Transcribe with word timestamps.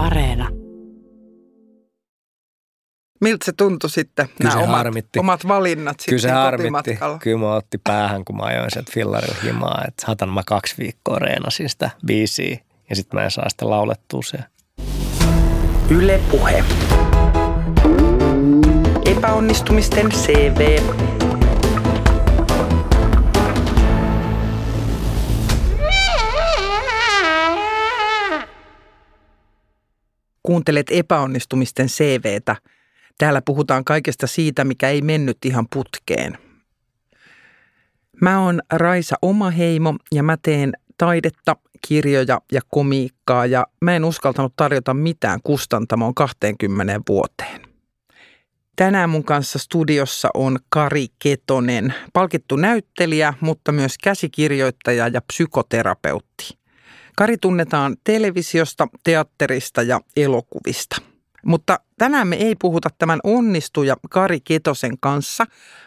Areena. 0.00 0.48
Miltä 3.20 3.44
se 3.44 3.52
tuntui 3.52 3.90
sitten, 3.90 4.26
Kyllä 4.26 4.50
nämä 4.50 4.52
se 4.52 4.58
omat, 4.58 4.76
harmitti. 4.76 5.18
omat 5.18 5.48
valinnat 5.48 5.96
Kyllä 6.08 6.18
se 6.18 6.22
sitten 6.22 6.36
harmitti. 6.36 6.98
Kyllä 7.20 7.38
mä 7.38 7.54
otti 7.54 7.78
päähän, 7.84 8.24
kun 8.24 8.36
mä 8.36 8.42
ajoin 8.42 8.70
sieltä 8.70 8.92
fillarilla 8.94 9.36
himaa. 9.44 9.84
Että 9.88 10.04
hatan 10.06 10.28
mä 10.28 10.42
kaksi 10.46 10.74
viikkoa 10.78 11.18
reenasin 11.18 11.68
sitä 11.68 11.90
biisiä 12.06 12.58
ja 12.90 12.96
sitten 12.96 13.20
mä 13.20 13.24
en 13.24 13.30
saa 13.30 13.48
sitä 13.48 13.70
laulettua 13.70 14.20
se. 14.22 14.38
Yle 15.90 16.20
Puhe. 16.30 16.64
Epäonnistumisten 19.06 20.10
CV. 20.10 20.80
Kuuntelet 30.42 30.86
epäonnistumisten 30.90 31.86
CVtä. 31.86 32.56
Täällä 33.18 33.42
puhutaan 33.42 33.84
kaikesta 33.84 34.26
siitä, 34.26 34.64
mikä 34.64 34.88
ei 34.88 35.02
mennyt 35.02 35.38
ihan 35.44 35.66
putkeen. 35.74 36.38
Mä 38.20 38.40
oon 38.40 38.60
Raisa 38.72 39.16
Omaheimo 39.22 39.94
ja 40.12 40.22
mä 40.22 40.36
teen 40.42 40.72
taidetta, 40.98 41.56
kirjoja 41.88 42.40
ja 42.52 42.60
komiikkaa 42.70 43.46
ja 43.46 43.66
mä 43.80 43.96
en 43.96 44.04
uskaltanut 44.04 44.52
tarjota 44.56 44.94
mitään 44.94 45.40
kustantamoon 45.44 46.14
20 46.14 47.00
vuoteen. 47.08 47.60
Tänään 48.76 49.10
mun 49.10 49.24
kanssa 49.24 49.58
studiossa 49.58 50.28
on 50.34 50.58
Kari 50.68 51.06
Ketonen, 51.18 51.94
palkittu 52.12 52.56
näyttelijä, 52.56 53.34
mutta 53.40 53.72
myös 53.72 53.98
käsikirjoittaja 53.98 55.08
ja 55.08 55.20
psykoterapeutti. 55.20 56.59
Kari 57.20 57.36
tunnetaan 57.38 57.96
televisiosta, 58.04 58.88
teatterista 59.04 59.82
ja 59.82 60.00
elokuvista. 60.16 60.96
Mutta 61.44 61.80
tänään 61.98 62.28
me 62.28 62.36
ei 62.36 62.54
puhuta 62.60 62.88
tämän 62.98 63.20
onnistuja 63.24 63.96
Kari 64.10 64.40
Ketosen 64.40 64.98
kanssa, 65.00 65.44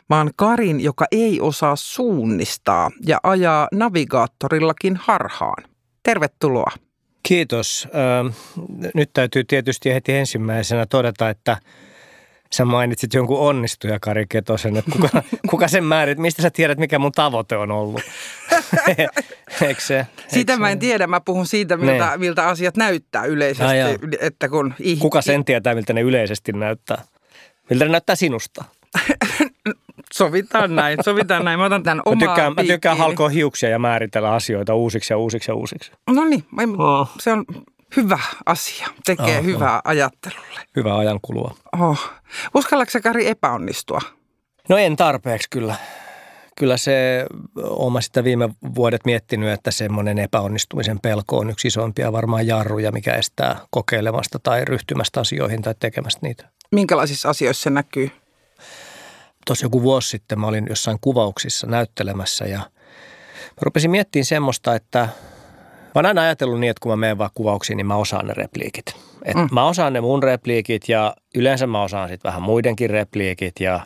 vaan 0.10 0.32
Karin, 0.36 0.82
joka 0.82 1.06
ei 1.12 1.42
osaa 1.42 1.76
suunnistaa 1.76 2.92
ja 3.06 3.20
ajaa 3.24 3.68
navigaattorillakin 3.72 4.96
harhaan. 4.96 5.64
Tervetuloa. 6.04 6.72
Kiitos. 7.24 7.88
Nyt 8.94 9.10
täytyy 9.14 9.44
tietysti 9.44 9.94
heti 9.94 10.14
ensimmäisenä 10.14 10.86
todeta, 10.86 11.30
että 11.30 11.58
sä 12.54 12.66
mainitsit 12.66 13.14
jonkun 13.14 13.40
onnistuja 13.40 13.98
Kari 14.02 14.26
Ketosen, 14.30 14.78
että 14.78 14.92
kuka, 14.92 15.10
kuka 15.50 15.68
sen 15.68 15.84
määrit, 15.84 16.18
mistä 16.18 16.42
sä 16.42 16.50
tiedät, 16.50 16.78
mikä 16.78 17.00
mun 17.00 17.12
tavoite 17.12 17.58
on 17.58 17.72
ollut? 17.72 18.02
Eikö 19.68 19.82
se? 19.82 20.08
Siitä 20.28 20.54
eikö 20.54 20.60
mä 20.62 20.68
se- 20.68 20.72
en 20.72 20.80
tiedä, 20.80 21.08
mä 21.08 21.22
puhun 21.22 21.46
siitä, 21.48 21.78
miltä, 21.78 22.10
Niin. 22.10 22.20
miltä 22.20 22.48
asiat 22.48 22.78
näyttää 22.78 23.26
yleisesti. 23.26 23.78
Jaa. 23.78 23.90
että 24.20 24.50
kun 24.50 24.74
ih- 24.82 25.00
Kuka 25.00 25.22
sen 25.22 25.46
tietää, 25.46 25.76
miltä 25.76 25.94
ne 25.94 26.02
yleisesti 26.02 26.52
näyttää? 26.52 27.02
Miltä 27.70 27.86
ne 27.86 27.92
näyttää 27.92 28.16
sinusta? 28.16 28.64
Sovitaan 30.14 30.76
näin, 30.76 30.98
sovitaan 31.06 31.46
näin. 31.46 31.60
Mä 31.60 31.66
otan 31.66 31.84
tämän 31.84 31.98
Mä 31.98 32.02
omaa 32.06 32.20
tykkään, 32.28 32.54
mä 32.58 32.64
tykkään 32.64 32.98
halkoa 32.98 33.30
hiuksia 33.30 33.70
ja 33.70 33.80
määritellä 33.80 34.32
asioita 34.34 34.76
uusiksi 34.76 35.14
ja 35.14 35.18
uusiksi 35.18 35.52
ja 35.52 35.56
uusiksi. 35.56 35.92
No 36.10 36.24
niin, 36.26 36.44
Oh. 36.78 37.10
se 37.20 37.32
on 37.32 37.46
hyvä 37.96 38.20
asia. 38.46 38.88
Tekee 39.06 39.40
Oh, 39.40 39.46
hyvää 39.46 39.82
ajattelulle. 39.84 40.60
Hyvää 40.76 40.98
ajankulua. 40.98 41.56
Oh. 41.80 42.10
Uskallatko 42.56 43.00
Kari 43.04 43.28
epäonnistua? 43.28 44.02
No 44.70 44.78
en 44.78 44.96
tarpeeksi 44.96 45.48
kyllä. 45.50 45.76
Kyllä 46.58 46.78
se, 46.78 47.26
oma 47.64 48.02
sitä 48.02 48.24
viime 48.24 48.50
vuodet 48.76 49.02
miettinyt, 49.06 49.50
että 49.50 49.72
semmoinen 49.72 50.20
epäonnistumisen 50.20 51.00
pelko 51.00 51.38
on 51.38 51.50
yksi 51.50 51.68
isompia 51.68 52.12
varmaan 52.12 52.48
jarruja, 52.48 52.92
mikä 52.92 53.14
estää 53.14 53.60
kokeilemasta 53.70 54.40
tai 54.40 54.66
ryhtymästä 54.66 55.20
asioihin 55.20 55.62
tai 55.62 55.76
tekemästä 55.80 56.20
niitä. 56.24 56.50
Minkälaisissa 56.72 57.30
asioissa 57.30 57.64
se 57.64 57.70
näkyy? 57.70 58.12
Tuossa 59.46 59.66
joku 59.66 59.82
vuosi 59.82 60.10
sitten 60.10 60.40
mä 60.40 60.48
olin 60.48 60.66
jossain 60.70 60.98
kuvauksissa 61.02 61.68
näyttelemässä 61.68 62.46
ja 62.46 62.58
mä 62.58 63.62
rupesin 63.62 63.92
miettimään 63.92 64.26
semmoista, 64.26 64.76
että 64.76 65.10
mä 65.96 66.00
oon 66.00 66.06
aina 66.06 66.22
ajatellut 66.22 66.60
niin, 66.60 66.70
että 66.72 66.82
kun 66.82 66.92
mä 66.92 66.96
menen 66.96 67.18
vaan 67.18 67.30
kuvauksiin, 67.34 67.78
niin 67.78 67.88
mä 67.88 67.96
osaan 67.96 68.28
ne 68.28 68.34
repliikit. 68.34 68.86
Et 69.26 69.36
Mm. 69.36 69.48
Mä 69.52 69.66
osaan 69.68 69.94
ne 69.94 70.02
mun 70.02 70.24
repliikit 70.24 70.90
ja 70.90 71.16
yleensä 71.36 71.68
mä 71.68 71.84
osaan 71.84 72.10
sitten 72.10 72.30
vähän 72.30 72.42
muidenkin 72.42 72.90
repliikit 72.90 73.60
ja 73.60 73.80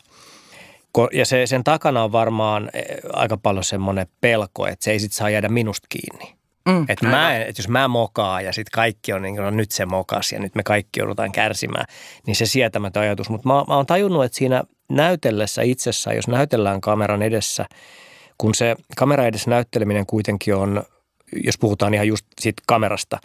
ja 1.14 1.26
se, 1.26 1.46
sen 1.48 1.64
takana 1.64 2.04
on 2.04 2.12
varmaan 2.12 2.70
eh, 2.74 2.84
aika 3.14 3.38
paljon 3.38 3.64
semmoinen 3.64 4.08
pelko, 4.22 4.68
että 4.68 4.84
se 4.84 4.92
ei 4.92 5.00
sit 5.00 5.12
saa 5.14 5.30
jäädä 5.30 5.50
minusta 5.50 5.88
kiinni. 5.90 6.36
Mm, 6.68 6.86
Että 6.90 7.08
mä, 7.08 7.36
en- 7.36 7.48
et 7.50 7.58
jos 7.58 7.68
mä 7.68 7.88
mokaan 7.88 8.46
ja 8.46 8.54
sitten 8.54 8.72
kaikki 8.74 9.14
on 9.14 9.22
niin 9.22 9.36
kuin, 9.36 9.44
no 9.44 9.52
nyt 9.52 9.72
se 9.72 9.86
mokas 9.86 10.32
ja 10.32 10.40
nyt 10.40 10.56
me 10.56 10.64
kaikki 10.64 11.00
joudutaan 11.00 11.32
kärsimään, 11.32 11.86
niin 12.28 12.36
se 12.36 12.46
sietämätön 12.46 13.04
ajatus. 13.04 13.30
Mutta 13.30 13.48
mä, 13.48 13.54
mä 13.54 13.76
oon 13.76 13.86
tajunnut, 13.86 14.24
että 14.26 14.38
siinä 14.38 14.64
näytellessä 14.90 15.62
itsessään, 15.62 16.16
jos 16.16 16.28
näytellään 16.28 16.82
kameran 16.82 17.22
edessä, 17.22 17.66
kun 18.38 18.56
se 18.56 18.76
kamera 18.98 19.26
edessä 19.26 19.50
näytteleminen 19.50 20.06
kuitenkin 20.06 20.56
on, 20.56 20.84
jos 21.44 21.58
puhutaan 21.58 21.94
ihan 21.94 22.08
just 22.08 22.26
siitä 22.42 22.64
kamerasta 22.68 23.20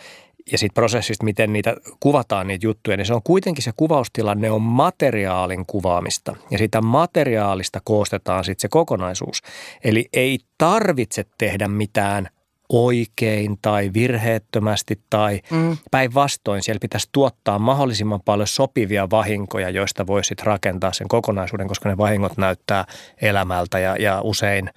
ja 0.52 0.58
siitä 0.58 0.74
prosessista, 0.74 1.24
miten 1.24 1.52
niitä 1.52 1.76
kuvataan 2.00 2.46
niitä 2.46 2.66
juttuja, 2.66 2.96
niin 2.96 3.06
se 3.06 3.14
on 3.14 3.22
kuitenkin 3.24 3.64
se 3.64 3.72
kuvaustilanne 3.76 4.50
on 4.50 4.62
materiaalin 4.62 5.66
kuvaamista 5.66 6.36
ja 6.50 6.58
siitä 6.58 6.80
materiaalista 6.80 7.80
koostetaan 7.84 8.44
sitten 8.44 8.62
se 8.62 8.68
kokonaisuus. 8.68 9.42
Eli 9.84 10.08
ei 10.12 10.38
tarvitse 10.58 11.24
tehdä 11.38 11.68
mitään 11.68 12.28
oikein 12.68 13.58
tai 13.62 13.90
virheettömästi 13.94 15.00
tai 15.10 15.40
Mm. 15.50 15.76
päinvastoin 15.90 16.62
siellä 16.62 16.78
pitäisi 16.80 17.08
tuottaa 17.12 17.58
mahdollisimman 17.58 18.20
paljon 18.24 18.46
sopivia 18.46 19.10
vahinkoja, 19.10 19.70
joista 19.70 20.06
voisit 20.06 20.42
rakentaa 20.42 20.92
sen 20.92 21.08
kokonaisuuden, 21.08 21.68
koska 21.68 21.88
ne 21.88 21.96
vahingot 21.96 22.36
näyttää 22.36 22.84
elämältä 23.22 23.78
ja, 23.78 23.96
ja 23.96 24.20
usein 24.20 24.70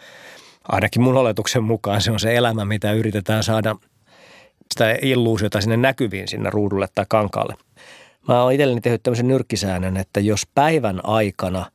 ainakin 0.72 1.02
mun 1.02 1.18
oletuksen 1.18 1.64
mukaan 1.64 2.02
se 2.02 2.12
on 2.12 2.20
se 2.20 2.36
elämä, 2.36 2.66
mitä 2.66 2.94
yritetään 2.94 3.44
saada 3.44 3.76
sitä 4.74 4.98
illuusiota 5.02 5.62
sinne 5.62 5.78
näkyviin 5.78 6.28
sinne 6.28 6.50
ruudulle 6.50 6.88
tai 6.96 7.06
kankaalle. 7.10 7.56
Mä 8.28 8.44
oon 8.44 8.54
itselleni 8.54 8.82
tehnyt 8.82 9.04
tämmöisen 9.04 9.28
nyrkkisäännön, 9.28 9.98
että 9.98 10.20
jos 10.20 10.48
päivän 10.56 11.06
aikana 11.06 11.72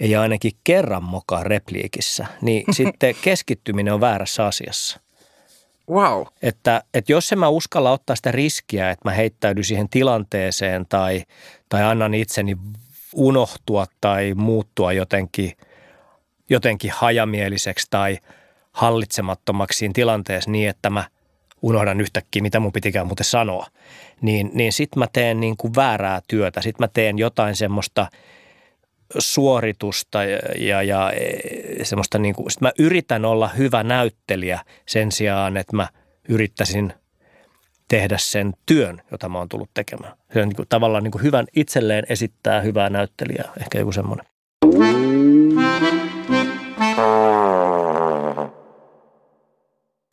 ei 0.00 0.16
ainakin 0.16 0.52
kerran 0.64 1.02
mokaa 1.02 1.44
repliikissä, 1.44 2.26
niin 2.42 2.64
sitten 2.74 3.14
keskittyminen 3.22 3.94
on 3.94 4.00
väärässä 4.00 4.46
asiassa. 4.46 5.00
Wow. 5.90 6.22
Että, 6.42 6.82
että 6.94 7.12
jos 7.12 7.32
en 7.32 7.38
mä 7.38 7.48
uskalla 7.48 7.92
ottaa 7.92 8.16
sitä 8.16 8.32
riskiä, 8.32 8.90
että 8.90 9.08
mä 9.08 9.14
heittäydyn 9.14 9.64
siihen 9.64 9.88
tilanteeseen 9.88 10.86
tai, 10.88 11.24
tai 11.68 11.82
annan 11.82 12.14
itseni 12.14 12.56
unohtua 13.14 13.86
tai 14.00 14.34
muuttua 14.34 14.92
jotenkin, 14.92 15.52
jotenkin 16.50 16.90
hajamieliseksi 16.94 17.86
tai 17.90 18.18
hallitsemattomaksi 18.72 19.78
siinä 19.78 19.92
tilanteessa 19.94 20.50
niin, 20.50 20.68
että 20.68 20.90
mä 20.90 21.04
unohdan 21.62 22.00
yhtäkkiä, 22.00 22.42
mitä 22.42 22.60
mun 22.60 22.72
pitikään 22.72 23.06
muuten 23.06 23.24
sanoa, 23.24 23.66
niin, 24.20 24.50
niin 24.54 24.72
sit 24.72 24.96
mä 24.96 25.06
teen 25.12 25.40
niin 25.40 25.56
kuin 25.56 25.74
väärää 25.76 26.20
työtä. 26.28 26.62
Sit 26.62 26.78
mä 26.78 26.88
teen 26.88 27.18
jotain 27.18 27.56
semmoista 27.56 28.06
suoritusta 29.18 30.24
ja, 30.24 30.38
ja, 30.58 30.82
ja 30.82 31.12
e, 31.12 31.84
semmoista 31.84 32.18
niin 32.18 32.34
kuin, 32.34 32.50
sit 32.50 32.60
mä 32.60 32.72
yritän 32.78 33.24
olla 33.24 33.48
hyvä 33.48 33.82
näyttelijä 33.82 34.60
sen 34.88 35.12
sijaan, 35.12 35.56
että 35.56 35.76
mä 35.76 35.88
yrittäisin 36.28 36.92
tehdä 37.88 38.18
sen 38.18 38.52
työn, 38.66 39.02
jota 39.10 39.28
mä 39.28 39.38
oon 39.38 39.48
tullut 39.48 39.70
tekemään. 39.74 40.12
Se 40.32 40.42
on 40.42 40.48
niin 40.48 40.56
kuin, 40.56 40.68
tavallaan 40.68 41.04
niin 41.04 41.12
kuin 41.12 41.22
hyvän 41.22 41.46
itselleen 41.56 42.04
esittää 42.08 42.60
hyvää 42.60 42.90
näyttelijää, 42.90 43.52
ehkä 43.60 43.78
joku 43.78 43.92
semmoinen. 43.92 44.26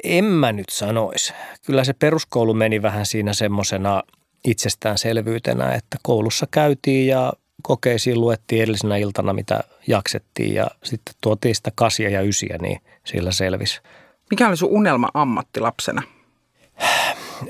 en 0.05 0.25
mä 0.25 0.53
nyt 0.53 0.69
sanois. 0.71 1.35
Kyllä 1.67 1.85
se 1.85 1.93
peruskoulu 1.93 2.55
meni 2.55 2.82
vähän 2.82 3.06
siinä 3.06 3.32
semmoisena 3.32 4.03
itsestäänselvyytenä, 4.44 5.75
että 5.75 5.97
koulussa 6.03 6.47
käytiin 6.50 7.06
ja 7.06 7.32
kokeisiin 7.63 8.21
luettiin 8.21 8.63
edellisenä 8.63 8.97
iltana, 8.97 9.33
mitä 9.33 9.61
jaksettiin 9.87 10.55
ja 10.55 10.67
sitten 10.85 11.15
tuotiin 11.21 11.55
sitä 11.55 11.71
kasia 11.75 12.11
ja 12.11 12.23
ysiä, 12.23 12.59
niin 12.63 12.81
sillä 13.05 13.33
selvisi. 13.33 13.81
Mikä 14.31 14.49
oli 14.49 14.57
sun 14.57 14.69
unelma 14.69 15.09
ammatti 15.15 15.61
lapsena? 15.61 16.03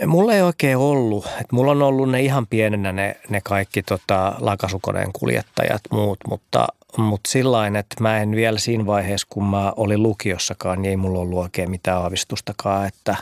Mulla 0.07 0.35
ei 0.35 0.43
oikein 0.43 0.77
ollut. 0.77 1.27
Et 1.41 1.53
mulla 1.53 1.71
on 1.71 1.83
ollut 1.83 2.11
ne 2.11 2.21
ihan 2.21 2.47
pienenä 2.47 2.93
ne, 2.93 3.17
ne 3.29 3.41
kaikki 3.45 3.83
tota, 3.83 4.35
lakasukoneen 4.39 5.13
kuljettajat 5.13 5.83
muut, 5.91 6.19
mutta, 6.29 6.67
mutta 6.97 7.31
sillain, 7.31 7.77
että 7.77 7.97
mä 8.01 8.19
en 8.19 8.37
vielä 8.37 8.59
siinä 8.59 8.87
vaiheessa, 8.87 9.27
kun 9.31 9.45
mä 9.45 9.73
olin 9.77 10.03
lukiossakaan, 10.03 10.83
niin 10.83 10.91
ei 10.91 10.97
mulla 10.97 11.19
ollut 11.19 11.39
oikein 11.39 11.71
mitään 11.71 11.99
aavistustakaan, 11.99 12.87
että 12.87 13.17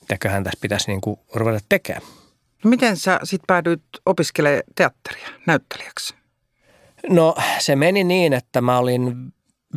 mitäköhän 0.00 0.44
tässä 0.44 0.58
pitäisi 0.60 0.90
niin 0.90 1.00
kuin 1.00 1.20
ruveta 1.34 1.64
tekemään. 1.68 2.06
No 2.64 2.70
miten 2.70 2.96
sä 2.96 3.20
sitten 3.24 3.46
päädyit 3.46 3.82
opiskelemaan 4.06 4.62
teatteria 4.74 5.28
näyttelijäksi? 5.46 6.17
No 7.08 7.34
se 7.58 7.76
meni 7.76 8.04
niin, 8.04 8.32
että 8.32 8.60
mä 8.60 8.78
olin 8.78 9.32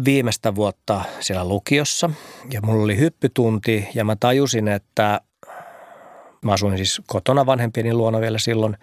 viimeistä 0.06 0.56
vuotta 0.56 1.01
siellä 1.19 1.47
lukiossa 1.47 2.09
ja 2.53 2.62
mulla 2.62 2.83
oli 2.83 2.97
hyppytunti 2.97 3.88
ja 3.94 4.06
mä 4.06 4.15
tajusin, 4.15 4.68
että 4.68 5.21
mä 6.41 6.53
asuin 6.53 6.77
siis 6.77 7.01
kotona 7.07 7.45
vanhempieni 7.45 7.94
luona 7.94 8.21
vielä 8.21 8.38
silloin 8.38 8.77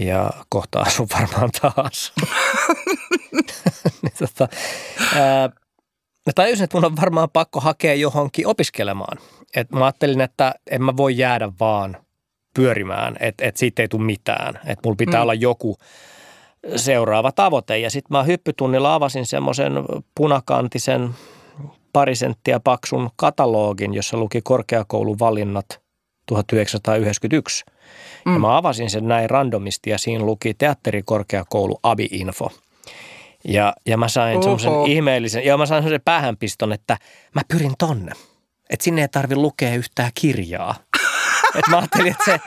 ja 0.00 0.30
kohta 0.48 0.80
asun 0.86 1.08
varmaan 1.20 1.50
taas. 1.60 2.12
niin 4.02 4.12
tota, 4.18 4.48
ää, 5.14 5.50
mä 6.26 6.32
tajusin, 6.34 6.64
että 6.64 6.76
mun 6.76 6.84
on 6.84 6.96
varmaan 6.96 7.30
pakko 7.32 7.60
hakea 7.60 7.94
johonkin 7.94 8.46
opiskelemaan. 8.46 9.18
Et 9.56 9.70
mä 9.70 9.84
ajattelin, 9.84 10.20
että 10.20 10.54
en 10.70 10.82
mä 10.82 10.96
voi 10.96 11.18
jäädä 11.18 11.52
vaan 11.60 11.96
pyörimään, 12.54 13.16
että 13.20 13.44
et 13.44 13.56
siitä 13.56 13.82
ei 13.82 13.88
tule 13.88 14.02
mitään. 14.02 14.54
Että 14.56 14.80
mulla 14.84 14.96
pitää 14.96 15.20
mm. 15.20 15.22
olla 15.22 15.34
joku 15.34 15.76
seuraava 16.76 17.32
tavoite. 17.32 17.78
Ja 17.78 17.90
sitten 17.90 18.16
mä 18.16 18.22
hyppytunnilla 18.22 18.94
avasin 18.94 19.26
semmoisen 19.26 19.72
punakantisen 20.14 21.10
pari 21.92 22.14
senttiä 22.14 22.60
paksun 22.60 23.10
katalogin, 23.16 23.94
jossa 23.94 24.16
luki 24.16 24.40
korkeakouluvalinnat 24.42 25.80
1991. 26.26 27.64
Mm. 28.26 28.32
Ja 28.32 28.38
mä 28.38 28.56
avasin 28.56 28.90
sen 28.90 29.08
näin 29.08 29.30
randomisti 29.30 29.90
ja 29.90 29.98
siinä 29.98 30.24
luki 30.24 30.54
teatterikorkeakoulu 30.54 31.80
Abi-info. 31.82 32.50
Ja, 33.44 33.74
ja 33.86 33.96
mä 33.96 34.08
sain 34.08 34.42
semmoisen 34.42 34.86
ihmeellisen, 34.86 35.44
ja 35.44 35.58
mä 35.58 35.66
sain 35.66 35.82
semmoisen 35.82 36.04
päähänpiston, 36.04 36.72
että 36.72 36.98
mä 37.34 37.42
pyrin 37.48 37.74
tonne. 37.78 38.12
Että 38.70 38.84
sinne 38.84 39.02
ei 39.02 39.08
tarvi 39.08 39.36
lukea 39.36 39.74
yhtään 39.74 40.10
kirjaa. 40.14 40.74
Et 41.54 41.64
mä 41.70 41.78
ajattelin, 41.78 42.12
että 42.12 42.24
se, 42.24 42.40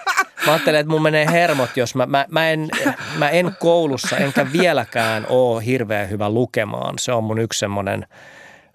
mä 0.45 0.51
ajattelin, 0.51 0.80
että 0.80 0.90
mun 0.90 1.01
menee 1.01 1.31
hermot, 1.31 1.78
jos 1.78 1.95
mä, 1.95 2.06
mä, 2.06 2.25
mä, 2.30 2.50
en, 2.50 2.69
mä 3.18 3.30
en 3.30 3.56
koulussa 3.60 4.18
enkä 4.18 4.48
vieläkään 4.51 5.25
ole 5.30 5.66
hirveän 5.66 6.10
hyvä 6.10 6.30
lukemaan. 6.30 6.94
Se 7.00 7.12
on 7.12 7.24
mun 7.24 7.40
yksi 7.40 7.60
semmoinen 7.60 8.07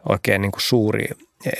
oikein 0.08 0.42
niin 0.42 0.52
kuin 0.52 0.62
suuri 0.62 1.08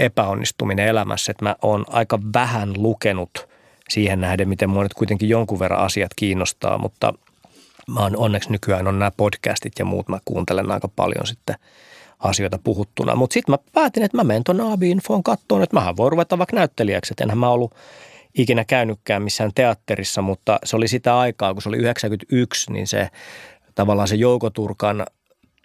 epäonnistuminen 0.00 0.88
elämässä, 0.88 1.30
että 1.30 1.44
mä 1.44 1.56
oon 1.62 1.84
aika 1.88 2.18
vähän 2.34 2.72
lukenut 2.76 3.48
siihen 3.88 4.20
nähden, 4.20 4.48
miten 4.48 4.70
mua 4.70 4.82
nyt 4.82 4.94
kuitenkin 4.94 5.28
jonkun 5.28 5.58
verran 5.58 5.80
asiat 5.80 6.10
kiinnostaa, 6.16 6.78
mutta 6.78 7.14
mä 7.94 8.00
oon 8.00 8.16
onneksi 8.16 8.52
nykyään 8.52 8.86
on 8.86 8.98
nämä 8.98 9.10
podcastit 9.16 9.72
ja 9.78 9.84
muut, 9.84 10.08
mä 10.08 10.18
kuuntelen 10.24 10.70
aika 10.70 10.88
paljon 10.88 11.26
sitten 11.26 11.56
asioita 12.18 12.58
puhuttuna. 12.64 13.14
Mutta 13.14 13.34
sitten 13.34 13.52
mä 13.52 13.58
päätin, 13.72 14.02
että 14.02 14.16
mä 14.16 14.24
menen 14.24 14.44
tuonne 14.44 14.72
AB-infoon 14.72 15.22
kattoon, 15.22 15.62
että 15.62 15.76
mähän 15.76 15.96
voi 15.96 16.10
ruveta 16.10 16.38
vaikka 16.38 16.56
näyttelijäksi, 16.56 17.12
että 17.12 17.24
enhän 17.24 17.38
mä 17.38 17.48
ollut 17.48 17.74
ikinä 18.34 18.64
käynytkään 18.64 19.22
missään 19.22 19.50
teatterissa, 19.54 20.22
mutta 20.22 20.58
se 20.64 20.76
oli 20.76 20.88
sitä 20.88 21.18
aikaa, 21.18 21.52
kun 21.52 21.62
se 21.62 21.68
oli 21.68 21.76
91, 21.76 22.72
niin 22.72 22.86
se 22.86 23.08
tavallaan 23.74 24.08
se 24.08 24.14
Joukoturkan 24.14 25.06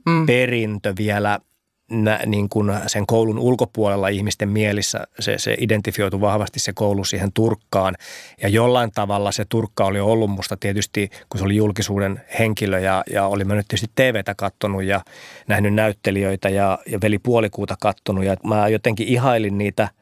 mm. 0.06 0.26
perintö 0.26 0.94
vielä 0.98 1.40
nä, 1.92 2.20
niin 2.26 2.50
kuin 2.50 2.72
sen 2.88 3.06
koulun 3.06 3.40
ulkopuolella 3.40 4.08
ihmisten 4.08 4.50
mielissä 4.50 5.08
se, 5.20 5.38
se 5.38 5.56
identifioitu 5.60 6.22
vahvasti 6.22 6.60
se 6.60 6.74
koulu 6.74 7.04
siihen 7.04 7.34
Turkkaan. 7.34 7.96
Ja 8.42 8.50
jollain 8.50 8.92
tavalla 8.92 9.32
se 9.32 9.46
Turkka 9.46 9.86
oli 9.86 10.00
ollut 10.00 10.30
musta 10.30 10.58
tietysti, 10.58 11.10
kun 11.30 11.40
se 11.40 11.46
oli 11.46 11.56
julkisuuden 11.56 12.22
henkilö 12.40 12.80
ja, 12.80 13.04
ja 13.10 13.28
oli 13.28 13.46
mä 13.46 13.56
nyt 13.56 13.68
tietysti 13.68 13.92
TVtä 13.96 14.36
kattonut 14.36 14.84
ja 14.84 15.02
nähnyt 15.48 15.74
näyttelijöitä 15.74 16.50
ja, 16.50 16.80
ja 16.86 17.00
veli 17.02 17.20
puolikuuta 17.20 17.76
kattonut. 17.82 18.24
Ja 18.24 18.36
mä 18.44 18.68
jotenkin 18.68 19.08
ihailin 19.08 19.58
niitä– 19.58 19.90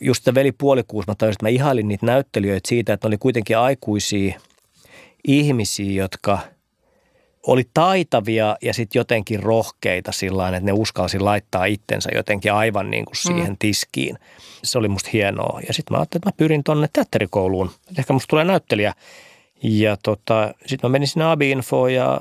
just 0.00 0.24
se 0.24 0.34
veli 0.34 0.52
puolikuus, 0.52 1.06
mä 1.06 1.14
tajusin, 1.14 1.36
että 1.36 1.44
mä 1.44 1.48
ihailin 1.48 1.88
niitä 1.88 2.06
näyttelijöitä 2.06 2.68
siitä, 2.68 2.92
että 2.92 3.06
ne 3.06 3.10
oli 3.10 3.18
kuitenkin 3.18 3.58
aikuisia 3.58 4.40
ihmisiä, 5.24 6.02
jotka 6.02 6.38
oli 7.46 7.64
taitavia 7.74 8.56
ja 8.62 8.74
sitten 8.74 9.00
jotenkin 9.00 9.42
rohkeita 9.42 10.12
sillä 10.12 10.48
että 10.48 10.60
ne 10.60 10.72
uskalsi 10.72 11.18
laittaa 11.18 11.64
itsensä 11.64 12.10
jotenkin 12.14 12.52
aivan 12.52 12.90
niin 12.90 13.04
kuin 13.04 13.16
siihen 13.16 13.48
mm. 13.48 13.56
tiskiin. 13.58 14.18
Se 14.64 14.78
oli 14.78 14.88
musta 14.88 15.10
hienoa. 15.12 15.60
Ja 15.66 15.74
sitten 15.74 15.94
mä 15.94 15.98
ajattelin, 15.98 16.20
että 16.20 16.28
mä 16.28 16.36
pyrin 16.36 16.64
tonne 16.64 16.88
teatterikouluun. 16.92 17.70
Ehkä 17.98 18.12
musta 18.12 18.30
tulee 18.30 18.44
näyttelijä. 18.44 18.94
Ja 19.62 19.96
tota, 20.02 20.54
sitten 20.66 20.90
mä 20.90 20.92
menin 20.92 21.08
sinne 21.08 21.24
Abi-infoon 21.24 21.94
ja 21.94 22.20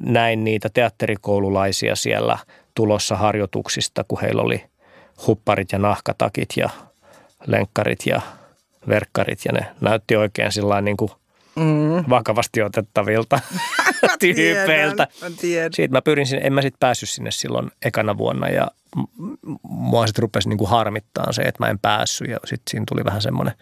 näin 0.00 0.44
niitä 0.44 0.68
teatterikoululaisia 0.74 1.96
siellä 1.96 2.38
tulossa 2.74 3.16
harjoituksista, 3.16 4.04
kun 4.08 4.20
heillä 4.20 4.42
oli 4.42 4.64
hupparit 5.26 5.72
ja 5.72 5.78
nahkatakit 5.78 6.48
ja 6.56 6.70
lenkkarit 7.46 8.06
ja 8.06 8.20
verkkarit 8.88 9.44
ja 9.44 9.52
ne 9.52 9.66
näytti 9.80 10.16
oikein 10.16 10.52
sillä 10.52 10.80
niin 10.80 10.96
kuin 10.96 11.10
mm. 11.56 12.04
vakavasti 12.10 12.62
otettavilta 12.62 13.40
tyypeiltä. 14.20 15.08
Siitä 15.72 15.92
mä 15.92 16.02
pyrin 16.02 16.26
sinne, 16.26 16.46
en 16.46 16.52
mä 16.52 16.62
sitten 16.62 16.78
päässyt 16.80 17.08
sinne 17.08 17.30
silloin 17.30 17.70
ekana 17.84 18.18
vuonna 18.18 18.48
ja 18.48 18.70
mua 19.62 20.06
sitten 20.06 20.22
rupesi 20.22 20.48
niin 20.48 20.58
kuin 20.58 20.70
harmittaa 20.70 21.32
se, 21.32 21.42
että 21.42 21.64
mä 21.64 21.70
en 21.70 21.78
päässyt 21.78 22.30
ja 22.30 22.36
sitten 22.44 22.70
siinä 22.70 22.84
tuli 22.88 23.04
vähän 23.04 23.22
semmoinen 23.22 23.54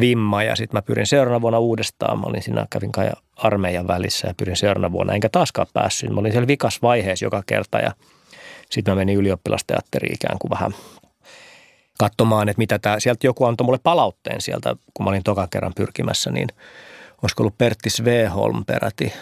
vimma 0.00 0.42
ja 0.42 0.56
sitten 0.56 0.78
mä 0.78 0.82
pyrin 0.82 1.06
seuraavana 1.06 1.40
vuonna 1.40 1.58
uudestaan. 1.58 2.18
Mä 2.18 2.26
olin 2.26 2.42
siinä, 2.42 2.66
kävin 2.70 2.92
kai 2.92 3.10
armeijan 3.36 3.86
välissä 3.86 4.28
ja 4.28 4.34
pyrin 4.36 4.56
seuraavana 4.56 4.92
vuonna, 4.92 5.14
enkä 5.14 5.28
taaskaan 5.28 5.66
päässyt. 5.72 6.10
Mä 6.10 6.20
olin 6.20 6.32
siellä 6.32 6.46
vikas 6.46 6.82
vaiheessa 6.82 7.24
joka 7.24 7.42
kerta 7.46 7.78
ja 7.78 7.92
sitten 8.70 8.92
mä 8.92 8.96
menin 8.96 9.16
ylioppilasteatteriin 9.16 10.14
ikään 10.14 10.38
kuin 10.38 10.50
vähän 10.50 10.74
katsomaan, 11.98 12.48
että 12.48 12.58
mitä 12.58 12.78
tämä, 12.78 13.00
sieltä 13.00 13.26
joku 13.26 13.44
antoi 13.44 13.64
mulle 13.64 13.78
palautteen 13.82 14.40
sieltä, 14.40 14.76
kun 14.94 15.04
mä 15.04 15.10
olin 15.10 15.22
toka 15.22 15.48
kerran 15.50 15.72
pyrkimässä, 15.76 16.30
niin 16.30 16.48
olisiko 17.22 17.42
ollut 17.42 17.58
Pertti 17.58 17.90
Sveholm 17.90 18.64
peräti, 18.64 19.12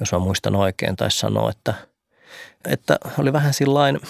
jos 0.00 0.12
mä 0.12 0.18
muistan 0.18 0.56
oikein, 0.56 0.96
tai 0.96 1.10
sanoa, 1.10 1.50
että, 1.50 1.74
että 2.70 2.98
oli 3.18 3.32
vähän 3.32 3.54
sillain, 3.54 4.00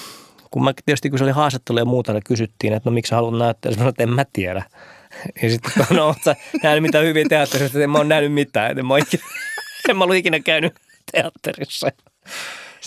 kun 0.50 0.64
mä 0.64 0.72
tietysti 0.86 1.10
kun 1.10 1.18
se 1.18 1.24
oli 1.24 1.32
haastattelu 1.32 1.78
ja 1.78 1.84
muuta, 1.84 2.12
niin 2.12 2.22
kysyttiin, 2.24 2.72
että 2.72 2.90
no 2.90 2.94
miksi 2.94 3.10
sä 3.10 3.16
haluat 3.16 3.38
näyttää, 3.38 3.72
sanoin, 3.72 3.88
että 3.88 4.02
en 4.02 4.10
mä 4.10 4.24
tiedä. 4.32 4.62
Ja 5.42 5.50
sitten 5.50 5.72
no, 5.90 6.06
oot 6.06 6.16
sä 6.24 6.36
nähnyt 6.62 6.82
mitään 6.82 7.04
hyviä 7.04 7.24
teatterissa, 7.28 7.66
että 7.66 7.84
en 7.84 7.90
mä 7.90 7.98
ole 7.98 8.04
nähnyt 8.04 8.32
mitään, 8.32 8.78
en 8.78 8.86
mä, 8.86 8.98
ikinä, 8.98 9.22
en 9.88 9.96
mä 9.96 10.04
ollut 10.04 10.16
ikinä 10.16 10.40
käynyt 10.40 10.74
teatterissa. 11.12 11.88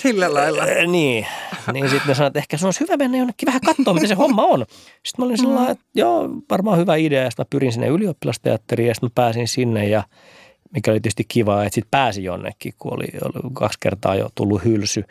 Sillä 0.01 0.33
lailla. 0.33 0.63
Äh, 0.63 0.87
niin. 0.87 1.25
Niin 1.73 1.89
sitten 1.89 2.07
ne 2.07 2.15
sanoivat, 2.15 2.31
että 2.31 2.39
ehkä 2.39 2.57
se 2.57 2.65
olisi 2.65 2.79
hyvä 2.79 2.97
mennä 2.97 3.17
jonnekin 3.17 3.45
vähän 3.45 3.61
katsoa, 3.61 3.93
miten 3.93 4.09
se 4.09 4.15
homma 4.15 4.43
on. 4.43 4.65
Sitten 5.05 5.15
mä 5.17 5.25
olin 5.25 5.37
mm. 5.37 5.41
sellainen, 5.41 5.71
että 5.71 5.85
joo, 5.95 6.29
varmaan 6.49 6.77
hyvä 6.79 6.95
idea. 6.95 7.29
Sitten 7.29 7.43
mä 7.43 7.47
pyrin 7.49 7.71
sinne 7.71 7.87
ylioppilasteatteriin 7.87 8.87
ja 8.87 8.93
sitten 8.93 9.07
mä 9.07 9.11
pääsin 9.15 9.47
sinne 9.47 9.87
ja 9.87 10.03
mikä 10.73 10.91
oli 10.91 10.99
tietysti 10.99 11.25
kiva, 11.27 11.63
että 11.63 11.75
sitten 11.75 11.91
pääsi 11.91 12.23
jonnekin, 12.23 12.73
kun 12.77 12.93
oli, 12.93 13.07
oli 13.23 13.51
kaksi 13.53 13.77
kertaa 13.81 14.15
jo 14.15 14.29
tullut 14.35 14.65
hylsy. 14.65 15.03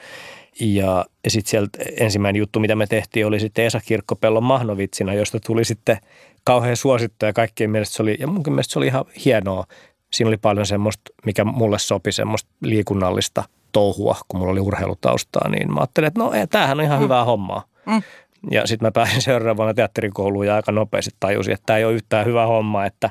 Ja, 0.61 1.07
ja 1.25 1.31
sitten 1.31 1.51
sieltä 1.51 1.79
ensimmäinen 2.01 2.41
juttu, 2.41 2.61
mitä 2.61 2.77
me 2.77 2.87
tehtiin, 2.87 3.27
oli 3.27 3.41
sitten 3.41 3.65
Esa 3.65 3.81
Kirkkopellon 3.87 4.45
Mahnovitsina, 4.45 5.15
josta 5.15 5.41
tuli 5.47 5.65
sitten 5.65 5.99
kauhean 6.45 6.77
suosittu 6.77 7.27
ja 7.27 7.33
kaikkien 7.33 7.71
mielestä 7.71 7.97
se 7.97 8.03
oli, 8.03 8.17
ja 8.21 8.27
munkin 8.27 8.53
mielestä 8.53 8.73
se 8.73 8.79
oli 8.79 8.87
ihan 8.87 9.05
hienoa. 9.25 9.65
Siinä 10.13 10.29
oli 10.29 10.37
paljon 10.37 10.67
semmoista, 10.67 11.03
mikä 11.27 11.45
mulle 11.45 11.79
sopi, 11.79 12.13
semmoista 12.13 12.51
liikunnallista– 12.63 13.45
touhua, 13.73 14.17
kun 14.29 14.41
mulla 14.41 14.53
oli 14.53 14.61
urheilutaustaa, 14.61 15.49
niin 15.49 15.75
mä 15.75 15.81
ajattelin, 15.81 16.09
että 16.09 16.21
no 16.21 16.33
ei, 16.33 16.47
tämähän 16.47 16.79
on 16.79 16.85
ihan 16.85 16.99
mm. 16.99 17.03
hyvää 17.03 17.25
hommaa. 17.25 17.65
Mm. 17.87 18.03
Ja 18.51 18.67
sitten 18.67 18.87
mä 18.87 18.91
pääsin 18.91 19.23
seuraavana 19.33 19.75
teatterikouluun 19.75 20.47
ja 20.47 20.55
aika 20.55 20.73
nopeasti 20.73 21.11
tajusin, 21.21 21.55
että 21.55 21.67
tämä 21.67 21.77
ei 21.77 21.85
ole 21.85 21.95
yhtään 21.95 22.27
hyvä 22.27 22.47
homma, 22.47 22.87
että 22.87 23.11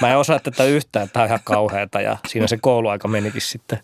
mä 0.00 0.10
en 0.10 0.18
osaa 0.18 0.38
tätä 0.38 0.64
yhtään, 0.64 1.04
että 1.04 1.12
tämä 1.12 1.22
on 1.22 1.28
ihan 1.28 1.40
kauheata 1.44 2.00
ja 2.00 2.16
siinä 2.28 2.46
se 2.46 2.58
kouluaika 2.60 3.08
menikin 3.08 3.40
sitten. 3.40 3.78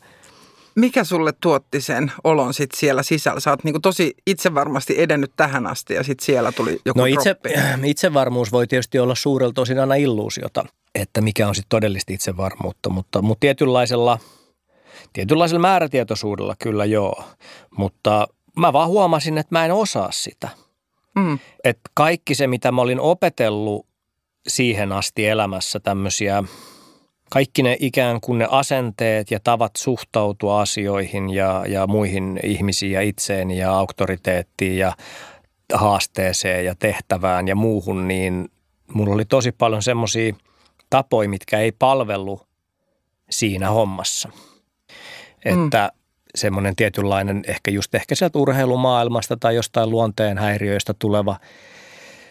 Mikä 0.74 1.04
sulle 1.04 1.32
tuotti 1.40 1.80
sen 1.80 2.12
olon 2.24 2.54
sit 2.54 2.70
siellä 2.74 3.02
sisällä? 3.02 3.40
Sä 3.40 3.50
oot 3.50 3.64
niinku 3.64 3.80
tosi 3.80 4.14
itse 4.26 4.54
varmasti 4.54 4.94
edennyt 5.02 5.32
tähän 5.36 5.66
asti 5.66 5.94
ja 5.94 6.02
sitten 6.02 6.24
siellä 6.24 6.52
tuli 6.52 6.80
joku 6.84 7.00
No 7.00 7.06
itse, 7.06 7.36
itsevarmuus 7.84 8.52
voi 8.52 8.66
tietysti 8.66 8.98
olla 8.98 9.14
suurelta 9.14 9.60
osin 9.60 9.78
aina 9.78 9.94
illuusiota, 9.94 10.64
että 10.94 11.20
mikä 11.20 11.48
on 11.48 11.54
sitten 11.54 11.68
todellista 11.68 12.12
itsevarmuutta, 12.12 12.90
mutta, 12.90 13.22
mutta 13.22 13.40
tietynlaisella– 13.40 14.18
Tietynlaisella 15.12 15.60
määrätietoisuudella 15.60 16.54
kyllä 16.58 16.84
joo, 16.84 17.24
mutta 17.76 18.28
mä 18.56 18.72
vaan 18.72 18.88
huomasin, 18.88 19.38
että 19.38 19.54
mä 19.54 19.64
en 19.64 19.72
osaa 19.72 20.12
sitä. 20.12 20.48
Mm. 21.14 21.38
Että 21.64 21.90
kaikki 21.94 22.34
se, 22.34 22.46
mitä 22.46 22.72
mä 22.72 22.82
olin 22.82 23.00
opetellut 23.00 23.86
siihen 24.48 24.92
asti 24.92 25.26
elämässä 25.26 25.80
tämmöisiä, 25.80 26.44
kaikki 27.30 27.62
ne 27.62 27.76
ikään 27.80 28.20
kuin 28.20 28.38
ne 28.38 28.48
asenteet 28.50 29.30
ja 29.30 29.40
tavat 29.40 29.72
suhtautua 29.76 30.60
asioihin 30.60 31.30
ja, 31.30 31.64
ja 31.68 31.86
muihin 31.86 32.40
ihmisiin 32.42 32.92
ja 32.92 33.00
itseen 33.00 33.50
ja 33.50 33.72
auktoriteettiin 33.72 34.78
ja 34.78 34.92
haasteeseen 35.74 36.64
ja 36.64 36.74
tehtävään 36.74 37.48
ja 37.48 37.54
muuhun, 37.54 38.08
niin 38.08 38.48
mulla 38.92 39.14
oli 39.14 39.24
tosi 39.24 39.52
paljon 39.52 39.82
semmoisia 39.82 40.34
tapoja, 40.90 41.28
mitkä 41.28 41.58
ei 41.58 41.72
palvellu 41.72 42.40
siinä 43.30 43.70
hommassa– 43.70 44.28
että 45.46 45.90
mm. 45.94 46.00
semmoinen 46.34 46.76
tietynlainen 46.76 47.42
ehkä 47.46 47.70
just 47.70 47.94
ehkä 47.94 48.14
sieltä 48.14 48.38
urheilumaailmasta 48.38 49.36
tai 49.36 49.54
jostain 49.54 49.90
luonteen 49.90 50.38
häiriöistä 50.38 50.94
tuleva 50.98 51.36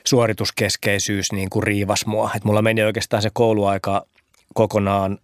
suorituskeskeisyys 0.07 1.31
niin 1.31 1.49
kuin 1.49 1.63
riivas 1.63 2.05
mua. 2.05 2.31
Et 2.35 2.43
mulla 2.43 2.61
meni 2.61 2.83
oikeastaan 2.83 3.21
se 3.21 3.29
kouluaika 3.33 4.05
kokonaan 4.53 5.17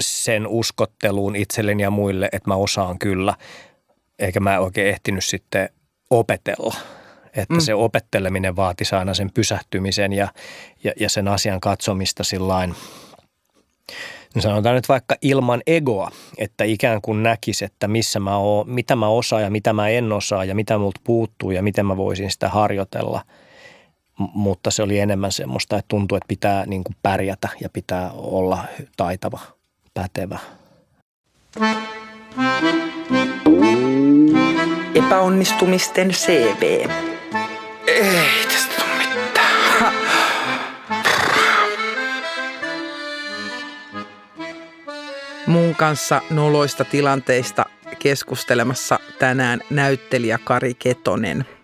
sen 0.00 0.46
uskotteluun 0.46 1.36
itselleni 1.36 1.82
ja 1.82 1.90
muille, 1.90 2.28
että 2.32 2.50
mä 2.50 2.54
osaan 2.54 2.98
kyllä, 2.98 3.34
eikä 4.18 4.40
mä 4.40 4.58
oikein 4.58 4.88
ehtinyt 4.88 5.24
sitten 5.24 5.68
opetella. 6.10 6.74
Että 7.36 7.54
mm. 7.54 7.60
se 7.60 7.74
opetteleminen 7.74 8.56
vaati 8.56 8.84
aina 8.98 9.14
sen 9.14 9.30
pysähtymisen 9.34 10.12
ja, 10.12 10.28
ja, 10.84 10.92
ja 11.00 11.10
sen 11.10 11.28
asian 11.28 11.60
katsomista 11.60 12.24
sillain, 12.24 12.74
no 14.34 14.42
sanotaan 14.42 14.74
nyt 14.74 14.88
vaikka 14.88 15.16
ilman 15.22 15.62
egoa, 15.66 16.10
että 16.38 16.64
ikään 16.64 17.02
kuin 17.02 17.22
näkisi, 17.22 17.64
että 17.64 17.88
missä 17.88 18.20
mä 18.20 18.36
oon, 18.36 18.70
mitä 18.70 18.96
mä 18.96 19.08
osaan 19.08 19.42
ja 19.42 19.50
mitä 19.50 19.72
mä 19.72 19.88
en 19.88 20.12
osaa 20.12 20.44
ja 20.44 20.54
mitä 20.54 20.78
multa 20.78 21.00
puuttuu 21.04 21.50
ja 21.50 21.62
miten 21.62 21.86
mä 21.86 21.96
voisin 21.96 22.30
sitä 22.30 22.48
harjoitella. 22.48 23.22
M- 24.18 24.24
mutta 24.34 24.70
se 24.70 24.82
oli 24.82 24.98
enemmän 24.98 25.32
semmoista, 25.32 25.76
että 25.76 25.88
tuntuu, 25.88 26.16
että 26.16 26.28
pitää 26.28 26.66
niin 26.66 26.84
kuin 26.84 26.96
pärjätä 27.02 27.48
ja 27.60 27.68
pitää 27.72 28.10
olla 28.12 28.64
taitava 28.96 29.40
pätevä. 29.94 30.38
Epäonnistumisten 34.94 36.10
CV. 36.10 36.88
Ei 37.86 38.16
Mun 45.46 45.74
kanssa 45.74 46.20
noloista 46.30 46.84
tilanteista 46.84 47.66
keskustelemassa 47.98 48.98
tänään 49.18 49.60
näyttelijä 49.70 50.38
Kari 50.44 50.74
Ketonen– 50.74 51.44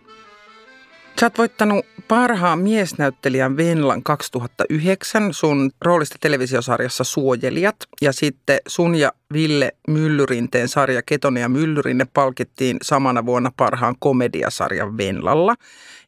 Sä 1.20 1.26
oot 1.26 1.38
voittanut 1.38 1.86
parhaan 2.08 2.58
miesnäyttelijän 2.58 3.56
Venlan 3.56 4.02
2009 4.02 5.34
sun 5.34 5.70
roolista 5.82 6.16
televisiosarjassa 6.20 7.04
Suojelijat. 7.04 7.76
Ja 8.00 8.12
sitten 8.12 8.58
sun 8.68 8.94
ja 8.94 9.12
Ville 9.32 9.72
Myllyrinteen 9.88 10.68
sarja 10.68 11.02
Ketonen 11.02 11.40
ja 11.40 11.48
Myllyrinne 11.48 12.06
palkittiin 12.14 12.76
samana 12.82 13.26
vuonna 13.26 13.52
parhaan 13.56 13.94
komediasarjan 13.98 14.96
Venlalla. 14.96 15.54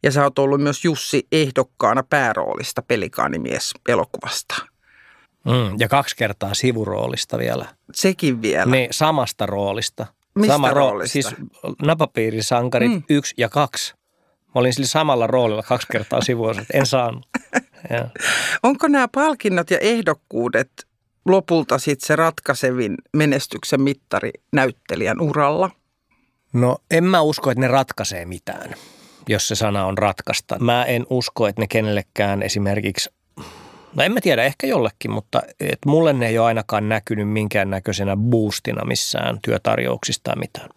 Ja 0.03 0.11
sä 0.11 0.25
oot 0.25 0.39
ollut 0.39 0.61
myös 0.61 0.85
Jussi 0.85 1.27
ehdokkaana 1.33 2.03
pääroolista 2.03 2.83
pelikaanimies 2.83 3.73
elokuvasta. 3.89 4.70
Mm, 5.45 5.77
ja 5.79 5.89
kaksi 5.89 6.17
kertaa 6.17 6.55
sivuroolista 6.55 7.39
vielä. 7.39 7.67
Sekin 7.95 8.43
vielä. 8.43 8.71
Niin, 8.71 8.89
samasta 8.91 9.47
roolista. 9.47 10.07
Mistä 10.35 10.53
Sama 10.53 10.71
roolista? 10.71 11.13
Siis 11.13 11.29
napapiirisankarit 11.83 12.91
mm. 12.93 13.03
yksi 13.09 13.35
ja 13.37 13.49
kaksi. 13.49 13.95
Mä 14.47 14.53
olin 14.55 14.73
sillä 14.73 14.87
samalla 14.87 15.27
roolilla 15.27 15.63
kaksi 15.63 15.87
kertaa 15.93 16.21
sivuosa, 16.21 16.63
en 16.73 16.87
saanut. 16.87 17.27
Ja. 17.91 18.09
Onko 18.63 18.89
nämä 18.89 19.09
palkinnot 19.09 19.71
ja 19.71 19.79
ehdokkuudet 19.79 20.71
lopulta 21.27 21.79
sitten 21.79 22.07
se 22.07 22.17
ratkaisevin 22.17 22.95
menestyksen 23.17 23.81
mittari 23.81 24.31
näyttelijän 24.53 25.21
uralla? 25.21 25.71
No 26.53 26.79
en 26.91 27.05
mä 27.05 27.21
usko, 27.21 27.51
että 27.51 27.61
ne 27.61 27.69
ratkaisee 27.69 28.25
mitään, 28.25 28.75
jos 29.29 29.49
se 29.49 29.55
sana 29.55 29.87
on 29.87 29.99
ratkaista. 29.99 30.59
Mä 30.59 30.85
en 30.85 31.07
usko, 31.11 31.47
että 31.47 31.63
ne 31.63 31.67
kenellekään 31.67 32.43
esimerkiksi 32.43 33.11
No 33.97 34.03
en 34.03 34.13
mä 34.13 34.21
tiedä, 34.21 34.45
ehkä 34.45 34.67
jollekin, 34.67 35.11
mutta 35.11 35.43
et 35.61 35.79
mulle 35.87 36.13
ne 36.13 36.29
ei 36.29 36.39
ole 36.39 36.47
ainakaan 36.47 36.89
näkynyt 36.89 37.29
minkäännäköisenä 37.29 38.17
boostina 38.17 38.85
missään 38.85 39.39
työtarjouksista 39.43 40.25
tai 40.25 40.37
mitään. 40.37 40.69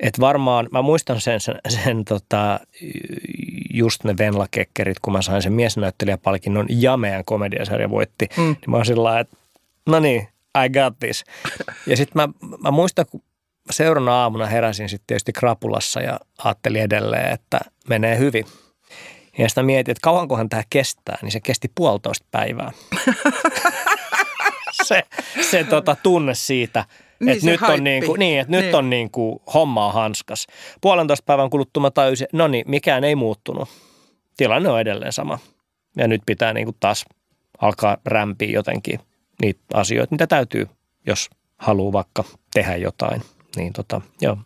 Et 0.00 0.20
varmaan, 0.20 0.68
mä 0.72 0.82
muistan 0.82 1.20
sen, 1.20 1.40
sen, 1.40 1.54
sen 1.68 2.04
tota, 2.04 2.60
just 3.74 4.04
ne 4.04 4.14
Venla-kekkerit, 4.18 5.00
kun 5.02 5.12
mä 5.12 5.22
sain 5.22 5.42
sen 5.42 5.52
miesnäyttelijäpalkinnon 5.52 6.66
ja 6.68 6.96
meidän 6.96 7.24
komediasarja 7.24 7.90
voitti. 7.90 8.28
Mm. 8.36 8.42
Niin 8.42 8.70
mä 8.70 8.76
oon 8.76 8.86
sillä 8.86 9.20
että 9.20 9.36
no 9.86 10.00
niin, 10.00 10.28
I 10.64 10.68
got 10.68 10.98
this. 10.98 11.24
Ja 11.86 11.96
sitten 11.96 12.22
mä, 12.22 12.28
mä 12.62 12.70
muistan, 12.70 13.06
kun 13.10 13.22
seuraavana 13.70 14.22
aamuna 14.22 14.46
heräsin 14.46 14.88
sitten 14.88 15.06
tietysti 15.06 15.32
krapulassa 15.32 16.00
ja 16.00 16.20
ajattelin 16.38 16.82
edelleen, 16.82 17.32
että 17.32 17.60
menee 17.88 18.18
hyvin. 18.18 18.46
Ja 19.40 19.48
sitä 19.48 19.62
mietin, 19.62 19.92
että 19.92 20.02
kauankohan 20.02 20.48
tämä 20.48 20.62
kestää, 20.70 21.18
niin 21.22 21.32
se 21.32 21.40
kesti 21.40 21.72
puolitoista 21.74 22.26
päivää. 22.30 22.70
se 24.88 25.02
se 25.50 25.64
tota, 25.64 25.96
tunne 26.02 26.34
siitä– 26.34 26.84
niin 27.20 27.36
että 27.36 27.46
nyt, 27.46 27.62
on 27.62 27.84
niin 27.84 28.06
kuin, 28.06 28.18
niin, 28.18 28.40
että 28.40 28.50
niin. 28.50 28.64
nyt 28.64 28.74
on 28.74 28.90
niin 28.90 29.10
kuin 29.10 29.40
hommaa 29.54 29.92
hanskas. 29.92 30.46
Puolentoista 30.80 31.24
päivän 31.26 31.50
kuluttua 31.50 31.80
mä 31.80 31.90
tajusin, 31.90 32.26
no 32.32 32.48
niin, 32.48 32.64
mikään 32.68 33.04
ei 33.04 33.14
muuttunut. 33.14 33.68
Tilanne 34.36 34.68
on 34.68 34.80
edelleen 34.80 35.12
sama. 35.12 35.38
Ja 35.96 36.08
nyt 36.08 36.22
pitää 36.26 36.52
niin 36.52 36.66
kuin 36.66 36.76
taas 36.80 37.04
alkaa 37.58 37.96
rämpiä 38.04 38.50
jotenkin 38.50 39.00
niitä 39.42 39.60
asioita, 39.74 40.14
mitä 40.14 40.26
täytyy, 40.26 40.68
jos 41.06 41.30
haluaa 41.58 41.92
vaikka 41.92 42.24
tehdä 42.54 42.76
jotain. 42.76 43.22
Niin 43.56 43.72
tota, 43.72 44.00
joo. 44.20 44.36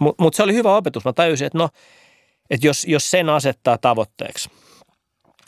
Mutta 0.00 0.22
mut 0.22 0.34
se 0.34 0.42
oli 0.42 0.54
hyvä 0.54 0.76
opetus. 0.76 1.04
Mä 1.04 1.12
tajusin, 1.12 1.46
että 1.46 1.58
no, 1.58 1.68
että 2.50 2.66
jos, 2.66 2.84
jos 2.84 3.10
sen 3.10 3.28
asettaa 3.28 3.78
tavoitteeksi, 3.78 4.50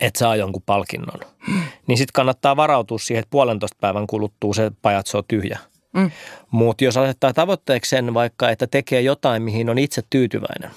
että 0.01 0.19
saa 0.19 0.37
jonkun 0.37 0.63
palkinnon, 0.67 1.21
hmm. 1.47 1.63
niin 1.87 1.99
sitten 1.99 2.13
kannattaa 2.13 2.57
varautua 2.57 2.99
siihen, 2.99 3.21
että 3.21 3.31
puolentoista 3.31 3.79
päivän 3.81 4.07
kuluttua 4.07 4.55
se 4.55 4.71
pajatso 4.83 5.19
on 5.19 5.25
tyhjä– 5.29 5.59
Mm. 5.93 6.11
Mutta 6.51 6.85
jos 6.85 6.97
asettaa 6.97 7.33
tavoitteeksi 7.33 7.97
vaikka, 8.15 8.51
että 8.51 8.67
tekee 8.67 9.01
jotain, 9.01 9.43
mihin 9.43 9.71
on 9.71 9.79
itse 9.79 10.03
tyytyväinen, 10.11 10.71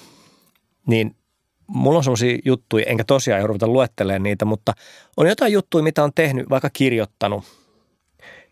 niin 0.86 1.16
mulla 1.66 1.98
on 1.98 2.04
sellaisia 2.04 2.38
juttuja, 2.44 2.84
enkä 2.88 3.04
tosiaan 3.04 3.40
jouduta 3.40 3.68
luettelemaan 3.68 4.22
niitä, 4.22 4.44
mutta 4.44 4.72
on 5.16 5.26
jotain 5.26 5.52
juttuja, 5.52 5.84
mitä 5.84 6.04
on 6.04 6.12
tehnyt, 6.14 6.50
vaikka 6.50 6.70
kirjoittanut, 6.70 7.44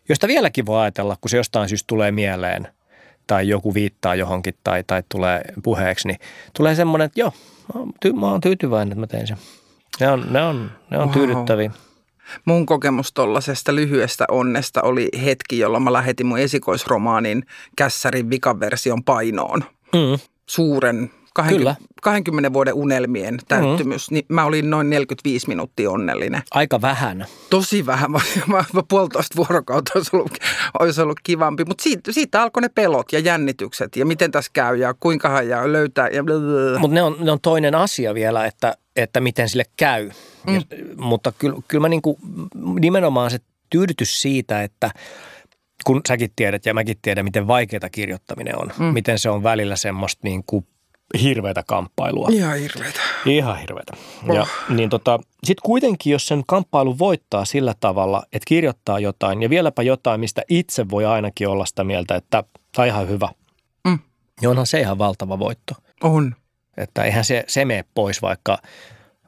josta 0.09 0.27
vieläkin 0.27 0.65
voi 0.65 0.81
ajatella, 0.81 1.17
kun 1.21 1.29
se 1.29 1.37
jostain 1.37 1.69
syystä 1.69 1.87
tulee 1.87 2.11
mieleen 2.11 2.67
tai 3.27 3.47
joku 3.47 3.73
viittaa 3.73 4.15
johonkin 4.15 4.53
tai, 4.63 4.83
tai 4.87 5.03
tulee 5.11 5.41
puheeksi, 5.63 6.07
niin 6.07 6.19
tulee 6.57 6.75
semmoinen, 6.75 7.05
että 7.05 7.19
joo, 7.19 7.33
mä 8.19 8.31
oon 8.31 8.41
tyytyväinen, 8.41 8.91
että 8.91 8.99
mä 8.99 9.07
tein 9.07 9.27
sen. 9.27 9.37
Ne 9.99 10.09
on, 10.09 10.25
ne 10.29 10.41
on, 10.41 10.71
ne 10.91 10.97
on 10.97 11.03
wow. 11.03 11.13
tyydyttäviä. 11.13 11.71
Mun 12.45 12.65
kokemus 12.65 13.13
tuollaisesta 13.13 13.75
lyhyestä 13.75 14.25
onnesta 14.31 14.81
oli 14.81 15.09
hetki, 15.25 15.59
jolloin 15.59 15.83
mä 15.83 15.93
lähetin 15.93 16.25
mun 16.25 16.39
esikoisromaanin 16.39 17.45
Kässärin 17.75 18.29
vikaversion 18.29 19.03
painoon. 19.03 19.63
Mm. 19.93 20.19
Suuren 20.45 21.11
20, 21.35 21.81
20 22.01 22.53
vuoden 22.53 22.73
unelmien 22.73 23.39
täyttymys, 23.47 24.11
mm. 24.11 24.13
niin 24.13 24.25
mä 24.29 24.45
olin 24.45 24.69
noin 24.69 24.89
45 24.89 25.47
minuuttia 25.47 25.91
onnellinen. 25.91 26.41
Aika 26.51 26.81
vähän. 26.81 27.25
Tosi 27.49 27.85
vähän. 27.85 28.11
Mä, 28.15 28.19
mä, 28.47 28.65
mä 28.73 28.81
puolitoista 28.87 29.35
vuorokautta 29.35 29.91
olisi 29.95 30.15
ollut, 30.15 30.37
olisi 30.79 31.01
ollut 31.01 31.19
kivampi, 31.23 31.65
mutta 31.65 31.83
siitä, 31.83 32.11
siitä 32.11 32.41
alkoi 32.41 32.61
ne 32.61 32.69
pelot 32.69 33.13
ja 33.13 33.19
jännitykset 33.19 33.95
ja 33.95 34.05
miten 34.05 34.31
tässä 34.31 34.51
käy 34.53 34.77
ja 34.77 34.93
kuinka 34.99 35.41
ja 35.41 35.71
löytää. 35.71 36.07
Ja 36.07 36.23
mutta 36.79 36.95
ne 36.95 37.03
on, 37.03 37.15
ne 37.19 37.31
on 37.31 37.39
toinen 37.41 37.75
asia 37.75 38.13
vielä, 38.13 38.45
että, 38.45 38.77
että 38.95 39.19
miten 39.19 39.49
sille 39.49 39.63
käy. 39.77 40.09
Mm. 40.47 40.55
Ja, 40.55 40.61
mutta 40.97 41.33
kyllä, 41.37 41.61
kyllä 41.67 41.81
mä 41.81 41.89
niin 41.89 42.01
kuin, 42.01 42.17
nimenomaan 42.79 43.31
se 43.31 43.39
tyydytys 43.69 44.21
siitä, 44.21 44.63
että 44.63 44.91
kun 45.85 46.01
säkin 46.07 46.31
tiedät 46.35 46.65
ja 46.65 46.73
mäkin 46.73 46.97
tiedän, 47.01 47.25
miten 47.25 47.47
vaikeaa 47.47 47.89
kirjoittaminen 47.91 48.59
on. 48.59 48.71
Mm. 48.79 48.85
Miten 48.85 49.19
se 49.19 49.29
on 49.29 49.43
välillä 49.43 49.75
semmoista 49.75 50.19
niin 50.23 50.43
kuin 50.47 50.67
hirveätä 51.21 51.63
kamppailua. 51.67 52.27
Ihan 52.31 52.57
hirveätä. 52.57 52.99
Ihan 53.25 53.59
hirveätä. 53.59 53.93
Oh. 54.29 54.35
Ja, 54.35 54.47
niin 54.69 54.89
tota, 54.89 55.19
sitten 55.43 55.63
kuitenkin, 55.63 56.11
jos 56.11 56.27
sen 56.27 56.43
kamppailu 56.47 56.99
voittaa 56.99 57.45
sillä 57.45 57.73
tavalla, 57.79 58.23
että 58.33 58.47
kirjoittaa 58.47 58.99
jotain 58.99 59.41
ja 59.41 59.49
vieläpä 59.49 59.83
jotain, 59.83 60.19
mistä 60.19 60.41
itse 60.49 60.89
voi 60.89 61.05
ainakin 61.05 61.47
olla 61.47 61.65
sitä 61.65 61.83
mieltä, 61.83 62.15
että 62.15 62.43
tämä 62.75 62.85
ihan 62.85 63.09
hyvä, 63.09 63.29
mm. 63.87 63.99
niin 64.41 64.49
onhan 64.49 64.67
se 64.67 64.79
ihan 64.79 64.97
valtava 64.97 65.39
voitto. 65.39 65.73
On. 66.03 66.35
Että 66.77 67.03
eihän 67.03 67.25
se, 67.25 67.43
se 67.47 67.65
mene 67.65 67.85
pois, 67.95 68.21
vaikka, 68.21 68.57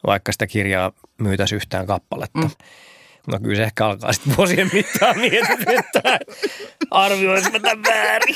vaikka 0.05 0.31
sitä 0.31 0.48
kirjaa 0.48 0.91
myytäisi 1.17 1.55
yhtään 1.55 1.88
kappaletta. 1.88 2.39
Mm. 2.39 2.50
No 3.31 3.39
kyllä 3.39 3.55
se 3.55 3.63
ehkä 3.63 3.86
alkaa 3.86 4.13
sitten 4.13 4.38
vuosien 4.38 4.69
mittaan 4.74 5.19
mietityttää, 5.19 6.19
arvioisimme 6.91 7.60
tämän 7.60 7.84
väärin. 7.84 8.36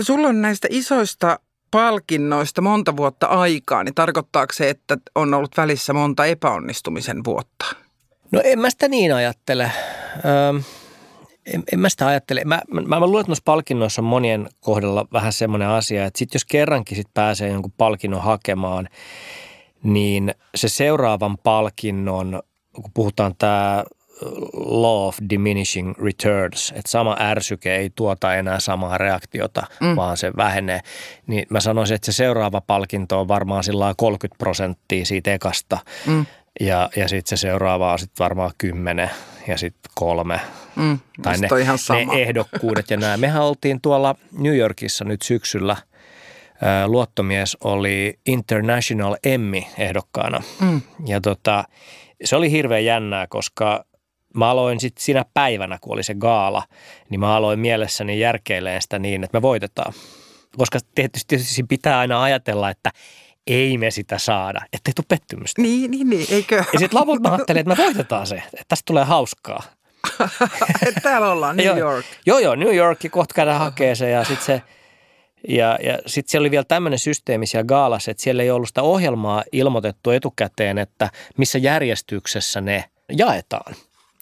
Sulla 0.00 0.28
on 0.28 0.42
näistä 0.42 0.68
isoista 0.70 1.38
palkinnoista 1.70 2.60
monta 2.60 2.96
vuotta 2.96 3.26
aikaa, 3.26 3.84
niin 3.84 3.94
tarkoittaako 3.94 4.52
se, 4.52 4.70
että 4.70 4.96
on 5.14 5.34
ollut 5.34 5.56
välissä 5.56 5.92
monta 5.92 6.26
epäonnistumisen 6.26 7.24
vuotta? 7.24 7.66
No 8.32 8.40
en 8.44 8.58
mä 8.58 8.70
sitä 8.70 8.88
niin 8.88 9.14
ajattele. 9.14 9.72
Öö, 10.24 10.60
en, 11.46 11.62
en 11.72 11.80
mä 11.80 11.88
sitä 11.88 12.06
ajattele. 12.06 12.42
Mä, 12.44 12.60
mä, 12.70 12.80
mä 12.80 13.00
luulen, 13.00 13.20
että 13.20 13.30
noissa 13.30 13.42
palkinnoissa 13.44 14.02
on 14.02 14.06
monien 14.06 14.48
kohdalla 14.60 15.06
vähän 15.12 15.32
semmoinen 15.32 15.68
asia, 15.68 16.04
että 16.04 16.18
sit 16.18 16.34
jos 16.34 16.44
kerrankin 16.44 16.96
sit 16.96 17.14
pääsee 17.14 17.48
jonkun 17.48 17.72
palkinnon 17.76 18.22
hakemaan, 18.22 18.88
niin 19.82 20.34
se 20.54 20.68
seuraavan 20.68 21.38
palkinnon, 21.38 22.42
kun 22.72 22.90
puhutaan 22.94 23.34
tämä 23.38 23.84
law 24.54 25.06
of 25.08 25.18
diminishing 25.30 25.94
returns, 25.98 26.70
että 26.76 26.90
sama 26.90 27.16
ärsyke 27.20 27.76
ei 27.76 27.90
tuota 27.94 28.34
enää 28.34 28.60
samaa 28.60 28.98
reaktiota, 28.98 29.62
mm. 29.80 29.96
vaan 29.96 30.16
se 30.16 30.32
vähenee. 30.36 30.80
Niin 31.26 31.46
mä 31.50 31.60
sanoisin, 31.60 31.94
että 31.94 32.12
se 32.12 32.16
seuraava 32.16 32.60
palkinto 32.60 33.20
on 33.20 33.28
varmaan 33.28 33.64
sillä 33.64 33.94
30 33.96 34.38
prosenttia 34.38 35.04
siitä 35.04 35.34
ekasta. 35.34 35.78
Mm. 36.06 36.26
Ja, 36.60 36.90
ja 36.96 37.08
sitten 37.08 37.38
se 37.38 37.40
seuraava 37.40 37.92
on 37.92 37.98
sitten 37.98 38.24
varmaan 38.24 38.50
kymmenen 38.58 39.10
ja 39.48 39.58
sitten 39.58 39.92
kolme. 39.94 40.40
Mm, 40.76 40.98
tai 41.22 41.38
ne, 41.38 41.48
ihan 41.60 41.78
sama. 41.78 42.14
ne 42.14 42.22
ehdokkuudet 42.22 42.90
ja 42.90 42.96
nämä. 42.96 43.16
Mehän 43.16 43.42
oltiin 43.42 43.80
tuolla 43.80 44.14
New 44.38 44.56
Yorkissa 44.56 45.04
nyt 45.04 45.22
syksyllä. 45.22 45.76
Luottomies 46.86 47.56
oli 47.64 48.18
International 48.26 49.16
Emmy-ehdokkaana. 49.24 50.42
Mm. 50.60 50.80
Ja 51.06 51.20
tota, 51.20 51.64
se 52.24 52.36
oli 52.36 52.50
hirveän 52.50 52.84
jännää, 52.84 53.26
koska 53.26 53.84
mä 54.34 54.50
aloin 54.50 54.80
sitten 54.80 55.04
siinä 55.04 55.24
päivänä, 55.34 55.78
kun 55.80 55.92
oli 55.92 56.02
se 56.02 56.14
gaala, 56.14 56.62
niin 57.10 57.20
mä 57.20 57.36
aloin 57.36 57.58
mielessäni 57.58 58.20
järkeileen 58.20 58.82
sitä 58.82 58.98
niin, 58.98 59.24
että 59.24 59.38
me 59.38 59.42
voitetaan. 59.42 59.92
Koska 60.56 60.78
tietysti, 60.94 61.28
tietysti 61.28 61.62
pitää 61.62 61.98
aina 61.98 62.22
ajatella, 62.22 62.70
että 62.70 62.90
ei 63.46 63.78
me 63.78 63.90
sitä 63.90 64.18
saada, 64.18 64.60
ettei 64.72 64.94
tule 64.94 65.06
pettymystä. 65.08 65.62
Niin, 65.62 65.90
niin, 65.90 66.10
niin, 66.10 66.26
eikö? 66.30 66.64
Ja 66.72 66.78
sitten 66.78 67.00
lopulta 67.00 67.28
mä 67.28 67.34
ajattelin, 67.34 67.60
että 67.60 67.74
me 67.74 67.84
voitetaan 67.84 68.26
se, 68.26 68.34
että 68.34 68.64
tästä 68.68 68.82
tulee 68.86 69.04
hauskaa. 69.04 69.62
Täällä 71.02 71.32
ollaan, 71.32 71.56
New 71.56 71.78
York. 71.78 72.06
joo, 72.26 72.38
joo, 72.38 72.54
New 72.54 72.74
York, 72.74 72.98
kohta 73.10 73.34
käydään 73.34 73.58
hakee 73.58 73.94
se 73.94 74.10
ja 74.10 74.24
sitten 74.24 74.46
se, 74.46 74.62
ja, 75.48 75.78
ja 75.82 75.98
sitten 76.06 76.30
siellä 76.30 76.42
oli 76.42 76.50
vielä 76.50 76.64
tämmöinen 76.68 76.98
systeemi 76.98 77.46
siellä 77.46 77.64
gaalassa, 77.64 78.10
että 78.10 78.22
siellä 78.22 78.42
ei 78.42 78.50
ollut 78.50 78.68
sitä 78.68 78.82
ohjelmaa 78.82 79.44
ilmoitettu 79.52 80.10
etukäteen, 80.10 80.78
että 80.78 81.10
missä 81.36 81.58
järjestyksessä 81.58 82.60
ne 82.60 82.84
jaetaan 83.12 83.74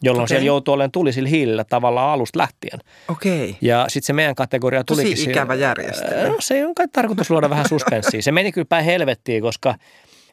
jolloin 0.03 0.23
okay. 0.23 0.29
siellä 0.29 0.47
joutuu 0.47 0.75
olemaan 0.75 0.91
tulisilla 0.91 1.29
hiilillä 1.29 1.65
tavallaan 1.65 2.11
alusta 2.11 2.39
lähtien. 2.39 2.81
Okei. 3.09 3.45
Okay. 3.45 3.55
Ja 3.61 3.85
sitten 3.89 4.07
se 4.07 4.13
meidän 4.13 4.35
kategoria 4.35 4.85
tulikin. 4.85 5.13
Tosi 5.13 5.31
ikävä 5.31 5.55
järjestelmä. 5.55 6.29
No, 6.29 6.37
se 6.41 6.67
on 6.67 6.75
kai 6.75 6.89
tarkoitus 6.93 7.31
luoda 7.31 7.51
vähän 7.51 7.69
suspenssia. 7.69 8.23
Se 8.23 8.33
meni 8.33 8.53
kyllä 8.53 8.67
päin 8.69 8.85
helvettiin, 8.85 9.43
koska, 9.43 9.75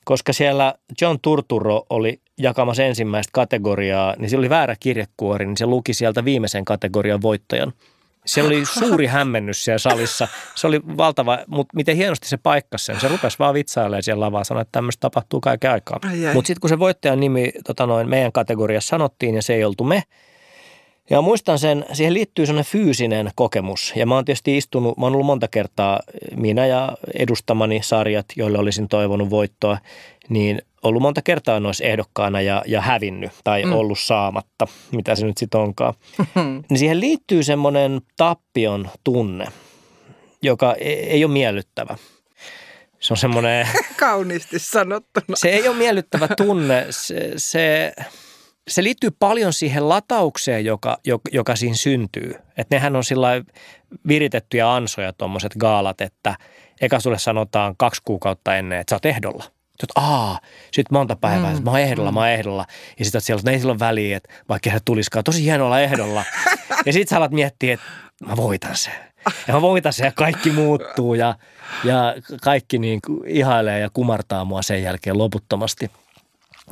koska 0.05 0.33
siellä 0.33 0.73
John 1.01 1.17
Turturro 1.21 1.85
oli 1.89 2.21
jakamassa 2.37 2.83
ensimmäistä 2.83 3.31
kategoriaa, 3.33 4.15
niin 4.17 4.29
se 4.29 4.37
oli 4.37 4.49
väärä 4.49 4.75
kirjekuori, 4.79 5.45
niin 5.45 5.57
se 5.57 5.65
luki 5.65 5.93
sieltä 5.93 6.25
viimeisen 6.25 6.65
kategorian 6.65 7.21
voittajan– 7.21 7.73
siellä 8.25 8.47
oli 8.47 8.65
suuri 8.65 9.05
hämmennys 9.05 9.63
siellä 9.63 9.77
salissa. 9.77 10.27
Se 10.55 10.67
oli 10.67 10.81
valtava, 10.97 11.39
mutta 11.47 11.75
miten 11.75 11.95
hienosti 11.97 12.27
se 12.27 12.37
paikkasi 12.37 12.85
sen. 12.85 12.99
Se 12.99 13.07
rupesi 13.07 13.39
vaan 13.39 13.53
vitsailemaan 13.53 14.03
siellä 14.03 14.25
lavaa, 14.25 14.43
sanoi, 14.43 14.61
että 14.61 14.71
tämmöistä 14.71 15.01
tapahtuu 15.01 15.41
kaiken 15.41 15.71
aikaa. 15.71 15.99
Mutta 16.33 16.47
sitten 16.47 16.61
kun 16.61 16.69
se 16.69 16.79
voittajan 16.79 17.19
nimi 17.19 17.51
tota 17.65 17.85
noin, 17.85 18.09
meidän 18.09 18.31
kategoriassa 18.31 18.89
sanottiin 18.89 19.35
ja 19.35 19.41
se 19.41 19.53
ei 19.53 19.63
oltu 19.63 19.83
me, 19.83 20.03
ja 21.09 21.21
muistan 21.21 21.59
sen, 21.59 21.85
siihen 21.93 22.13
liittyy 22.13 22.45
sellainen 22.45 22.71
fyysinen 22.71 23.31
kokemus. 23.35 23.93
Ja 23.95 24.05
mä 24.05 24.15
oon 24.15 24.25
tietysti 24.25 24.57
istunut, 24.57 24.97
mä 24.97 25.05
oon 25.05 25.13
ollut 25.13 25.25
monta 25.25 25.47
kertaa, 25.47 25.99
minä 26.35 26.65
ja 26.65 26.97
edustamani 27.13 27.79
sarjat, 27.83 28.25
joille 28.35 28.57
olisin 28.57 28.87
toivonut 28.87 29.29
voittoa, 29.29 29.77
niin 30.29 30.61
ollut 30.83 31.01
monta 31.01 31.21
kertaa 31.21 31.59
noissa 31.59 31.83
ehdokkaana 31.83 32.41
ja, 32.41 32.63
ja 32.67 32.81
hävinnyt 32.81 33.31
tai 33.43 33.63
mm. 33.63 33.73
ollut 33.73 33.99
saamatta, 33.99 34.67
mitä 34.91 35.15
se 35.15 35.25
nyt 35.25 35.37
sitten 35.37 35.61
onkaan. 35.61 35.93
niin 36.69 36.79
siihen 36.79 36.99
liittyy 36.99 37.43
semmoinen 37.43 38.01
tappion 38.17 38.89
tunne, 39.03 39.47
joka 40.41 40.73
ei, 40.73 41.09
ei 41.09 41.25
ole 41.25 41.33
miellyttävä. 41.33 41.97
Se 42.99 43.13
on 43.13 43.17
semmoinen... 43.17 43.67
Kauniisti 43.99 44.59
sanottuna. 44.59 45.35
Se 45.35 45.49
ei 45.49 45.67
ole 45.67 45.77
miellyttävä 45.77 46.27
tunne. 46.37 46.85
Se, 46.89 47.31
se, 47.37 47.93
se 48.69 48.83
liittyy 48.83 49.11
paljon 49.19 49.53
siihen 49.53 49.89
lataukseen, 49.89 50.65
joka, 50.65 50.97
joka, 51.05 51.29
joka 51.33 51.55
siinä 51.55 51.75
syntyy. 51.75 52.33
Että 52.57 52.75
nehän 52.75 52.95
on 52.95 53.03
sillä 53.03 53.27
viritettyjä 54.07 54.73
ansoja 54.73 55.13
tuommoiset 55.13 55.55
gaalat, 55.59 56.01
että 56.01 56.35
eka 56.81 56.99
sulle 56.99 57.19
sanotaan 57.19 57.75
kaksi 57.77 58.01
kuukautta 58.05 58.55
ennen, 58.55 58.79
että 58.79 58.91
sä 58.91 58.95
oot 58.95 59.05
ehdolla– 59.05 59.43
sitten, 59.79 60.03
aa, 60.03 60.39
sitten 60.71 60.97
monta 60.97 61.15
päivää, 61.15 61.53
mm. 61.53 61.63
mä 61.63 61.71
oon 61.71 61.79
ehdolla, 61.79 62.11
mm. 62.11 62.15
mä 62.15 62.19
oon 62.19 62.29
ehdolla. 62.29 62.65
Ja 62.99 63.05
sitten 63.05 63.21
siellä, 63.21 63.39
että 63.39 63.51
ei 63.51 63.59
sillä 63.59 63.71
ole 63.71 63.79
väliä, 63.79 64.17
että 64.17 64.29
vaikka 64.49 64.69
hän 64.69 64.81
tulisikaan, 64.85 65.23
tosi 65.23 65.43
hienolla 65.43 65.79
ehdolla. 65.79 66.23
ja 66.85 66.93
sitten 66.93 67.07
sä 67.07 67.17
alat 67.17 67.31
miettiä, 67.31 67.73
että 67.73 67.85
mä 68.25 68.35
voitan 68.35 68.75
sen. 68.77 68.93
Ja 69.47 69.53
mä 69.53 69.61
voitan 69.61 69.93
sen 69.93 70.05
ja 70.05 70.11
kaikki 70.11 70.51
muuttuu 70.51 71.13
ja, 71.13 71.35
ja 71.83 72.15
kaikki 72.41 72.79
niin 72.79 72.99
ihailee 73.25 73.79
ja 73.79 73.89
kumartaa 73.93 74.45
mua 74.45 74.61
sen 74.61 74.83
jälkeen 74.83 75.17
loputtomasti. 75.17 75.91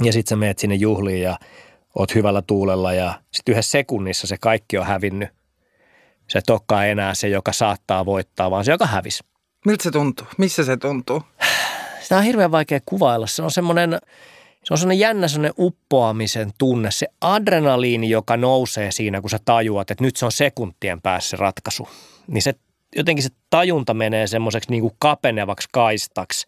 Ja 0.04 0.14
sitten 0.14 0.30
sä 0.30 0.36
meet 0.36 0.60
sinne 0.60 0.76
juhliin 0.76 1.22
ja 1.22 1.40
oot 2.00 2.16
hyvällä 2.16 2.42
tuulella 2.42 2.94
ja 2.94 3.22
sitten 3.34 3.54
yhdessä 3.54 3.72
sekunnissa 3.72 4.28
se 4.28 4.38
kaikki 4.42 4.78
on 4.78 4.86
hävinnyt. 4.86 5.30
Se 6.28 6.42
tokkaa 6.46 6.86
enää 6.86 7.14
se, 7.14 7.28
joka 7.28 7.52
saattaa 7.52 8.06
voittaa, 8.06 8.52
vaan 8.52 8.66
se, 8.66 8.72
joka 8.72 8.86
hävisi. 8.86 9.24
Miltä 9.66 9.84
se 9.84 9.92
tuntuu? 9.92 10.28
Missä 10.38 10.64
se 10.64 10.78
tuntuu? 10.78 11.24
Sitä 12.02 12.18
on 12.18 12.24
hirveän 12.24 12.52
vaikea 12.52 12.80
kuvailla. 12.86 13.28
Se 13.28 13.42
on 13.42 13.52
semmoinen, 13.52 14.00
se 14.64 14.74
on 14.74 14.78
semmoinen 14.78 15.00
jännä 15.00 15.28
semmoinen 15.28 15.54
uppoamisen 15.58 16.52
tunne. 16.58 16.92
Se 16.92 17.08
adrenaliini, 17.22 18.10
joka 18.10 18.38
nousee 18.38 18.92
siinä, 18.92 19.22
kun 19.22 19.30
sä 19.30 19.40
tajuat, 19.46 19.92
että 19.92 20.04
nyt 20.04 20.16
se 20.16 20.26
on 20.26 20.32
sekuntien 20.32 21.02
päässä 21.02 21.30
se 21.30 21.38
ratkaisu. 21.38 21.90
Niin 22.28 22.42
se 22.42 22.54
jotenkin 22.96 23.24
se 23.24 23.30
tajunta 23.50 23.94
menee 23.94 24.28
semmoiseksi 24.28 24.70
niin 24.72 24.82
kuin 24.82 24.94
kapenevaksi 25.00 25.68
kaistaksi 25.72 26.46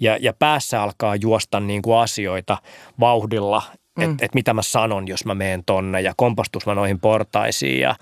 ja, 0.00 0.16
ja 0.20 0.32
päässä 0.32 0.82
alkaa 0.82 1.16
juosta 1.16 1.60
niin 1.60 1.82
kuin 1.82 1.98
asioita 1.98 2.58
vauhdilla, 3.00 3.62
mm. 4.00 4.10
että 4.10 4.24
et 4.24 4.34
mitä 4.34 4.54
mä 4.54 4.62
sanon, 4.62 5.08
jos 5.08 5.24
mä 5.24 5.34
menen 5.34 5.64
tonne 5.64 6.00
ja 6.00 6.14
kompastus 6.16 6.66
mä 6.66 6.74
noihin 6.74 7.00
portaisiin 7.00 7.80
ja, 7.80 7.96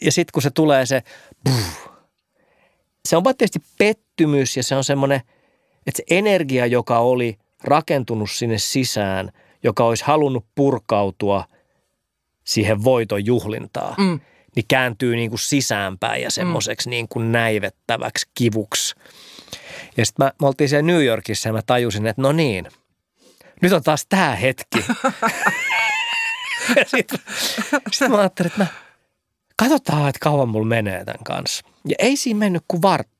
ja 0.00 0.12
sitten 0.12 0.32
kun 0.32 0.42
se 0.42 0.50
tulee 0.50 0.86
se, 0.86 1.02
puh, 1.44 1.94
se 3.08 3.16
on 3.16 3.24
vaan 3.24 3.36
tietysti 3.36 3.68
pettymys 3.78 4.56
ja 4.56 4.62
se 4.62 4.76
on 4.76 4.84
semmoinen– 4.84 5.20
että 5.86 5.96
se 5.96 6.04
energia, 6.10 6.66
joka 6.66 6.98
oli 6.98 7.38
rakentunut 7.64 8.30
sinne 8.30 8.58
sisään, 8.58 9.30
joka 9.62 9.84
olisi 9.84 10.04
halunnut 10.04 10.46
purkautua 10.54 11.44
siihen 12.44 12.84
voiton 12.84 13.26
juhlintaan, 13.26 13.94
mm. 13.98 14.20
niin 14.56 14.64
kääntyy 14.68 15.16
niin 15.16 15.30
kuin 15.30 15.38
sisäänpäin 15.38 16.22
ja 16.22 16.30
semmoiseksi 16.30 16.88
mm. 16.88 16.90
niin 16.90 17.08
kuin 17.08 17.32
näivettäväksi 17.32 18.26
kivuksi. 18.34 18.94
Ja 19.96 20.06
sitten 20.06 20.30
me 20.40 20.46
oltiin 20.46 20.68
siellä 20.68 20.86
New 20.86 21.04
Yorkissa 21.04 21.48
ja 21.48 21.52
mä 21.52 21.62
tajusin, 21.62 22.06
että 22.06 22.22
no 22.22 22.32
niin, 22.32 22.68
nyt 23.62 23.72
on 23.72 23.82
taas 23.82 24.06
tämä 24.08 24.34
hetki. 24.34 24.78
sitten 26.96 27.18
sit 27.92 28.08
mä 28.08 28.18
ajattelin, 28.18 28.46
että 28.46 28.62
mä, 28.62 28.66
katsotaan, 29.56 30.08
että 30.08 30.18
kauan 30.20 30.48
mulla 30.48 30.66
menee 30.66 31.04
tämän 31.04 31.24
kanssa. 31.24 31.66
Ja 31.88 31.94
ei 31.98 32.16
siinä 32.16 32.38
mennyt 32.38 32.64
kuin 32.68 32.82
vartti 32.82 33.14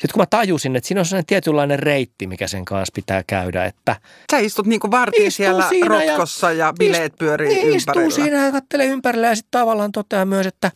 sitten 0.00 0.14
kun 0.14 0.22
mä 0.22 0.26
tajusin, 0.26 0.76
että 0.76 0.88
siinä 0.88 1.00
on 1.00 1.04
sellainen 1.04 1.26
tietynlainen 1.26 1.78
reitti, 1.78 2.26
mikä 2.26 2.46
sen 2.46 2.64
kanssa 2.64 2.92
pitää 2.94 3.22
käydä, 3.26 3.64
että... 3.64 3.96
Sä 4.30 4.38
istut 4.38 4.66
niin 4.66 4.80
kuin 4.80 4.90
vartin 4.90 5.32
siellä 5.32 5.64
rotkossa 5.86 6.52
ja, 6.52 6.66
ja 6.66 6.72
bileet 6.78 7.14
pyörii 7.18 7.48
niin, 7.48 7.58
ympärillä. 7.58 7.76
Istuu 7.76 8.10
siinä 8.10 8.46
ja 8.46 8.52
katselee 8.52 8.86
ympärillä 8.86 9.26
ja 9.26 9.34
sitten 9.34 9.60
tavallaan 9.60 9.92
toteaa 9.92 10.24
myös, 10.24 10.46
että 10.46 10.70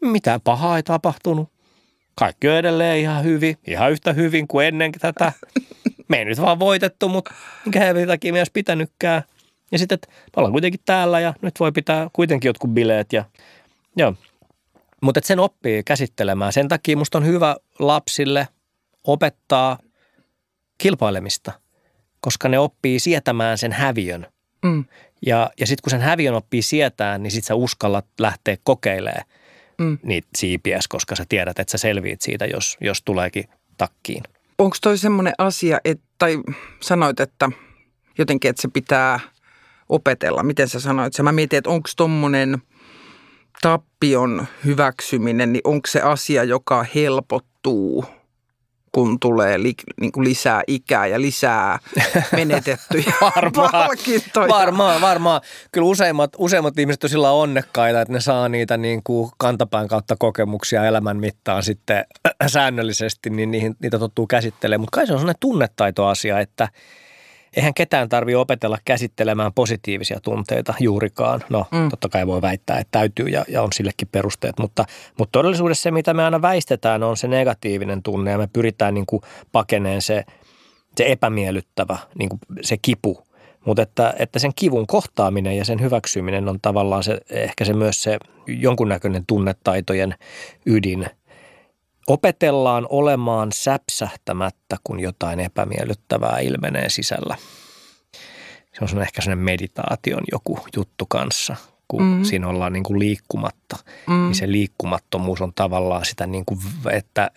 mitään 0.00 0.40
pahaa 0.40 0.76
ei 0.76 0.82
tapahtunut. 0.82 1.48
Kaikki 2.14 2.48
on 2.48 2.56
edelleen 2.56 2.98
ihan 2.98 3.24
hyvin, 3.24 3.58
ihan 3.66 3.92
yhtä 3.92 4.12
hyvin 4.12 4.48
kuin 4.48 4.66
ennen 4.66 4.92
tätä. 4.92 5.32
Me 6.10 6.18
ei 6.18 6.24
nyt 6.24 6.40
vaan 6.40 6.58
voitettu, 6.58 7.08
mutta 7.08 7.34
minkä 7.64 7.80
helvetin 7.80 8.08
takia 8.08 8.32
me 8.32 8.40
olisi 8.40 8.52
pitänytkään. 8.52 9.22
Ja 9.72 9.78
sitten, 9.78 9.94
että 9.94 10.08
me 10.08 10.32
ollaan 10.36 10.52
kuitenkin 10.52 10.80
täällä 10.84 11.20
ja 11.20 11.34
nyt 11.42 11.60
voi 11.60 11.72
pitää 11.72 12.10
kuitenkin 12.12 12.48
jotkut 12.48 12.70
bileet. 12.70 13.12
Ja, 13.12 13.24
joo. 13.96 14.14
Mutta 15.00 15.20
sen 15.24 15.38
oppii 15.38 15.82
käsittelemään. 15.82 16.52
Sen 16.52 16.68
takia 16.68 16.96
musta 16.96 17.18
on 17.18 17.26
hyvä 17.26 17.56
lapsille– 17.78 18.48
opettaa 19.04 19.78
kilpailemista, 20.78 21.52
koska 22.20 22.48
ne 22.48 22.58
oppii 22.58 23.00
sietämään 23.00 23.58
sen 23.58 23.72
häviön. 23.72 24.26
Mm. 24.62 24.84
Ja, 25.26 25.50
ja 25.60 25.66
sitten 25.66 25.82
kun 25.82 25.90
sen 25.90 26.00
häviön 26.00 26.34
oppii 26.34 26.62
sietää, 26.62 27.18
niin 27.18 27.30
sitten 27.30 27.46
sä 27.46 27.54
uskallat 27.54 28.06
lähteä 28.18 28.56
kokeilemaan 28.62 29.24
mm. 29.78 29.98
niitä 30.02 30.28
siipiäs, 30.36 30.88
koska 30.88 31.16
sä 31.16 31.24
tiedät, 31.28 31.58
että 31.58 31.70
sä 31.70 31.78
selviit 31.78 32.20
siitä, 32.20 32.46
jos, 32.46 32.76
jos 32.80 33.02
tuleekin 33.02 33.44
takkiin. 33.78 34.22
Onko 34.60 34.76
toi 34.82 34.98
semmoinen 34.98 35.32
asia, 35.38 35.78
että, 35.84 36.04
tai 36.18 36.38
sanoit, 36.80 37.20
että 37.20 37.50
jotenkin, 38.18 38.48
että 38.48 38.62
se 38.62 38.68
pitää 38.68 39.20
opetella. 39.88 40.42
Miten 40.42 40.68
sä 40.68 40.80
sanoit 40.80 41.12
se? 41.12 41.22
Mä 41.22 41.32
mietin, 41.32 41.56
että 41.56 41.70
onko 41.70 41.88
tommonen 41.96 42.58
tappion 43.62 44.46
hyväksyminen, 44.64 45.52
niin 45.52 45.60
onko 45.64 45.86
se 45.88 46.00
asia, 46.00 46.44
joka 46.44 46.86
helpottuu– 46.94 48.04
kun 48.92 49.20
tulee 49.20 49.62
li, 49.62 49.74
niin 50.00 50.12
kuin 50.12 50.24
lisää 50.24 50.62
ikää 50.66 51.06
ja 51.06 51.20
lisää 51.20 51.78
menetettyjä 52.36 53.12
varmaan, 53.36 53.70
palkintoja. 53.70 54.48
Varmaan, 54.48 55.00
varmaan. 55.00 55.40
Kyllä 55.72 55.86
useimmat, 55.86 56.30
useimmat 56.38 56.78
ihmiset 56.78 57.04
on 57.04 57.10
sillä 57.10 57.30
onnekkaita, 57.30 58.00
että 58.00 58.12
ne 58.12 58.20
saa 58.20 58.48
niitä 58.48 58.76
niin 58.76 59.00
kuin 59.04 59.30
kantapään 59.38 59.88
kautta 59.88 60.16
kokemuksia 60.18 60.84
elämän 60.84 61.16
mittaan 61.16 61.62
sitten 61.62 62.04
säännöllisesti, 62.46 63.30
niin 63.30 63.50
niihin, 63.50 63.76
niitä 63.82 63.98
tottuu 63.98 64.26
käsittelemään. 64.26 64.80
Mutta 64.80 64.96
kai 64.96 65.06
se 65.06 65.12
on 65.12 65.18
sellainen 65.18 65.40
tunnetaitoasia, 65.40 66.40
että, 66.40 66.68
eihän 67.56 67.74
ketään 67.74 68.08
tarvitse 68.08 68.36
opetella 68.36 68.78
käsittelemään 68.84 69.52
positiivisia 69.52 70.20
tunteita 70.20 70.74
juurikaan. 70.80 71.44
No, 71.48 71.66
mm. 71.70 71.88
totta 71.88 72.08
kai 72.08 72.26
voi 72.26 72.42
väittää, 72.42 72.78
että 72.78 72.98
täytyy 72.98 73.26
ja, 73.26 73.44
ja 73.48 73.62
on 73.62 73.72
sillekin 73.72 74.08
perusteet, 74.12 74.58
mutta, 74.58 74.84
mutta 75.18 75.38
todellisuudessa 75.38 75.82
se, 75.82 75.90
mitä 75.90 76.14
me 76.14 76.24
aina 76.24 76.42
väistetään, 76.42 77.02
on 77.02 77.16
se 77.16 77.28
negatiivinen 77.28 78.02
tunne 78.02 78.30
ja 78.30 78.38
me 78.38 78.48
pyritään 78.52 78.94
niin 78.94 79.06
kuin 79.06 79.22
pakeneen 79.52 80.02
se, 80.02 80.24
se 80.96 81.12
epämiellyttävä, 81.12 81.98
niin 82.18 82.28
kuin 82.28 82.40
se 82.62 82.76
kipu. 82.82 83.22
Mutta 83.64 83.82
että, 83.82 84.14
että 84.18 84.38
sen 84.38 84.52
kivun 84.56 84.86
kohtaaminen 84.86 85.56
ja 85.56 85.64
sen 85.64 85.80
hyväksyminen 85.80 86.48
on 86.48 86.58
tavallaan 86.62 87.02
se, 87.02 87.20
ehkä 87.30 87.64
se 87.64 87.72
myös 87.72 88.02
se 88.02 88.18
jonkunnäköinen 88.46 89.26
tunnetaitojen 89.26 90.14
ydin– 90.66 91.06
Opetellaan 92.10 92.86
olemaan 92.88 93.52
säpsähtämättä, 93.52 94.76
kun 94.84 95.00
jotain 95.00 95.40
epämiellyttävää 95.40 96.38
ilmenee 96.38 96.88
sisällä. 96.88 97.36
Se 98.88 98.96
on 98.96 99.02
ehkä 99.02 99.22
sellainen 99.22 99.44
meditaation 99.44 100.22
joku 100.32 100.58
juttu 100.76 101.06
kanssa, 101.06 101.56
kun 101.88 102.02
mm. 102.02 102.24
siinä 102.24 102.48
ollaan 102.48 102.72
niin 102.72 102.82
kuin 102.82 102.98
liikkumatta. 102.98 103.76
Mm. 104.06 104.14
Niin 104.14 104.34
se 104.34 104.52
liikkumattomuus 104.52 105.40
on 105.40 105.52
tavallaan 105.54 106.04
sitä, 106.04 106.26
niin 106.26 106.44
kuin, 106.44 106.60
että 106.92 107.30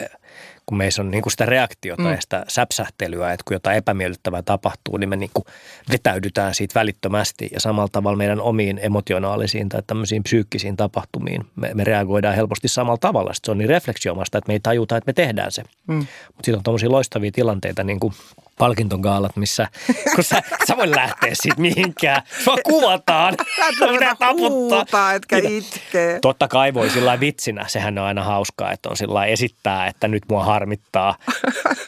kun 0.65 0.77
meissä 0.77 1.01
on 1.01 1.11
niin 1.11 1.21
kuin 1.21 1.31
sitä 1.31 1.45
reaktiota 1.45 2.03
mm. 2.03 2.11
ja 2.11 2.21
sitä 2.21 2.45
säpsähtelyä, 2.47 3.33
että 3.33 3.43
kun 3.47 3.55
jotain 3.55 3.77
epämiellyttävää 3.77 4.41
tapahtuu, 4.41 4.97
niin 4.97 5.09
me 5.09 5.15
niin 5.15 5.29
kuin 5.33 5.45
vetäydytään 5.91 6.55
siitä 6.55 6.79
välittömästi 6.79 7.49
ja 7.53 7.59
samalla 7.59 7.89
tavalla 7.91 8.17
meidän 8.17 8.41
omiin 8.41 8.79
emotionaalisiin 8.83 9.69
tai 9.69 9.81
tämmöisiin 9.87 10.23
psyykkisiin 10.23 10.77
tapahtumiin 10.77 11.41
me, 11.55 11.71
me 11.73 11.83
reagoidaan 11.83 12.35
helposti 12.35 12.67
samalla 12.67 12.97
tavalla. 12.97 13.33
Sitten 13.33 13.47
se 13.47 13.51
on 13.51 13.57
niin 13.57 13.69
refleksioimasta, 13.69 14.37
että 14.37 14.47
me 14.47 14.53
ei 14.53 14.59
tajuta, 14.59 14.97
että 14.97 15.09
me 15.09 15.13
tehdään 15.13 15.51
se. 15.51 15.63
Mm. 15.87 15.95
Mutta 15.95 16.07
sitten 16.37 16.57
on 16.57 16.63
tuommoisia 16.63 16.91
loistavia 16.91 17.31
tilanteita, 17.31 17.83
niin 17.83 17.99
kuin 17.99 18.13
palkintogaalat, 18.57 19.35
missä 19.35 19.67
kun 20.15 20.23
sä, 20.23 20.41
sä 20.67 20.77
voi 20.77 20.91
lähteä 20.91 21.31
siitä 21.33 21.61
mihinkään. 21.61 22.21
Sua 22.43 22.57
kuvataan. 22.63 23.35
Sä 23.79 24.15
taputtaa. 24.19 25.13
etkä 25.13 25.37
itkee. 25.37 26.19
Totta 26.21 26.47
kai 26.47 26.73
voi 26.73 26.89
sillä 26.89 27.19
vitsinä. 27.19 27.65
Sehän 27.67 27.97
on 27.97 28.05
aina 28.05 28.23
hauskaa, 28.23 28.71
että 28.71 28.89
on 28.89 28.97
sillä 28.97 29.25
esittää, 29.25 29.87
että 29.87 30.07
nyt 30.07 30.23
mua 30.29 30.43
harmittaa. 30.43 31.15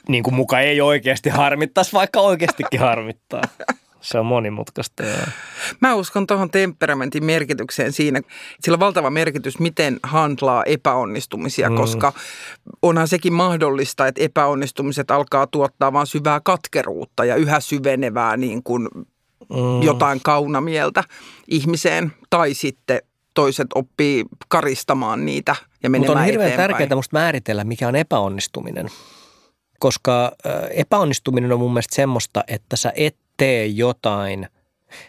Niin 0.08 0.24
kuin 0.24 0.34
muka 0.34 0.60
ei 0.60 0.82
oikeasti 0.82 1.30
harmittaisi, 1.30 1.94
vaikka 1.94 2.20
oikeastikin 2.20 2.80
harmittaa. 2.80 3.42
Se 4.06 4.20
on 4.20 4.26
monimutkaista. 4.26 5.04
Ja... 5.04 5.28
Mä 5.82 5.94
uskon 5.94 6.28
tuohon 6.28 6.52
temperamentin 6.52 7.26
merkitykseen 7.26 7.92
siinä. 7.92 8.22
Sillä 8.60 8.76
on 8.76 8.80
valtava 8.80 9.10
merkitys, 9.10 9.60
miten 9.60 10.00
handlaa 10.04 10.64
epäonnistumisia, 10.64 11.70
mm. 11.70 11.76
koska 11.76 12.14
onhan 12.82 13.08
sekin 13.08 13.34
mahdollista, 13.34 14.08
että 14.08 14.24
epäonnistumiset 14.24 15.12
alkaa 15.12 15.48
tuottaa 15.48 15.94
vaan 15.94 16.08
syvää 16.08 16.40
katkeruutta 16.44 17.26
ja 17.26 17.36
yhä 17.36 17.60
syvenevää 17.60 18.38
niin 18.38 18.64
kuin 18.64 18.88
mm. 19.50 19.82
jotain 19.82 20.20
kaunamieltä 20.24 21.04
ihmiseen. 21.48 22.12
Tai 22.30 22.54
sitten 22.54 23.02
toiset 23.34 23.68
oppii 23.76 24.26
karistamaan 24.48 25.26
niitä 25.26 25.56
ja 25.84 25.90
menemään 25.90 26.10
Mutta 26.10 26.20
on 26.20 26.26
hirveän 26.26 26.48
eteenpäin. 26.48 26.70
tärkeää 26.70 26.96
musta 26.96 27.18
määritellä, 27.18 27.64
mikä 27.64 27.88
on 27.88 27.96
epäonnistuminen. 27.96 28.88
Koska 29.80 30.32
epäonnistuminen 30.72 31.52
on 31.52 31.60
mun 31.60 31.74
mielestä 31.74 31.96
semmoista, 31.96 32.44
että 32.48 32.76
sä 32.76 32.94
et 32.96 33.18
tee 33.38 33.66
jotain. 33.66 34.48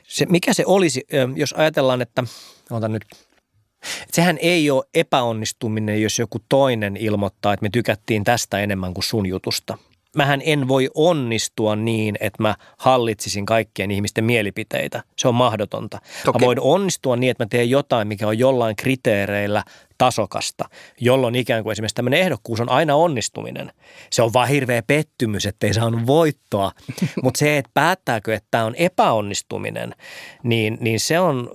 Se, 0.09 0.27
mikä 0.27 0.53
se 0.55 0.65
olisi, 0.67 1.07
jos 1.37 1.53
ajatellaan, 1.53 2.03
että 2.03 2.25
otan 2.71 2.93
nyt 2.93 3.05
Sehän 4.13 4.39
ei 4.41 4.71
ole 4.71 4.85
epäonnistuminen, 4.95 6.03
jos 6.03 6.19
joku 6.19 6.39
toinen 6.49 6.97
ilmoittaa, 6.97 7.53
että 7.53 7.65
me 7.65 7.71
tykättiin 7.73 8.25
tästä 8.25 8.61
enemmän 8.61 8.95
kuin 8.95 9.05
sun 9.05 9.27
jutusta. 9.27 9.79
Mähän 10.17 10.43
en 10.45 10.69
voi 10.69 10.91
onnistua 10.95 11.77
niin, 11.77 12.17
että 12.21 12.43
mä 12.43 12.55
hallitsisin 12.79 13.47
kaikkien 13.47 13.91
ihmisten 13.91 14.25
mielipiteitä. 14.25 15.03
Se 15.17 15.29
on 15.29 15.35
mahdotonta. 15.35 15.99
Toki. 16.25 16.39
Mä 16.39 16.47
voin 16.47 16.61
onnistua 16.61 17.17
niin, 17.17 17.31
että 17.31 17.45
mä 17.45 17.49
teen 17.49 17.71
jotain, 17.71 18.09
mikä 18.09 18.29
on 18.29 18.39
jollain 18.39 18.77
kriteereillä 18.77 19.65
tasokasta, 19.99 20.65
jolloin 21.01 21.35
ikään 21.35 21.63
kuin 21.63 21.73
esimerkiksi 21.73 21.95
tämmöinen 21.95 22.21
ehdokkuus 22.21 22.61
on 22.61 22.71
aina 22.71 22.95
onnistuminen. 22.95 23.73
Se 24.11 24.23
on 24.23 24.33
vaan 24.33 24.49
hirveä 24.49 24.83
pettymys, 24.83 25.47
ettei 25.47 25.75
saanut 25.75 26.07
voittoa, 26.07 26.73
mutta 27.23 27.39
se, 27.39 27.59
että 27.59 27.71
päättääkö, 27.75 28.35
että 28.35 28.49
tämä 28.51 28.65
on 28.65 28.75
epäonnistuminen, 28.75 29.95
niin, 30.43 30.79
niin 30.81 31.01
se 31.01 31.21
on 31.21 31.51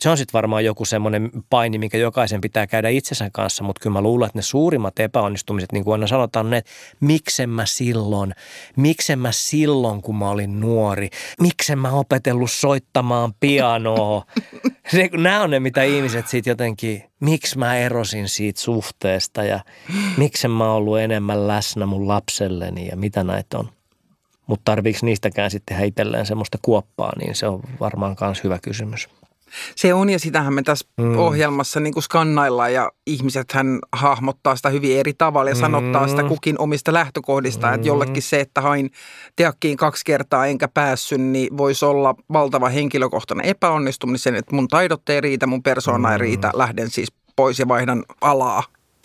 se 0.00 0.10
on 0.10 0.16
sitten 0.16 0.32
varmaan 0.32 0.64
joku 0.64 0.84
semmoinen 0.84 1.30
paini, 1.50 1.78
mikä 1.78 1.98
jokaisen 1.98 2.40
pitää 2.40 2.66
käydä 2.66 2.88
itsensä 2.88 3.30
kanssa, 3.32 3.64
mutta 3.64 3.80
kyllä 3.80 3.94
mä 3.94 4.00
luulen, 4.00 4.26
että 4.26 4.38
ne 4.38 4.42
suurimmat 4.42 4.98
epäonnistumiset, 4.98 5.72
niin 5.72 5.84
kuin 5.84 5.92
aina 5.92 6.06
sanotaan, 6.06 6.50
ne, 6.50 6.56
että 6.56 6.70
miksen 7.00 7.50
mä 7.50 7.66
silloin, 7.66 8.34
miksen 8.76 9.18
mä 9.18 9.32
silloin, 9.32 10.02
kun 10.02 10.16
mä 10.16 10.30
olin 10.30 10.60
nuori, 10.60 11.08
miksen 11.40 11.78
mä 11.78 11.90
opetellut 11.90 12.50
soittamaan 12.50 13.34
pianoa. 13.40 14.24
Nämä 15.12 15.42
on 15.42 15.50
ne, 15.50 15.60
mitä 15.60 15.82
ihmiset 15.82 16.28
siitä 16.28 16.50
jotenkin, 16.50 17.04
miksi 17.20 17.58
mä 17.58 17.76
erosin 17.76 18.28
siitä 18.28 18.60
suhteesta 18.60 19.44
ja 19.44 19.60
miksen 20.16 20.50
mä 20.50 20.72
ollut 20.72 20.98
enemmän 20.98 21.48
läsnä 21.48 21.86
mun 21.86 22.08
lapselleni 22.08 22.88
ja 22.88 22.96
mitä 22.96 23.24
näitä 23.24 23.58
on. 23.58 23.68
Mutta 24.46 24.62
tarviiko 24.64 24.98
niistäkään 25.02 25.50
sitten 25.50 25.76
tehdä 25.76 25.86
itselleen 25.86 26.26
semmoista 26.26 26.58
kuoppaa, 26.62 27.12
niin 27.18 27.34
se 27.34 27.46
on 27.46 27.60
varmaan 27.80 28.16
myös 28.20 28.44
hyvä 28.44 28.58
kysymys. 28.58 29.08
Se 29.76 29.94
on 29.94 30.10
ja 30.10 30.18
sitähän 30.18 30.54
me 30.54 30.62
tässä 30.62 30.86
mm. 30.96 31.18
ohjelmassa 31.18 31.80
niin 31.80 31.92
kuin 31.92 32.02
skannaillaan 32.02 32.72
ja 32.72 32.92
ihmiset 33.06 33.52
hän 33.52 33.78
hahmottaa 33.92 34.56
sitä 34.56 34.68
hyvin 34.68 34.98
eri 34.98 35.12
tavalla 35.18 35.50
ja 35.50 35.54
mm. 35.54 35.60
sanottaa 35.60 36.08
sitä 36.08 36.22
kukin 36.22 36.58
omista 36.58 36.92
lähtökohdista. 36.92 37.66
Mm. 37.66 37.74
Että 37.74 37.88
jollekin 37.88 38.22
se, 38.22 38.40
että 38.40 38.60
hain 38.60 38.90
teakkiin 39.36 39.76
kaksi 39.76 40.04
kertaa 40.04 40.46
enkä 40.46 40.68
päässyt, 40.68 41.20
niin 41.20 41.56
voisi 41.56 41.84
olla 41.84 42.14
valtava 42.32 42.68
henkilökohtainen 42.68 43.46
epäonnistuminen 43.46 44.18
sen, 44.18 44.34
että 44.34 44.54
mun 44.54 44.68
taidot 44.68 45.08
ei 45.08 45.20
riitä, 45.20 45.46
mun 45.46 45.62
persoona 45.62 46.08
mm. 46.08 46.12
ei 46.12 46.18
riitä, 46.18 46.50
lähden 46.54 46.90
siis 46.90 47.12
pois 47.36 47.58
ja 47.58 47.68
vaihdan 47.68 48.04
alaa. 48.20 48.62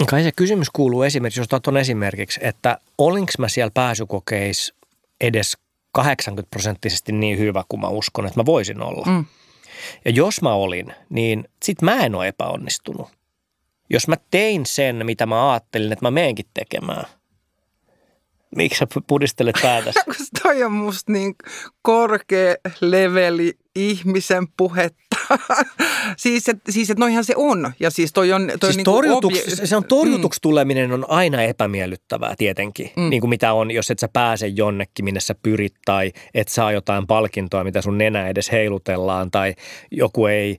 Kai 0.09 0.23
se 0.23 0.31
kysymys 0.31 0.69
kuuluu 0.69 1.03
esimerkiksi, 1.03 1.39
jos 1.39 1.47
otat 1.53 1.75
esimerkiksi, 1.75 2.39
että 2.43 2.77
olinko 2.97 3.31
mä 3.39 3.49
siellä 3.49 3.71
pääsykokeissa 3.73 4.73
edes 5.21 5.57
80 5.91 6.49
prosenttisesti 6.49 7.11
niin 7.11 7.39
hyvä 7.39 7.63
kuin 7.69 7.81
mä 7.81 7.87
uskon, 7.87 8.25
että 8.25 8.39
mä 8.39 8.45
voisin 8.45 8.81
olla. 8.81 9.05
Mm. 9.05 9.25
Ja 10.05 10.11
jos 10.11 10.41
mä 10.41 10.53
olin, 10.53 10.93
niin 11.09 11.43
sit 11.63 11.81
mä 11.81 11.95
en 12.05 12.15
ole 12.15 12.27
epäonnistunut. 12.27 13.07
Jos 13.89 14.07
mä 14.07 14.15
tein 14.31 14.65
sen, 14.65 15.05
mitä 15.05 15.25
mä 15.25 15.51
ajattelin, 15.51 15.91
että 15.91 16.05
mä 16.05 16.11
meenkin 16.11 16.45
tekemään. 16.53 17.05
Miksi 18.55 18.79
sä 18.79 18.87
pudistelet 19.07 19.55
päätäsi? 19.61 19.99
Koska 20.05 20.23
toi 20.43 20.63
on 20.63 20.71
musta 20.71 21.11
niin 21.11 21.35
korkea 21.81 22.55
leveli 22.81 23.53
ihmisen 23.75 24.47
puhetta. 24.57 25.08
Siis, 26.17 26.49
että 26.49 26.71
siis, 26.71 26.89
et 26.89 26.97
noihan 26.97 27.25
se 27.25 27.33
on. 27.37 27.73
Ja 27.79 27.89
siis 27.89 28.13
toi 28.13 28.33
on, 28.33 28.51
toi 28.59 28.67
siis 28.67 28.75
niin 28.75 28.85
torjutuks, 28.85 29.39
obje- 29.39 29.67
se 29.67 29.75
on 29.75 29.83
torjutuksi 29.83 30.39
mm. 30.39 30.41
tuleminen 30.41 30.91
on 30.91 31.05
aina 31.09 31.41
epämiellyttävää 31.41 32.33
tietenkin. 32.37 32.91
Mm. 32.95 33.09
Niin 33.09 33.21
kuin 33.21 33.29
mitä 33.29 33.53
on, 33.53 33.71
jos 33.71 33.91
et 33.91 33.99
sä 33.99 34.07
pääse 34.13 34.47
jonnekin, 34.47 35.05
minne 35.05 35.19
sä 35.19 35.35
pyrit 35.43 35.73
tai 35.85 36.11
et 36.33 36.47
saa 36.47 36.71
jotain 36.71 37.07
palkintoa, 37.07 37.63
mitä 37.63 37.81
sun 37.81 37.97
nenä 37.97 38.27
edes 38.27 38.51
heilutellaan 38.51 39.31
tai 39.31 39.55
joku 39.91 40.25
ei 40.25 40.57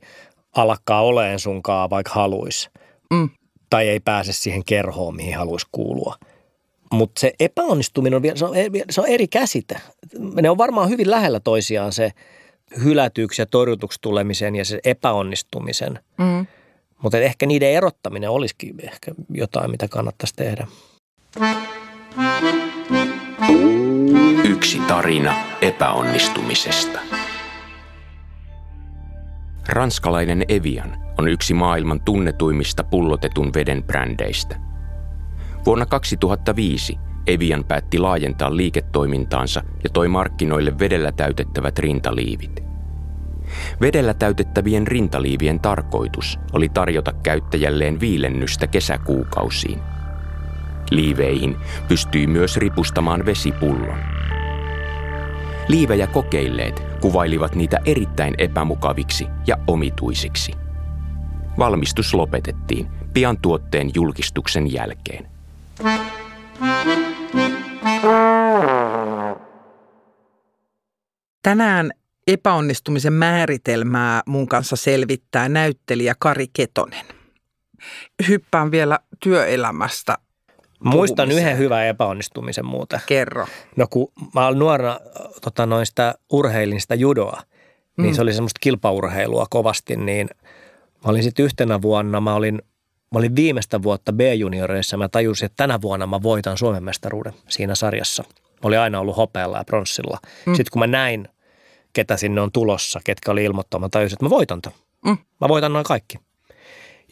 alkaa 0.57 1.03
oleen 1.03 1.39
sunkaan, 1.39 1.91
vaikka 1.91 2.13
haluaisi. 2.15 2.71
Mm. 3.11 3.31
Tai 3.71 3.89
ei 3.89 4.01
pääse 4.01 4.33
siihen 4.33 4.65
kerhoon, 4.65 5.17
mihin 5.17 5.37
haluaisi 5.37 5.67
kuulua. 5.73 6.17
Mutta 6.93 7.21
se 7.21 7.33
epäonnistuminen 7.41 8.17
on, 8.17 8.39
se 8.39 8.45
on, 8.45 8.55
se 8.91 9.01
on 9.01 9.07
eri 9.07 9.29
käsite. 9.29 9.77
Ne 10.43 10.51
on 10.51 10.59
varmaan 10.59 10.89
hyvin 10.89 11.11
lähellä 11.11 11.41
toisiaan 11.41 11.93
se– 11.93 12.11
hylätyksi 12.85 13.43
ja 13.43 13.47
torjutuksi 13.47 13.99
tulemisen 14.03 14.57
ja 14.57 14.65
se 14.65 14.81
epäonnistumisen. 14.85 15.99
Mm. 16.19 16.47
Mutta 17.03 17.19
ehkä 17.19 17.47
niiden 17.47 17.73
erottaminen 17.73 18.31
olisikin 18.31 18.75
ehkä 18.79 19.13
jotain, 19.31 19.71
mitä 19.71 19.89
kannattaisi 19.89 20.35
tehdä. 20.37 20.67
Yksi 24.45 24.79
tarina 24.79 25.35
epäonnistumisesta. 25.63 26.99
Ranskalainen 29.69 30.45
Evian 30.49 30.97
on 31.19 31.29
yksi 31.29 31.55
maailman 31.55 32.01
tunnetuimmista 32.01 32.85
pullotetun 32.85 33.51
veden 33.55 33.85
brändeistä. 33.85 34.57
Vuonna 35.67 35.87
2005 35.87 36.99
Evian 37.27 37.65
päätti 37.65 37.99
laajentaa 37.99 38.57
liiketoimintaansa 38.57 39.63
ja 39.85 39.91
toi 39.91 40.09
markkinoille 40.09 40.79
vedellä 40.79 41.13
täytettävät 41.13 41.79
rintaliivit. 41.79 42.65
Vedellä 43.81 44.15
täytettävien 44.15 44.87
rintaliivien 44.87 45.61
tarkoitus 45.61 46.39
oli 46.53 46.69
tarjota 46.69 47.13
käyttäjälleen 47.13 48.01
viilennystä 48.01 48.67
kesäkuukausiin. 48.67 49.81
Liiveihin 50.91 51.57
pystyi 51.89 52.27
myös 52.27 52.57
ripustamaan 52.57 53.27
vesipullon. 53.27 53.99
Liivejä 55.69 56.07
kokeilleet 56.07 56.83
kuvailivat 57.01 57.55
niitä 57.55 57.79
erittäin 57.85 58.35
epämukaviksi 58.39 59.27
ja 59.47 59.57
omituisiksi. 59.67 60.53
Valmistus 61.59 62.15
lopetettiin 62.15 62.87
pian 63.13 63.39
tuotteen 63.39 63.91
julkistuksen 63.95 64.73
jälkeen. 64.73 65.27
Tänään 71.43 71.91
epäonnistumisen 72.27 73.13
määritelmää 73.13 74.23
mun 74.27 74.49
kanssa 74.49 74.77
selvittää 74.77 75.49
näyttelijä 75.49 76.15
Kari 76.19 76.47
Ketonen. 76.53 77.05
Hyppään 78.29 78.71
vielä 78.71 78.99
työelämästä. 79.23 80.19
Muistan 80.85 81.17
puhumiseen. 81.29 81.47
yhden 81.47 81.59
hyvän 81.59 81.87
epäonnistumisen 81.87 82.67
muuten. 82.67 83.01
Kerro. 83.07 83.47
No 83.77 83.87
kun 83.91 84.13
mä 84.35 84.47
olin 84.47 84.59
nuorena 84.59 85.01
tota, 85.43 85.67
noin 85.67 85.87
sitä 85.87 86.15
urheilin 86.33 86.81
sitä 86.81 86.95
judoa, 86.95 87.43
niin 87.97 88.11
Mm. 88.11 88.15
se 88.15 88.23
oli 88.23 88.33
semmoista 88.33 88.59
kilpaurheilua 88.61 89.47
kovasti, 89.51 89.97
niin 89.97 90.29
mä 91.05 91.11
olin 91.11 91.23
sitten 91.23 91.45
yhtenä 91.45 91.83
vuonna, 91.83 92.21
mä 92.21 92.35
olin, 92.35 92.63
mä 93.15 93.19
olin 93.19 93.37
viimeistä 93.37 93.83
vuotta 93.83 94.13
B-junioreissa, 94.13 94.97
mä 94.97 95.09
tajusin, 95.09 95.47
että 95.47 95.57
tänä 95.57 95.81
vuonna 95.81 96.07
mä 96.07 96.23
voitan 96.23 96.59
Suomen 96.59 96.85
mestaruuden 96.85 97.33
siinä 97.49 97.75
sarjassa. 97.75 98.25
Mä 98.43 98.59
olin 98.63 98.79
aina 98.79 99.01
ollut 99.01 99.17
hopealla 99.17 99.59
ja 99.59 99.65
pronssilla. 99.65 100.19
Mm. 100.47 100.55
Sitten 100.55 100.71
kun 100.73 100.81
mä 100.81 100.87
näin, 100.87 101.29
ketä 101.93 102.17
sinne 102.17 102.41
on 102.41 102.53
tulossa, 102.53 103.01
ketkä 103.05 103.31
oli 103.31 103.45
ilmoittanut, 103.45 103.83
mä 103.83 103.89
tajusin, 103.89 104.15
että 104.15 104.25
mä 104.25 104.31
voitan 104.31 104.63
tämän. 104.63 104.79
Mm. 105.05 105.19
Mä 105.41 105.49
voitan 105.49 105.73
noin 105.73 105.85
kaikki. 105.85 106.19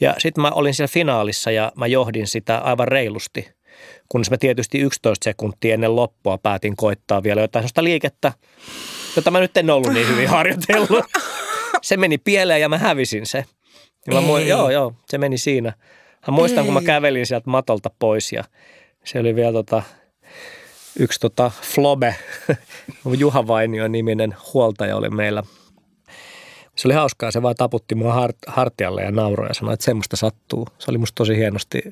Ja 0.01 0.15
sitten 0.19 0.43
mä 0.43 0.51
olin 0.51 0.75
siellä 0.75 0.93
finaalissa 0.93 1.51
ja 1.51 1.73
mä 1.77 1.87
johdin 1.87 2.27
sitä 2.27 2.59
aivan 2.59 2.89
reilusti, 2.89 3.49
kunnes 4.09 4.31
mä 4.31 4.37
tietysti 4.37 4.79
11 4.79 5.25
sekuntia 5.25 5.75
ennen 5.75 5.97
loppua 5.97 6.39
päätin 6.39 6.77
koittaa 6.77 7.23
vielä 7.23 7.41
jotain 7.41 7.63
sellaista 7.63 7.85
liikettä, 7.85 8.33
jota 9.17 9.31
mä 9.31 9.41
nyt 9.41 9.57
en 9.57 9.71
ollut 9.71 9.93
niin 9.93 10.09
hyvin 10.09 10.29
harjoitellut. 10.29 11.05
Se 11.83 11.97
meni 11.97 12.19
pieleen 12.19 12.61
ja 12.61 12.69
mä 12.69 12.79
hävisin 12.79 13.27
se. 13.27 13.45
Ja 14.07 14.15
mä 14.15 14.21
muin, 14.21 14.43
Ei. 14.43 14.49
joo, 14.49 14.71
joo, 14.71 14.95
se 15.07 15.19
meni 15.19 15.39
siinä. 15.39 15.73
Mä 16.27 16.33
muistan, 16.35 16.65
kun 16.65 16.75
mä 16.75 16.81
Ei. 16.81 16.87
kävelin 16.87 17.27
sieltä 17.27 17.51
matolta 17.51 17.91
pois 17.99 18.33
ja 18.33 18.45
se 19.05 19.19
oli 19.19 19.35
vielä 19.35 19.53
tota, 19.53 19.83
yksi 20.99 21.21
tota 21.21 21.51
Flobe, 21.63 22.17
Juha 23.19 23.47
Vainio 23.47 23.89
niminen 23.89 24.37
huoltaja 24.55 24.97
oli 24.97 25.11
meillä. 25.11 25.43
Se 26.77 26.89
oli 26.89 26.95
hauskaa, 26.95 27.31
se 27.31 27.43
vaan 27.43 27.55
taputti 27.55 27.95
mua 27.95 28.13
hart, 28.13 28.37
hartialle 28.47 29.03
ja 29.03 29.11
nauroi 29.11 29.49
ja 29.49 29.55
sanoi, 29.55 29.75
että 29.75 29.85
semmoista 29.85 30.17
sattuu. 30.17 30.67
Se 30.79 30.91
oli 30.91 30.99
musta 30.99 31.15
tosi 31.15 31.37
hienosti, 31.37 31.83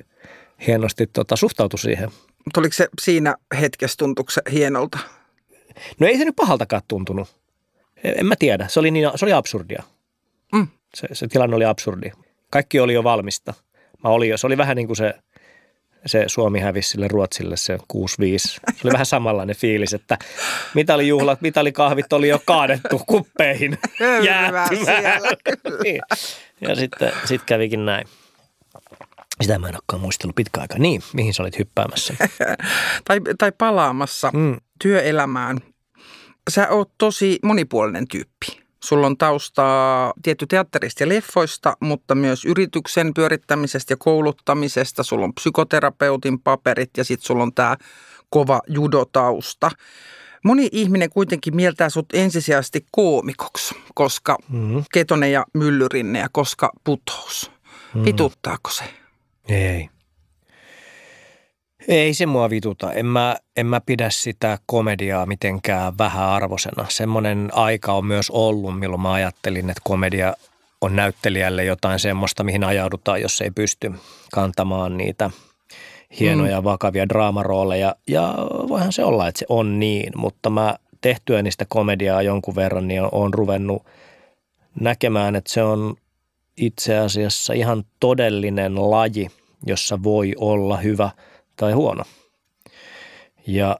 hienosti 0.67 1.07
tota, 1.07 1.35
suhtautu 1.35 1.77
siihen. 1.77 2.09
Mutta 2.45 2.59
oliko 2.59 2.73
se 2.73 2.87
siinä 3.01 3.35
hetkessä 3.61 3.95
tuntuiko 3.97 4.31
se 4.31 4.41
hienolta? 4.51 4.99
No 5.99 6.07
ei 6.07 6.17
se 6.17 6.25
nyt 6.25 6.35
pahaltakaan 6.35 6.81
tuntunut. 6.87 7.35
En 8.03 8.19
en 8.19 8.25
mä 8.25 8.35
tiedä, 8.39 8.67
se 8.67 8.79
oli, 8.79 8.91
niin, 8.91 9.09
se 9.15 9.25
oli 9.25 9.33
absurdia. 9.33 9.83
Mm. 10.53 10.67
Se, 10.95 11.07
se 11.13 11.27
tilanne 11.27 11.55
oli 11.55 11.65
absurdi. 11.65 12.11
Kaikki 12.51 12.79
oli 12.79 12.93
jo 12.93 13.03
valmista. 13.03 13.53
Mä 14.03 14.09
olin 14.09 14.29
jo, 14.29 14.37
se 14.37 14.47
oli 14.47 14.57
vähän 14.57 14.75
niin 14.75 14.87
kuin 14.87 14.97
se, 14.97 15.13
se 16.05 16.23
Suomi 16.27 16.59
hävisi 16.59 16.89
sille 16.89 17.07
Ruotsille 17.07 17.57
se 17.57 17.75
6-5. 17.75 17.77
Se 18.37 18.59
oli 18.83 18.93
vähän 18.93 19.05
samanlainen 19.05 19.55
fiilis, 19.55 19.93
että 19.93 20.17
mitalijuhlat, 20.73 21.41
mitalikahvit 21.41 22.13
oli 22.13 22.27
jo 22.29 22.39
kaadettu 22.45 23.01
kuppeihin 23.07 23.77
siellä, 24.21 24.67
niin. 25.83 26.01
Ja 26.61 26.75
sitten 26.75 27.11
sit 27.25 27.41
kävikin 27.45 27.85
näin. 27.85 28.07
Sitä 29.41 29.59
mä 29.59 29.67
en 29.67 29.75
olekaan 29.75 30.01
muistellut 30.01 30.35
pitkä 30.35 30.61
aika. 30.61 30.77
Niin, 30.79 31.01
mihin 31.13 31.33
sä 31.33 31.43
olit 31.43 31.59
hyppäämässä? 31.59 32.13
Tai, 33.07 33.19
tai 33.37 33.51
palaamassa 33.57 34.31
Mm. 34.33 34.57
työelämään. 34.81 35.57
Sä 36.49 36.69
oot 36.69 36.91
tosi 36.97 37.39
monipuolinen 37.43 38.07
tyyppi. 38.07 38.66
Sulla 38.83 39.07
on 39.07 39.17
taustaa 39.17 40.13
tietty 40.23 40.47
teatterista 40.47 41.03
ja 41.03 41.09
leffoista, 41.09 41.77
mutta 41.79 42.15
myös 42.15 42.45
yrityksen 42.45 43.13
pyörittämisestä 43.13 43.93
ja 43.93 43.97
kouluttamisesta. 43.97 45.03
Sulla 45.03 45.25
on 45.25 45.33
psykoterapeutin 45.33 46.39
paperit 46.39 46.89
ja 46.97 47.03
sitten 47.03 47.27
sulla 47.27 47.43
on 47.43 47.53
tämä 47.53 47.77
kova 48.29 48.61
judotausta. 48.67 49.71
Moni 50.43 50.69
ihminen 50.71 51.09
kuitenkin 51.09 51.55
mieltää 51.55 51.89
sut 51.89 52.05
ensisijaisesti 52.13 52.85
koomikoksi, 52.91 53.75
koska 53.93 54.37
Mm. 54.49 54.83
Ketonen 54.93 55.31
ja 55.31 55.45
Myllyrinne 55.53 56.19
ja 56.19 56.29
koska 56.31 56.71
putous. 56.83 57.51
Vituttaako 58.03 58.69
se? 58.69 58.83
Ei. 59.49 59.89
Ei 61.87 62.13
se 62.13 62.25
mua 62.25 62.49
vituta. 62.49 62.93
En 62.93 63.05
mä, 63.05 63.35
en 63.57 63.65
mä 63.65 63.81
pidä 63.81 64.09
sitä 64.09 64.57
komediaa 64.65 65.25
mitenkään 65.25 65.97
vähäarvoisena. 65.97 66.85
Semmoinen 66.89 67.49
aika 67.53 67.93
on 67.93 68.05
myös 68.05 68.29
ollut, 68.29 68.79
milloin 68.79 69.01
mä 69.01 69.13
ajattelin, 69.13 69.69
että 69.69 69.81
komedia 69.83 70.33
on 70.81 70.95
näyttelijälle 70.95 71.63
jotain 71.63 71.99
semmoista, 71.99 72.43
mihin 72.43 72.63
ajaudutaan, 72.63 73.21
jos 73.21 73.41
ei 73.41 73.51
pysty 73.51 73.91
kantamaan 74.31 74.97
niitä 74.97 75.29
hienoja, 76.19 76.63
vakavia 76.63 77.09
draamarooleja. 77.09 77.95
Ja 78.07 78.35
voihan 78.67 78.93
se 78.93 79.03
olla, 79.03 79.27
että 79.27 79.39
se 79.39 79.45
on 79.49 79.79
niin, 79.79 80.11
mutta 80.15 80.49
mä 80.49 80.75
tehtyä 81.01 81.41
niistä 81.41 81.65
komediaa 81.69 82.21
jonkun 82.21 82.55
verran, 82.55 82.87
niin 82.87 83.01
on 83.11 83.33
ruvennut 83.33 83.85
näkemään, 84.79 85.35
että 85.35 85.53
se 85.53 85.63
on 85.63 85.95
itse 86.57 86.97
asiassa 86.97 87.53
ihan 87.53 87.83
todellinen 87.99 88.91
laji, 88.91 89.27
jossa 89.65 90.03
voi 90.03 90.33
olla 90.37 90.77
hyvä 90.77 91.09
tai 91.57 91.71
huono. 91.71 92.03
Ja 93.47 93.77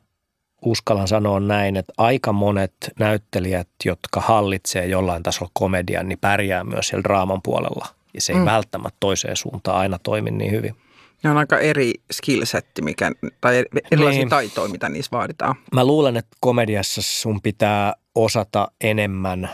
uskallan 0.61 1.07
sanoa 1.07 1.39
näin, 1.39 1.77
että 1.77 1.93
aika 1.97 2.33
monet 2.33 2.73
näyttelijät, 2.99 3.69
jotka 3.85 4.21
hallitsee 4.21 4.85
jollain 4.85 5.23
tasolla 5.23 5.51
komedian, 5.53 6.09
niin 6.09 6.19
pärjää 6.19 6.63
myös 6.63 6.87
siellä 6.87 7.03
draaman 7.03 7.41
puolella. 7.41 7.85
Ja 8.13 8.21
se 8.21 8.33
ei 8.33 8.39
mm. 8.39 8.45
välttämättä 8.45 8.97
toiseen 8.99 9.35
suuntaan 9.35 9.77
aina 9.77 9.99
toimi 10.03 10.31
niin 10.31 10.51
hyvin. 10.51 10.75
Ne 11.23 11.29
on 11.29 11.37
aika 11.37 11.59
eri 11.59 11.93
skillsetti, 12.11 12.81
mikä, 12.81 13.11
tai 13.41 13.65
erilaisia 13.91 14.19
Niin. 14.19 14.29
taitoja, 14.29 14.69
mitä 14.69 14.89
niissä 14.89 15.11
vaaditaan. 15.11 15.55
Mä 15.73 15.85
luulen, 15.85 16.17
että 16.17 16.37
komediassa 16.39 17.01
sun 17.01 17.41
pitää 17.41 17.93
osata 18.15 18.71
enemmän 18.81 19.49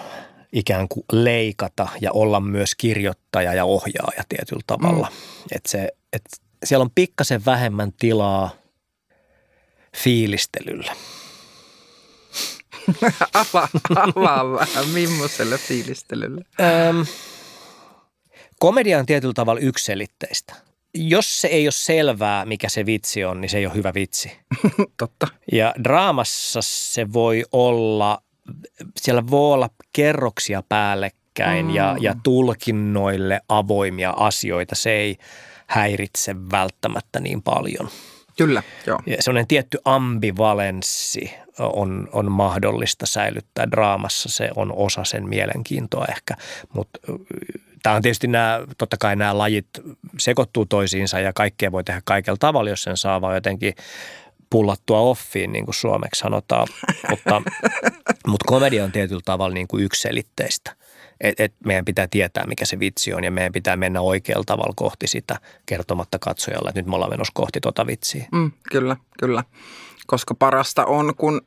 ikään 0.51 0.87
kuin 0.87 1.03
leikata 1.11 1.87
ja 2.01 2.11
olla 2.11 2.39
myös 2.39 2.75
kirjoittaja 2.75 3.53
ja 3.53 3.65
ohjaaja 3.65 4.23
tietyllä 4.29 4.63
tavalla. 4.67 5.07
Mm. 5.11 5.45
Et 5.55 5.65
se, 5.65 5.89
et 6.13 6.21
siellä 6.63 6.83
on 6.83 6.91
pikkasen 6.95 7.45
vähemmän 7.45 7.93
tilaa 7.93 8.49
fiilistelylle. 9.97 10.91
Avaa, 13.33 13.67
avaa 13.95 14.51
vähän, 14.51 14.89
millaiselle 14.89 15.57
fiilistelylle. 15.57 16.45
Öm, 16.89 17.05
komedia 18.59 18.99
on 18.99 19.05
tietyllä 19.05 19.33
tavalla 19.33 19.61
ykselitteistä. 19.61 20.55
Jos 20.93 21.41
se 21.41 21.47
ei 21.47 21.65
ole 21.65 21.71
selvää, 21.71 22.45
mikä 22.45 22.69
se 22.69 22.85
vitsi 22.85 23.25
on, 23.25 23.41
niin 23.41 23.49
se 23.49 23.57
ei 23.57 23.65
ole 23.65 23.75
hyvä 23.75 23.93
vitsi. 23.93 24.31
Totta. 24.99 25.27
Ja 25.51 25.73
draamassa 25.83 26.59
se 26.61 27.13
voi 27.13 27.43
olla, 27.51 28.21
siellä 28.97 29.27
voi 29.29 29.53
olla 29.53 29.69
kerroksia 29.93 30.63
päällekkäin 30.69 31.65
mm. 31.65 31.75
ja, 31.75 31.95
ja 31.99 32.15
tulkinnoille 32.23 33.41
avoimia 33.49 34.13
asioita. 34.17 34.75
Se 34.75 34.91
ei 34.91 35.17
häiritse 35.73 36.35
välttämättä 36.51 37.19
niin 37.19 37.41
paljon. 37.41 37.89
Kyllä, 38.37 38.63
joo. 38.87 38.99
Ja 39.05 39.17
sellainen 39.19 39.47
tietty 39.47 39.77
ambivalenssi 39.85 41.33
on, 41.59 42.09
on 42.11 42.31
mahdollista 42.31 43.05
säilyttää 43.05 43.71
draamassa. 43.71 44.29
Se 44.29 44.49
on 44.55 44.73
osa 44.75 45.03
sen 45.03 45.29
mielenkiintoa 45.29 46.05
ehkä, 46.09 46.35
mutta 46.73 46.99
tämä 47.83 47.95
on 47.95 48.01
tietysti 48.01 48.27
nämä, 48.27 48.59
totta 48.77 48.97
kai 48.99 49.15
nämä 49.15 49.37
lajit 49.37 49.67
sekoittuu 50.19 50.65
toisiinsa 50.65 51.19
ja 51.19 51.33
kaikkea 51.33 51.71
voi 51.71 51.83
tehdä 51.83 52.01
kaikella 52.05 52.37
tavalla, 52.39 52.69
jos 52.69 52.83
sen 52.83 52.97
saa 52.97 53.21
vaan 53.21 53.35
jotenkin 53.35 53.73
pullattua 54.49 54.99
offiin, 54.99 55.51
niin 55.51 55.65
kuin 55.65 55.75
suomeksi 55.75 56.19
sanotaan. 56.19 56.67
mutta, 57.09 57.41
mutta 58.27 58.45
komedia 58.47 58.83
on 58.83 58.91
tietyllä 58.91 59.21
tavalla 59.25 59.53
niin 59.53 59.67
kuin 59.67 59.83
yksiselitteistä. 59.83 60.75
Et, 61.23 61.39
et 61.39 61.53
meidän 61.65 61.85
pitää 61.85 62.07
tietää, 62.07 62.47
mikä 62.47 62.65
se 62.65 62.79
vitsi 62.79 63.13
on 63.13 63.23
ja 63.23 63.31
meidän 63.31 63.51
pitää 63.51 63.75
mennä 63.75 64.01
oikealla 64.01 64.43
tavalla 64.43 64.73
kohti 64.75 65.07
sitä 65.07 65.39
kertomatta 65.65 66.19
katsojalle, 66.19 66.69
että 66.69 66.81
nyt 66.81 66.87
me 66.87 66.95
ollaan 66.95 67.11
menossa 67.11 67.31
kohti 67.35 67.59
tota 67.61 67.87
vitsiä. 67.87 68.27
Mm, 68.31 68.51
kyllä, 68.71 68.97
kyllä. 69.19 69.43
Koska 70.07 70.35
parasta 70.35 70.85
on, 70.85 71.13
kun 71.15 71.41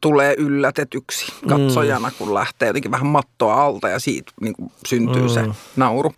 tulee 0.00 0.34
yllätetyksi 0.38 1.32
katsojana, 1.48 2.08
mm. 2.08 2.14
kun 2.18 2.34
lähtee 2.34 2.66
jotenkin 2.66 2.90
vähän 2.90 3.06
mattoa 3.06 3.64
alta 3.64 3.88
ja 3.88 3.98
siitä 3.98 4.32
niin 4.40 4.54
kuin 4.54 4.72
syntyy 4.88 5.22
mm. 5.22 5.28
se 5.28 5.44
nauru. 5.76 6.12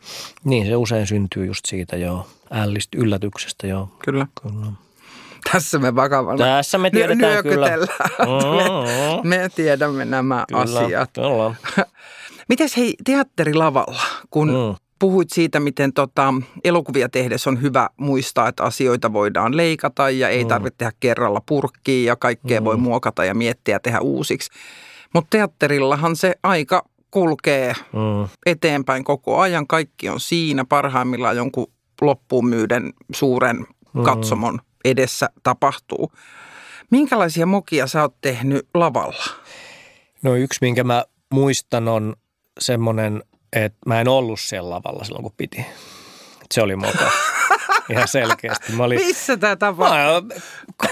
Niin, 0.44 0.66
se 0.66 0.76
usein 0.76 1.06
syntyy 1.06 1.46
just 1.46 1.64
siitä 1.66 1.96
joo, 1.96 2.26
ällistä 2.50 2.98
yllätyksestä 2.98 3.66
joo. 3.66 3.88
Kyllä. 4.04 4.26
Kyllä. 4.42 4.72
Tässä 5.52 5.78
me 5.78 5.94
vakavana 5.94 6.38
Tässä 6.38 6.78
me 6.78 6.90
tiedetään 6.90 7.42
kyllä. 7.42 7.70
Mm, 7.76 9.28
Me 9.28 9.50
tiedämme 9.54 10.04
nämä 10.04 10.44
kyllä, 10.48 10.60
asiat. 10.62 11.10
Kyllä. 11.12 11.54
Mites 12.48 12.76
hei 12.76 12.94
teatterilavalla, 13.04 14.02
kun 14.30 14.48
mm. 14.48 14.54
Mm. 14.54 14.74
puhuit 14.98 15.30
siitä, 15.30 15.60
miten 15.60 15.92
tota, 15.92 16.34
elokuvia 16.64 17.08
tehdessä 17.08 17.50
on 17.50 17.62
hyvä 17.62 17.88
muistaa, 17.96 18.48
että 18.48 18.62
asioita 18.62 19.12
voidaan 19.12 19.56
leikata 19.56 20.10
ja 20.10 20.28
ei 20.28 20.44
mm. 20.44 20.48
tarvitse 20.48 20.78
tehdä 20.78 20.92
kerralla 21.00 21.42
purkkiin 21.46 22.06
ja 22.06 22.16
kaikkea 22.16 22.60
mm. 22.60 22.64
voi 22.64 22.76
muokata 22.76 23.24
ja 23.24 23.34
miettiä 23.34 23.74
ja 23.74 23.80
tehdä 23.80 24.00
uusiksi. 24.00 24.50
Mutta 25.14 25.30
teatterillahan 25.30 26.16
se 26.16 26.34
aika 26.42 26.84
kulkee 27.10 27.72
Mm. 27.92 28.28
eteenpäin 28.46 29.04
koko 29.04 29.40
ajan. 29.40 29.66
Kaikki 29.66 30.08
on 30.08 30.20
siinä 30.20 30.64
parhaimmillaan 30.64 31.36
jonkun 31.36 31.72
loppuun 32.00 32.48
myyden 32.48 32.92
suuren 33.12 33.66
katsomon 34.04 34.58
edessä 34.84 35.30
tapahtuu. 35.42 36.12
Minkälaisia 36.90 37.46
mokia 37.46 37.86
sä 37.86 38.02
oot 38.02 38.14
tehnyt 38.20 38.68
lavalla? 38.74 39.24
No 40.22 40.34
yksi, 40.34 40.58
minkä 40.60 40.84
mä 40.84 41.04
muistan 41.32 41.88
on 41.88 42.16
semmoinen, 42.60 43.22
että 43.52 43.78
mä 43.86 44.00
en 44.00 44.08
ollut 44.08 44.40
siellä 44.40 44.70
lavalla 44.70 45.04
silloin, 45.04 45.22
kun 45.22 45.34
piti. 45.36 45.66
Se 46.54 46.62
oli 46.62 46.76
moka. 46.76 47.10
Ihan 47.90 48.08
selkeästi. 48.08 48.72
Mä 48.72 48.84
olin, 48.84 49.06
Missä 49.06 49.36
tämä 49.36 49.56
tapahtui? 49.56 50.40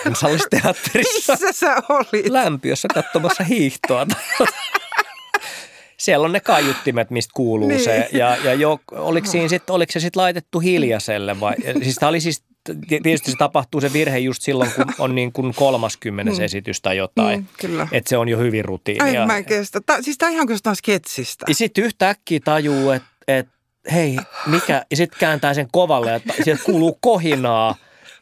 kansallisteatterissa 0.05 1.33
Missä 1.33 1.53
sä 1.53 1.77
olit? 1.89 2.27
lämpiössä 2.29 2.89
katsomassa 2.95 3.45
hiihtoa. 3.45 4.07
Siellä 5.97 6.25
on 6.25 6.33
ne 6.33 6.41
kaiuttimet, 6.41 7.11
mistä 7.11 7.31
kuuluu 7.35 7.69
Niin. 7.69 7.81
se. 7.85 8.09
Ja, 8.13 8.37
ja 8.37 8.55
jo, 8.55 8.81
oliko, 8.93 9.27
siinä 9.27 9.49
sit, 9.49 9.71
oliko 9.71 9.93
se 9.93 10.01
sitten 10.01 10.21
laitettu 10.23 10.59
hiljaiselle 10.61 11.41
vai? 11.41 11.55
Siis 11.83 11.95
tämä 11.97 12.09
oli 12.11 12.21
siis, 12.21 12.45
tietysti 12.89 13.31
se 13.31 13.37
tapahtuu 13.37 13.81
se 13.81 13.93
virhe 13.93 14.19
just 14.19 14.43
silloin, 14.43 14.71
kun 14.73 14.85
on 14.99 15.15
niin 15.15 15.33
kuin 15.33 15.55
30 15.55 16.43
esitys 16.43 16.81
tai 16.81 16.97
jotain. 16.97 17.41
Mm, 17.41 17.47
kyllä. 17.61 17.89
Että 17.93 18.09
se 18.09 18.17
on 18.17 18.29
jo 18.29 18.39
hyvin 18.39 18.59
Ai 18.59 18.63
rutiinia. 18.63 19.27
mä 19.27 19.37
en 19.37 19.45
kestä. 19.45 19.81
Tää, 19.87 20.03
siis 20.03 20.19
tää 20.19 20.31
ihan 20.31 20.47
kuin 20.47 20.59
sketsistä. 20.75 21.45
Ja 21.49 21.55
sitten 21.55 21.85
yhtäkkiä 21.85 22.41
tajuu, 22.45 22.91
että 22.91 23.09
et, 23.29 23.49
hei, 23.93 24.17
mikä, 24.47 24.85
ja 24.91 24.97
sitten 24.97 25.21
kääntää 25.21 25.55
sen 25.55 25.69
kovalle, 25.73 26.11
ja 26.11 26.21
ta- 26.21 26.35
sieltä 26.45 26.63
kuuluu 26.65 26.99
kohinaa. 27.01 27.75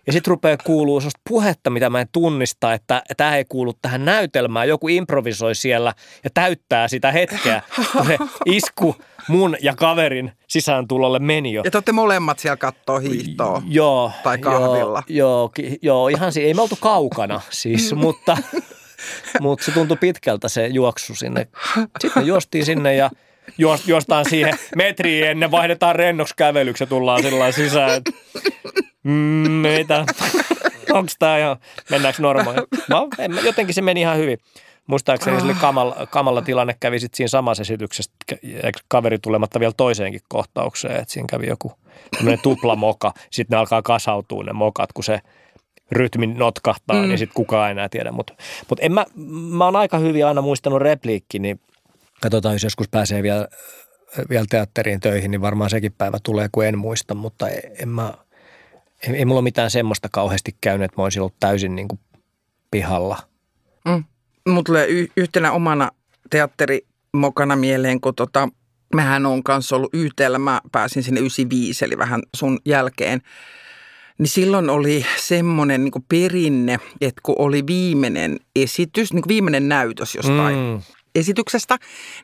Ja 0.06 0.12
sitten 0.12 0.30
rupeaa 0.30 0.56
kuuluu 0.64 1.00
sellaista 1.00 1.20
puhetta, 1.28 1.70
mitä 1.70 1.90
mä 1.90 2.00
en 2.00 2.08
tunnista, 2.12 2.74
että 2.74 3.02
tämä 3.16 3.36
ei 3.36 3.44
kuulu 3.48 3.72
tähän 3.82 4.04
näytelmään. 4.04 4.68
Joku 4.68 4.88
improvisoi 4.88 5.54
siellä 5.54 5.94
ja 6.24 6.30
täyttää 6.34 6.88
sitä 6.88 7.12
hetkeä, 7.12 7.62
kun 7.92 8.06
se 8.06 8.18
isku 8.46 8.96
mun 9.30 9.56
ja 9.62 9.74
kaverin 9.74 10.32
sisääntulolle 10.46 11.18
meni 11.18 11.52
jo. 11.52 11.62
Ja 11.64 11.70
te 11.70 11.76
olette 11.76 11.92
molemmat 11.92 12.38
siellä 12.38 12.56
kattoo 12.56 12.98
hiihtoa. 12.98 13.62
Joo. 13.68 14.12
Tai 14.22 14.38
kahvilla. 14.38 15.02
Joo, 15.08 15.50
joo, 15.58 15.76
joo 15.82 16.08
ihan 16.08 16.32
si- 16.32 16.44
ei 16.44 16.54
me 16.54 16.62
oltu 16.62 16.78
kaukana 16.80 17.40
siis, 17.50 17.94
mutta, 18.04 18.36
mutta 19.40 19.64
se 19.64 19.72
tuntui 19.72 19.96
pitkältä 19.96 20.48
se 20.48 20.66
juoksu 20.66 21.14
sinne. 21.14 21.46
Sitten 22.00 22.26
juostiin 22.26 22.64
sinne 22.66 22.94
ja 22.94 23.10
juos, 23.58 23.88
juostaan 23.88 24.24
siihen 24.28 24.54
metriin 24.76 25.26
ennen, 25.26 25.50
vaihdetaan 25.50 25.96
rennoksi 25.96 26.34
kävelyksi 26.36 26.82
ja 26.84 26.88
tullaan 26.88 27.22
sillä 27.22 27.52
sisään. 27.52 27.90
että, 27.90 28.10
Mm, 29.02 29.50
meitä, 29.50 30.04
onko 30.92 31.12
tämä 31.18 31.38
ihan, 31.38 31.56
mennäänkö 31.90 32.22
normaali? 32.22 32.58
No, 32.88 33.08
mä- 33.28 33.40
jotenkin 33.40 33.74
se 33.74 33.82
meni 33.82 34.00
ihan 34.00 34.16
hyvin. 34.18 34.38
Muistaakseni 34.90 35.40
se 35.40 35.46
oli 35.46 35.54
kamala, 35.54 36.06
kamala 36.10 36.42
tilanne 36.42 36.76
kävi 36.80 37.00
sitten 37.00 37.16
siinä 37.16 37.28
samassa 37.28 37.60
esityksessä, 37.60 38.12
kaveri 38.88 39.18
tulematta 39.18 39.60
vielä 39.60 39.72
toiseenkin 39.76 40.20
kohtaukseen, 40.28 40.96
että 40.96 41.12
siinä 41.12 41.26
kävi 41.30 41.46
joku 41.46 41.72
tämmöinen 42.16 42.40
tuplamoka. 42.42 43.12
Sitten 43.30 43.56
ne 43.56 43.60
alkaa 43.60 43.82
kasautua 43.82 44.44
ne 44.44 44.52
mokat, 44.52 44.92
kun 44.92 45.04
se 45.04 45.20
rytmi 45.92 46.26
notkahtaa, 46.26 47.02
mm. 47.02 47.08
niin 47.08 47.18
sitten 47.18 47.34
kukaan 47.34 47.68
ei 47.68 47.70
enää 47.70 47.88
tiedä. 47.88 48.12
Mutta 48.12 48.34
mut 48.68 48.78
en 48.82 48.92
mä, 48.92 49.04
mä 49.50 49.64
oon 49.64 49.76
aika 49.76 49.98
hyvin 49.98 50.26
aina 50.26 50.42
muistanut 50.42 50.82
repliikki, 50.82 51.38
niin 51.38 51.60
katsotaan, 52.22 52.54
jos 52.54 52.64
joskus 52.64 52.88
pääsee 52.88 53.22
vielä, 53.22 53.48
vielä 54.30 54.46
teatteriin 54.50 55.00
töihin, 55.00 55.30
niin 55.30 55.40
varmaan 55.40 55.70
sekin 55.70 55.92
päivä 55.98 56.18
tulee, 56.22 56.48
kun 56.52 56.66
en 56.66 56.78
muista, 56.78 57.14
mutta 57.14 57.48
en, 57.48 57.60
en 57.82 57.88
mä, 57.88 58.14
ei, 59.08 59.16
ei 59.16 59.24
mulla 59.24 59.42
mitään 59.42 59.70
semmoista 59.70 60.08
kauheasti 60.12 60.56
käynyt, 60.60 60.84
että 60.84 61.00
mä 61.00 61.04
olisin 61.04 61.22
ollut 61.22 61.40
täysin 61.40 61.76
niin 61.76 61.88
kuin 61.88 62.00
pihalla. 62.70 63.29
Mut 64.48 64.64
tulee 64.64 64.86
y- 64.88 65.08
yhtenä 65.16 65.52
omana 65.52 65.90
teatterimokana 66.30 67.56
mieleen, 67.56 68.00
kun 68.00 68.14
tota, 68.14 68.48
mähän 68.94 69.26
on 69.26 69.42
kanssa 69.42 69.76
ollut 69.76 69.94
YTllä, 69.94 70.38
mä 70.38 70.60
pääsin 70.72 71.02
sinne 71.02 71.20
95, 71.20 71.84
eli 71.84 71.98
vähän 71.98 72.22
sun 72.36 72.58
jälkeen. 72.64 73.20
Niin 74.18 74.28
silloin 74.28 74.70
oli 74.70 75.06
semmoinen 75.16 75.84
niin 75.84 76.04
perinne, 76.08 76.78
että 77.00 77.20
kun 77.22 77.34
oli 77.38 77.66
viimeinen 77.66 78.40
esitys, 78.56 79.12
niin 79.12 79.24
viimeinen 79.28 79.68
näytös 79.68 80.14
jostain 80.14 80.56
mm. 80.56 80.82
Mm. 81.14 81.20
esityksestä, 81.20 81.76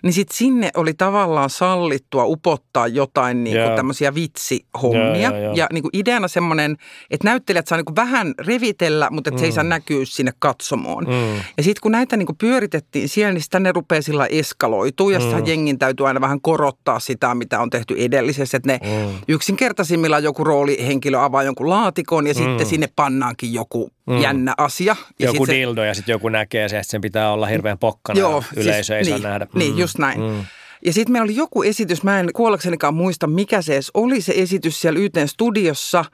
niin 0.02 0.12
sitten 0.12 0.36
sinne 0.36 0.70
oli 0.76 0.94
tavallaan 0.94 1.50
sallittua 1.50 2.24
upottaa 2.24 2.86
jotain 2.86 3.44
niin 3.44 3.56
Joo. 3.56 3.76
tämmöisiä 3.76 4.14
vitsihommia. 4.14 5.16
Joo, 5.22 5.36
joo, 5.36 5.44
joo. 5.44 5.54
Ja 5.54 5.66
niin 5.72 5.82
kuin 5.82 5.90
ideana 5.92 6.28
semmoinen, 6.28 6.76
että 7.10 7.28
näyttelijät 7.28 7.66
saa 7.66 7.78
niin 7.78 7.84
kuin 7.84 7.96
vähän 7.96 8.34
revitellä, 8.46 9.08
mutta 9.10 9.30
että 9.30 9.40
se 9.40 9.46
ei 9.46 9.52
saa 9.52 9.64
näkyä 9.64 10.04
sinne 10.04 10.32
katsomoon. 10.38 11.04
Mm. 11.04 11.36
Ja 11.56 11.62
sitten 11.62 11.80
kun 11.82 11.92
näitä 11.92 12.16
niin 12.16 12.26
kuin 12.26 12.36
pyöritettiin 12.36 13.08
siellä, 13.08 13.32
niin 13.32 13.42
sitten 13.42 13.62
ne 13.62 13.72
rupeaa 13.72 14.02
sillä 14.02 14.26
eskaloituu 14.26 15.10
ja 15.10 15.18
mm. 15.18 15.46
jengin 15.46 15.78
täytyy 15.78 16.06
aina 16.08 16.20
vähän 16.20 16.40
korottaa 16.40 17.00
sitä, 17.00 17.34
mitä 17.34 17.60
on 17.60 17.70
tehty 17.70 17.94
edellisessä. 17.98 18.56
Että 18.56 18.72
ne 18.72 18.78
Mm. 18.82 19.14
yksinkertaisimmillaan 19.28 20.24
joku 20.24 20.44
roolihenkilö 20.44 21.20
avaa 21.20 21.42
jonkun 21.42 21.68
laatikon 21.70 22.26
ja 22.26 22.34
mm. 22.34 22.38
sitten 22.38 22.66
sinne 22.66 22.88
pannaankin 22.96 23.52
joku 23.52 23.90
mm. 24.06 24.20
jännä 24.20 24.54
asia. 24.58 24.96
Ja 25.18 25.26
Joku 25.26 25.46
sit 25.46 25.52
se- 25.52 25.58
dildo 25.58 25.84
ja 25.84 25.94
sitten 25.94 26.12
joku 26.12 26.28
näkee 26.28 26.68
se, 26.68 26.78
että 26.78 26.90
sen 26.90 27.00
pitää 27.00 27.32
olla 27.32 27.46
hirveän 27.46 27.78
pokkana 27.78 28.20
Joo, 28.20 28.44
ja 28.56 28.62
yleisö 28.62 28.98
ei 28.98 29.04
siis, 29.04 29.12
saa 29.12 29.18
niin, 29.18 29.28
nähdä. 29.30 29.46
Niin, 29.54 29.78
just 29.78 29.98
näin. 29.98 30.20
Mm. 30.20 30.44
Ja 30.84 30.92
sitten 30.92 31.12
meillä 31.12 31.24
oli 31.24 31.36
joku 31.36 31.62
esitys, 31.62 32.02
mä 32.02 32.20
en 32.20 32.32
kuollaksenikaan 32.32 32.94
muista 32.94 33.26
mikä 33.26 33.62
se 33.62 33.72
edes 33.74 33.90
oli 33.94 34.20
se 34.20 34.32
esitys 34.36 34.80
siellä 34.80 35.00
YTn 35.00 35.28
studiossa, 35.28 36.04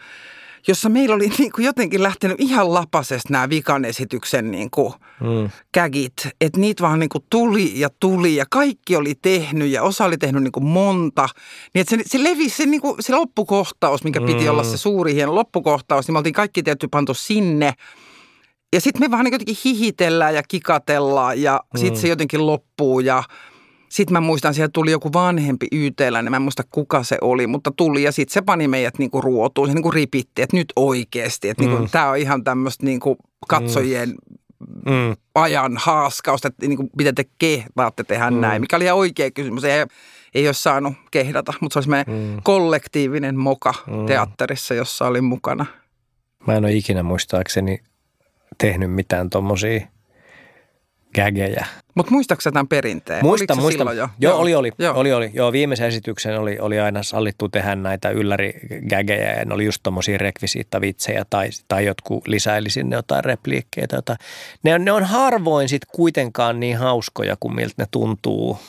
jossa 0.68 0.88
meillä 0.88 1.14
oli 1.14 1.28
niin 1.38 1.52
kuin 1.52 1.64
jotenkin 1.64 2.02
lähtenyt 2.02 2.40
ihan 2.40 2.74
lapasesta 2.74 3.28
nämä 3.32 3.48
vikan 3.48 3.84
esityksen 3.84 4.50
niin 4.50 4.70
kuin 4.70 4.92
Mm. 5.20 5.50
kägit. 5.72 6.12
Että 6.40 6.60
niitä 6.60 6.82
vaan 6.82 6.98
niin 6.98 7.08
kuin 7.08 7.24
tuli 7.30 7.80
ja 7.80 7.88
tuli 8.00 8.36
ja 8.36 8.44
kaikki 8.50 8.96
oli 8.96 9.14
tehnyt 9.22 9.68
ja 9.70 9.82
osa 9.82 10.04
oli 10.04 10.18
tehnyt 10.18 10.42
niin 10.42 10.52
kuin 10.52 10.64
monta. 10.64 11.28
Niin 11.74 11.80
että 11.80 11.96
se, 11.96 12.02
se 12.06 12.24
levisi 12.24 12.56
se, 12.56 12.66
niin 12.66 12.80
kuin, 12.80 12.96
se 13.00 13.14
loppukohtaus, 13.14 14.04
mikä 14.04 14.20
piti 14.20 14.44
Mm. 14.44 14.50
olla 14.50 14.64
se 14.64 14.76
suuri 14.76 15.14
hieno 15.14 15.34
loppukohtaus, 15.34 16.06
niin 16.06 16.12
me 16.12 16.18
oltiin 16.18 16.32
kaikki 16.32 16.62
tietty 16.62 16.88
pantu 16.88 17.14
sinne. 17.14 17.72
Ja 18.72 18.80
sitten 18.80 19.02
me 19.02 19.10
vaan 19.10 19.24
niin 19.24 19.32
jotenkin 19.32 19.56
hihitellään 19.64 20.34
ja 20.34 20.42
kikatellaan 20.42 21.42
ja 21.42 21.60
mm. 21.74 21.80
sitten 21.80 22.00
se 22.00 22.08
jotenkin 22.08 22.46
loppuu 22.46 23.00
ja 23.00 23.22
sitten 23.92 24.12
mä 24.12 24.20
muistan, 24.20 24.54
siellä 24.54 24.70
tuli 24.72 24.90
joku 24.90 25.12
vanhempi 25.12 25.66
YT-läinen, 25.72 26.32
mä 26.32 26.36
en 26.36 26.42
muista 26.42 26.62
kuka 26.70 27.02
se 27.02 27.18
oli, 27.20 27.46
mutta 27.46 27.72
tuli 27.76 28.02
ja 28.02 28.12
sitten 28.12 28.34
se 28.34 28.42
pani 28.42 28.68
meidät 28.68 28.98
niinku 28.98 29.20
ruotuun, 29.20 29.68
se 29.68 29.74
niinku 29.74 29.90
ripitti, 29.90 30.42
että 30.42 30.56
nyt 30.56 30.72
oikeasti, 30.76 31.48
että 31.48 31.62
niinku, 31.62 31.82
Mm. 31.82 31.88
tämä 31.90 32.10
on 32.10 32.16
ihan 32.16 32.44
tämmöistä 32.44 32.86
niinku 32.86 33.16
katsojien 33.48 34.14
Mm. 34.86 35.16
ajan 35.34 35.72
haaskausta, 35.76 36.48
että 36.48 36.66
niinku, 36.66 36.90
miten 36.96 37.14
te 37.14 37.24
kehtaatte 37.38 38.04
tehdä 38.04 38.30
mm. 38.30 38.40
näin, 38.40 38.60
mikä 38.60 38.76
oli 38.76 38.84
ihan 38.84 38.98
oikea 38.98 39.30
kysymys. 39.30 39.64
Ei, 39.64 39.86
ei 40.34 40.46
olisi 40.48 40.62
saanut 40.62 40.94
kehdata, 41.10 41.52
mutta 41.60 41.72
se 41.72 41.78
oli 41.78 41.84
semmoinen 41.84 42.34
mm. 42.36 42.42
kollektiivinen 42.42 43.38
moka 43.38 43.74
mm. 43.86 44.06
teatterissa, 44.06 44.74
jossa 44.74 45.06
olin 45.06 45.24
mukana. 45.24 45.66
Mä 46.46 46.54
en 46.54 46.64
ole 46.64 46.72
ikinä 46.72 47.02
muistaakseni 47.02 47.78
tehnyt 48.58 48.92
mitään 48.92 49.30
tommosia 49.30 49.80
gägejä. 51.14 51.66
Mutta 51.94 52.12
muistaaksä 52.12 52.52
tämän 52.52 52.68
perinteen? 52.68 53.24
Muista, 53.24 53.52
Oliko 53.52 53.62
muista. 53.62 53.92
jo? 53.92 54.08
Joo, 54.20 54.38
oli, 54.38 54.54
oli, 54.54 54.72
Joo. 54.78 54.94
oli, 54.98 55.12
oli. 55.12 55.30
Joo, 55.34 55.52
viimeisen 55.52 55.88
esityksen 55.88 56.38
oli, 56.40 56.58
oli 56.58 56.80
aina 56.80 57.02
sallittu 57.02 57.48
tehdä 57.48 57.74
näitä 57.74 58.10
yllärigägejä 58.10 59.32
ja 59.32 59.44
ne 59.44 59.54
oli 59.54 59.64
just 59.64 59.80
tommosia 59.82 60.18
rekvisiittavitsejä 60.18 61.24
tai, 61.30 61.48
tai 61.68 61.84
jotkut 61.86 62.28
lisäili 62.28 62.70
sinne 62.70 62.96
jotain 62.96 63.24
repliikkejä. 63.24 63.86
tai 63.86 63.96
Jotain. 63.96 64.18
Ne, 64.62 64.74
on, 64.74 64.84
ne 64.84 64.92
on 64.92 65.04
harvoin 65.04 65.68
sit 65.68 65.84
kuitenkaan 65.84 66.60
niin 66.60 66.76
hauskoja 66.78 67.36
kuin 67.40 67.54
miltä 67.54 67.74
ne 67.78 67.86
tuntuu. 67.90 68.58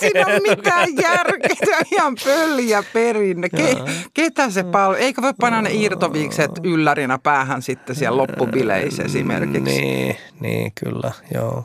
Siinä 0.00 0.26
ole 0.26 0.40
mitään 0.56 0.88
järkeä, 1.02 1.56
se 1.64 1.76
on 1.76 1.82
ihan 1.92 2.16
pölliä 2.24 2.82
perinne. 2.92 3.48
Ke, 3.48 3.76
ketä 4.14 4.50
se 4.50 4.62
paljon? 4.62 5.00
Eikö 5.00 5.22
voi 5.22 5.34
panna 5.40 5.62
ne 5.62 5.70
irtoviikset 5.72 6.50
yllärinä 6.64 7.18
päähän 7.18 7.62
sitten 7.62 7.96
siellä 7.96 8.16
loppubileissä 8.16 9.02
esimerkiksi? 9.02 9.80
Niin, 9.80 10.16
niin 10.40 10.72
kyllä, 10.84 11.12
joo. 11.34 11.64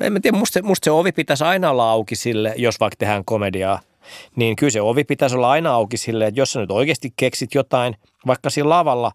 En 0.00 0.12
mä 0.12 0.20
tiedä, 0.20 0.38
musta, 0.38 0.54
se- 0.54 0.62
musta 0.62 0.84
se 0.84 0.90
ovi 0.90 1.12
pitäisi 1.12 1.44
aina 1.44 1.70
olla 1.70 1.90
auki 1.90 2.16
sille, 2.16 2.54
jos 2.56 2.80
vaikka 2.80 2.96
tehdään 2.96 3.24
komediaa, 3.24 3.80
niin 4.36 4.56
kyllä 4.56 4.70
se 4.70 4.80
ovi 4.80 5.04
pitäisi 5.04 5.36
olla 5.36 5.50
aina 5.50 5.74
auki 5.74 5.96
sille, 5.96 6.26
että 6.26 6.40
jos 6.40 6.52
sä 6.52 6.60
nyt 6.60 6.70
oikeasti 6.70 7.12
keksit 7.16 7.54
jotain, 7.54 7.96
vaikka 8.26 8.50
siinä 8.50 8.68
lavalla, 8.68 9.12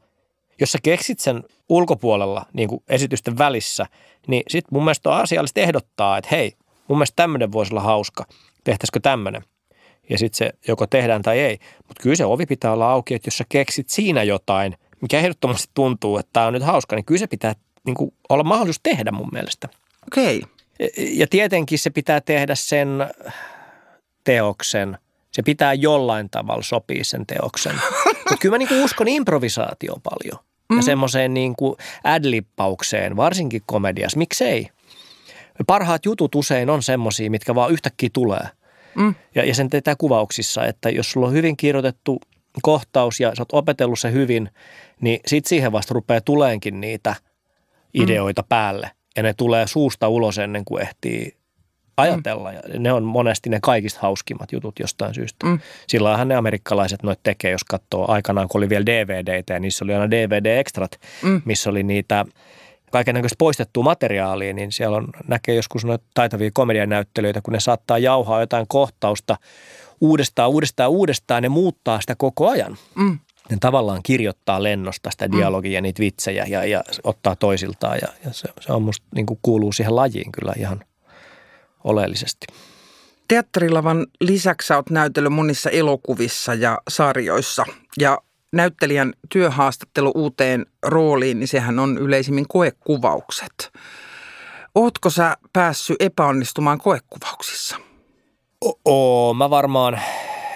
jos 0.60 0.72
sä 0.72 0.78
keksit 0.84 1.20
sen 1.20 1.44
ulkopuolella, 1.70 2.46
niin 2.54 2.70
kuin 2.70 2.84
esitysten 2.90 3.38
välissä, 3.38 3.86
niin 4.28 4.44
sitten 4.48 4.70
mun 4.72 4.84
mielestä 4.84 5.10
on 5.10 5.16
asiallista 5.16 5.60
ehdottaa, 5.60 6.18
että 6.18 6.28
hei, 6.32 6.54
mun 6.88 6.98
mielestä 6.98 7.16
tämmöinen 7.16 7.52
voisi 7.52 7.74
olla 7.74 7.82
hauska, 7.82 8.26
tehtäisikö 8.64 9.00
tämmöinen? 9.00 9.42
Ja 10.10 10.18
sitten 10.18 10.38
se 10.38 10.52
joko 10.68 10.88
tehdään 10.88 11.22
tai 11.22 11.40
ei. 11.40 11.60
Mutta 11.88 12.04
kyllä 12.04 12.16
se 12.16 12.26
ovi 12.26 12.46
pitää 12.46 12.74
olla 12.74 12.92
auki, 12.92 13.14
että 13.14 13.28
jos 13.28 13.38
sä 13.38 13.44
keksit 13.50 13.90
siinä 13.90 14.24
jotain, 14.24 14.78
mikä 15.02 15.20
ehdottomasti 15.20 15.72
tuntuu, 15.74 16.18
että 16.18 16.30
tämä 16.34 16.48
on 16.48 16.54
nyt 16.54 16.64
hauska, 16.64 16.96
niin 16.96 17.06
kyllä 17.06 17.20
se 17.20 17.28
pitää 17.28 17.54
niin 17.86 17.96
kuin, 17.96 18.14
olla 18.30 18.44
mahdollisuus 18.44 18.80
tehdä 18.84 19.12
mun 19.12 19.30
mielestä. 19.32 19.70
Okei. 20.08 20.42
Ja 20.98 21.28
tietenkin 21.28 21.80
se 21.80 21.90
pitää 21.90 22.22
tehdä 22.22 22.56
sen 22.56 22.90
teoksen. 24.24 24.98
Se 25.32 25.42
pitää 25.42 25.74
jollain 25.74 26.30
tavalla 26.30 26.64
sopia 26.64 27.04
sen 27.04 27.26
teoksen. 27.26 27.76
Mutta 28.06 28.38
kyllä 28.40 28.54
mä 28.54 28.58
niinku 28.58 28.84
uskon 28.84 29.08
improvisaatioon 29.08 30.02
paljon. 30.02 30.40
Ja 30.76 30.82
semmoiseen 30.82 31.34
niinku 31.34 31.78
adlippaukseen, 32.04 33.16
varsinkin 33.16 33.62
komediassa. 33.66 34.18
Miksei? 34.18 34.70
Parhaat 35.68 36.06
jutut 36.06 36.36
usein 36.36 36.70
on 36.70 36.84
semmoisia, 36.84 37.30
mitkä 37.30 37.56
vaan 37.56 37.72
yhtäkkiä 37.72 38.10
tulee. 38.14 38.48
Mm. 38.96 39.16
Ja, 39.36 39.46
ja 39.46 39.56
sen 39.56 39.70
teetään 39.70 39.98
kuvauksissa, 39.98 40.66
että 40.66 40.90
jos 40.90 41.12
sulla 41.12 41.28
on 41.28 41.34
hyvin 41.34 41.58
kirjoitettu 41.58 42.22
kohtaus 42.62 43.20
ja 43.20 43.36
sä 43.36 43.42
oot 43.42 43.54
opetellut 43.54 44.00
se 44.00 44.12
hyvin, 44.12 44.50
niin 45.02 45.20
sit 45.28 45.46
siihen 45.46 45.72
vasta 45.72 45.94
rupeaa 45.94 46.22
tuleenkin 46.22 46.82
niitä 46.82 47.16
ideoita 47.94 48.42
mm. 48.42 48.48
päälle. 48.50 48.92
Ja 49.18 49.24
ne 49.24 49.34
tulee 49.34 49.68
suusta 49.68 50.08
ulos 50.08 50.38
ennen 50.38 50.66
kuin 50.66 50.82
ehtii 50.82 51.36
ajatella. 51.98 52.52
Mm. 52.52 52.56
Ja 52.74 52.80
ne 52.80 52.94
on 52.94 53.04
monesti 53.04 53.50
ne 53.50 53.60
kaikista 53.62 54.00
hauskimmat 54.02 54.52
jutut 54.52 54.80
jostain 54.80 55.14
syystä. 55.14 55.46
Mm. 55.46 55.60
Silloinhan 55.88 56.28
ne 56.28 56.36
amerikkalaiset 56.36 57.04
noit 57.04 57.20
tekee, 57.24 57.52
jos 57.52 57.64
katsoo 57.64 58.12
aikanaan, 58.12 58.48
kun 58.48 58.60
oli 58.60 58.70
vielä 58.70 58.86
DVDtä 58.86 59.54
ja 59.54 59.60
niissä 59.60 59.86
oli 59.86 59.94
aina 59.94 60.12
DVD-ekstrat, 60.12 61.00
mm. 61.22 61.42
missä 61.46 61.70
oli 61.70 61.84
niitä 61.84 62.26
kaikenlaista 62.92 63.36
poistettua 63.40 63.84
materiaalia, 63.84 64.54
niin 64.54 64.72
siellä 64.72 64.98
on, 64.98 65.08
näkee 65.28 65.56
joskus 65.56 65.86
noita 65.86 66.06
taitavia 66.14 66.50
komedianäyttelyitä, 66.54 67.42
kun 67.42 67.54
ne 67.54 67.60
saattaa 67.60 67.98
jauhaa 67.98 68.40
jotain 68.40 68.66
kohtausta 68.68 69.38
uudestaan, 70.02 70.50
uudestaan, 70.50 70.92
uudestaan, 70.92 71.44
ne 71.44 71.50
muuttaa 71.50 72.02
sitä 72.02 72.16
koko 72.18 72.50
ajan. 72.50 72.78
Mm. 72.96 73.20
Ne 73.50 73.58
tavallaan 73.60 74.04
kirjoittaa 74.04 74.64
lennosta 74.64 75.12
sitä 75.12 75.28
mm. 75.28 75.38
dialogia 75.38 75.72
ja 75.72 75.82
niitä 75.82 76.00
vitsejä 76.00 76.46
ja, 76.48 76.66
ja 76.66 76.84
ottaa 77.04 77.36
toisiltaan 77.36 77.98
ja, 78.02 78.08
ja 78.26 78.34
se, 78.34 78.48
se 78.60 78.74
on 78.74 78.82
musta 78.82 79.08
niin 79.16 79.26
kuin 79.26 79.40
kuuluu 79.42 79.72
siihen 79.72 79.96
lajiin 79.96 80.32
kyllä 80.32 80.54
ihan 80.58 80.84
oleellisesti. 81.84 82.48
Teatterilavan 83.28 84.08
lisäksi 84.22 84.74
olet 84.74 84.90
näytellyt 84.90 85.34
monissa 85.34 85.70
elokuvissa 85.70 86.54
ja 86.54 86.82
sarjoissa 86.90 87.66
ja 88.00 88.18
näyttelijän 88.54 89.14
työhaastattelu 89.30 90.12
uuteen 90.16 90.66
rooliin, 90.84 91.40
niin 91.40 91.48
sehän 91.48 91.80
on 91.80 91.98
yleisimmin 91.98 92.46
koekuvaukset. 92.48 93.72
Ootko 94.76 95.10
sä 95.10 95.38
päässyt 95.54 95.96
epäonnistumaan 96.00 96.78
koekuvauksissa? 96.78 97.78
Oo, 98.86 99.34
mä 99.34 99.50
varmaan 99.50 100.02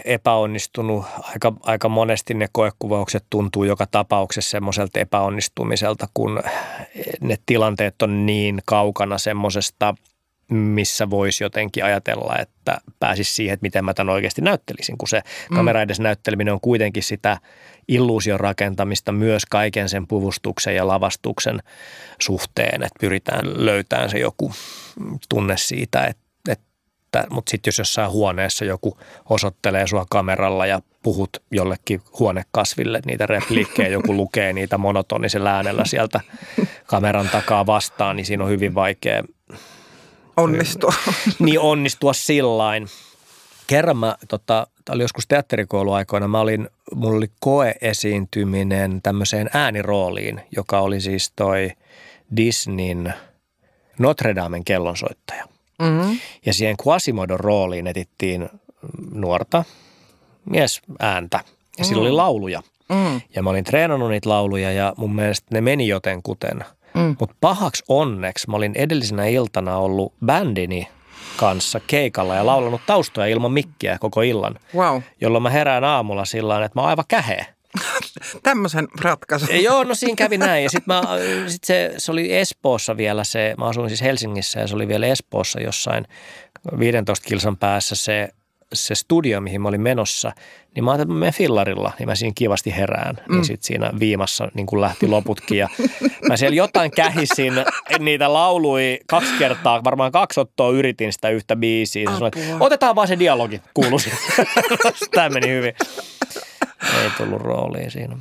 epäonnistunut. 0.05 1.05
Aika, 1.21 1.53
aika 1.61 1.89
monesti 1.89 2.33
ne 2.33 2.47
koekuvaukset 2.51 3.25
tuntuu 3.29 3.63
joka 3.63 3.85
tapauksessa 3.91 4.51
semmoiselta 4.51 4.99
epäonnistumiselta, 4.99 6.07
kun 6.13 6.43
ne 7.21 7.37
tilanteet 7.45 8.01
on 8.01 8.25
niin 8.25 8.61
kaukana 8.65 9.17
semmoisesta, 9.17 9.95
missä 10.49 11.09
voisi 11.09 11.43
jotenkin 11.43 11.85
ajatella, 11.85 12.35
että 12.39 12.81
pääsisi 12.99 13.33
siihen, 13.33 13.53
että 13.53 13.63
miten 13.63 13.85
mä 13.85 13.93
tämän 13.93 14.13
oikeasti 14.13 14.41
näyttelisin, 14.41 14.97
kun 14.97 15.07
se 15.07 15.21
mm. 15.49 15.55
kamera 15.55 15.81
edes 15.81 15.99
näytteleminen 15.99 16.53
on 16.53 16.61
kuitenkin 16.61 17.03
sitä 17.03 17.37
illuusion 17.87 18.39
rakentamista 18.39 19.11
myös 19.11 19.45
kaiken 19.45 19.89
sen 19.89 20.07
puvustuksen 20.07 20.75
ja 20.75 20.87
lavastuksen 20.87 21.59
suhteen, 22.21 22.83
että 22.83 22.99
pyritään 22.99 23.65
löytämään 23.65 24.09
se 24.09 24.19
joku 24.19 24.51
tunne 25.29 25.57
siitä, 25.57 26.03
että 26.03 26.28
että, 27.09 27.27
mutta 27.29 27.49
sitten 27.49 27.69
jos 27.69 27.77
jossain 27.77 28.11
huoneessa 28.11 28.65
joku 28.65 28.97
osoittelee 29.29 29.87
sua 29.87 30.05
kameralla 30.09 30.65
ja 30.65 30.81
puhut 31.03 31.29
jollekin 31.51 32.01
huonekasville 32.19 32.99
niitä 33.05 33.25
repliikkejä, 33.25 33.87
joku 33.87 34.13
lukee 34.13 34.53
niitä 34.53 34.77
monotonisen 34.77 35.47
äänellä 35.47 35.85
sieltä 35.85 36.19
kameran 36.85 37.29
takaa 37.29 37.65
vastaan, 37.65 38.15
niin 38.15 38.25
siinä 38.25 38.43
on 38.43 38.49
hyvin 38.49 38.75
vaikea 38.75 39.23
onnistua. 40.37 40.93
niin 41.39 41.59
onnistua 41.59 42.13
sillain. 42.13 42.87
Kerran 43.67 43.97
mä, 43.97 44.15
tota, 44.27 44.67
oli 44.89 45.03
joskus 45.03 45.27
teatterikouluaikoina, 45.27 46.27
mä 46.27 46.39
olin, 46.39 46.69
mulla 46.95 47.17
oli 47.17 47.31
koeesiintyminen 47.39 49.01
tämmöiseen 49.01 49.49
äänirooliin, 49.53 50.41
joka 50.55 50.79
oli 50.79 51.01
siis 51.01 51.33
toi 51.35 51.71
Disneyn 52.37 53.13
Notre 53.99 54.35
Damen 54.35 54.65
kellonsoittaja– 54.65 55.45
Mm-hmm. 55.79 56.19
Ja 56.45 56.53
siihen 56.53 56.75
Quasimodon 56.87 57.39
rooliin 57.39 57.87
etittiin 57.87 58.49
nuorta 59.11 59.63
mies 60.45 60.81
ääntä 60.99 61.39
ja 61.77 61.83
sillä 61.83 62.01
mm. 62.01 62.05
oli 62.05 62.11
lauluja. 62.11 62.61
Mm. 62.89 63.21
Ja 63.35 63.43
mä 63.43 63.49
olin 63.49 63.63
treenannut 63.63 64.09
niitä 64.09 64.29
lauluja 64.29 64.71
ja 64.71 64.93
mun 64.97 65.15
mielestä 65.15 65.47
ne 65.53 65.61
meni 65.61 65.87
jotenkuten. 65.87 66.65
Mm. 66.93 67.15
Mutta 67.19 67.35
pahaksi 67.41 67.83
onneksi 67.87 68.49
mä 68.49 68.57
olin 68.57 68.71
edellisenä 68.75 69.25
iltana 69.25 69.77
ollut 69.77 70.13
bändini 70.25 70.87
kanssa 71.37 71.79
keikalla 71.87 72.35
ja 72.35 72.45
laulanut 72.45 72.81
taustoja 72.85 73.27
ilman 73.27 73.51
mikkiä 73.51 73.97
koko 73.99 74.21
illan. 74.21 74.59
Wow. 74.75 75.01
Jolloin 75.21 75.43
mä 75.43 75.49
herään 75.49 75.83
aamulla 75.83 76.25
sillä 76.25 76.65
että 76.65 76.79
mä 76.79 76.81
oon 76.81 76.89
aivan 76.89 77.05
käheä. 77.07 77.45
Tämmöisen 78.43 78.87
ratkaisun. 79.01 79.63
Joo, 79.63 79.83
no 79.83 79.95
siinä 79.95 80.15
kävi 80.15 80.37
näin. 80.37 80.63
Ja 80.63 80.69
sitten 80.69 80.95
sit 81.47 81.63
se, 81.63 81.93
se 81.97 82.11
oli 82.11 82.37
Espoossa 82.37 82.97
vielä 82.97 83.23
se, 83.23 83.55
mä 83.57 83.65
asuin 83.65 83.89
siis 83.89 84.01
Helsingissä 84.01 84.59
ja 84.59 84.67
se 84.67 84.75
oli 84.75 84.87
vielä 84.87 85.07
Espoossa 85.07 85.61
jossain 85.61 86.05
15 86.79 87.27
kilsan 87.27 87.57
päässä 87.57 87.95
se, 87.95 88.29
se 88.73 88.95
studio, 88.95 89.41
mihin 89.41 89.61
mä 89.61 89.67
olin 89.67 89.81
menossa. 89.81 90.31
Niin 90.75 90.83
mä 90.83 90.91
ajattelin, 90.91 91.07
että 91.07 91.13
mä 91.13 91.19
menen 91.19 91.33
fillarilla, 91.33 91.91
niin 91.99 92.09
mä 92.09 92.15
siinä 92.15 92.33
kivasti 92.35 92.75
herään. 92.75 93.15
Mm. 93.27 93.35
Niin 93.35 93.45
sitten 93.45 93.67
siinä 93.67 93.91
viimassa 93.99 94.51
niin 94.53 94.65
kuin 94.65 94.81
lähti 94.81 95.07
loputkin. 95.07 95.57
Ja 95.57 95.69
mä 96.27 96.37
siellä 96.37 96.55
jotain 96.55 96.91
kähisin, 96.91 97.53
niitä 97.99 98.33
laului 98.33 98.99
kaksi 99.07 99.33
kertaa, 99.39 99.83
varmaan 99.83 100.11
kaksi 100.11 100.39
ottoa 100.39 100.71
yritin 100.71 101.13
sitä 101.13 101.29
yhtä 101.29 101.55
biisiä. 101.55 102.11
Sanoin, 102.11 102.31
otetaan 102.59 102.95
vaan 102.95 103.07
se 103.07 103.19
dialogi, 103.19 103.61
kuuluisi. 103.73 104.11
Tämä 105.15 105.29
meni 105.29 105.47
hyvin. 105.47 105.73
Ei 107.03 107.09
tullut 107.17 107.41
rooliin 107.41 107.91
siinä. 107.91 108.17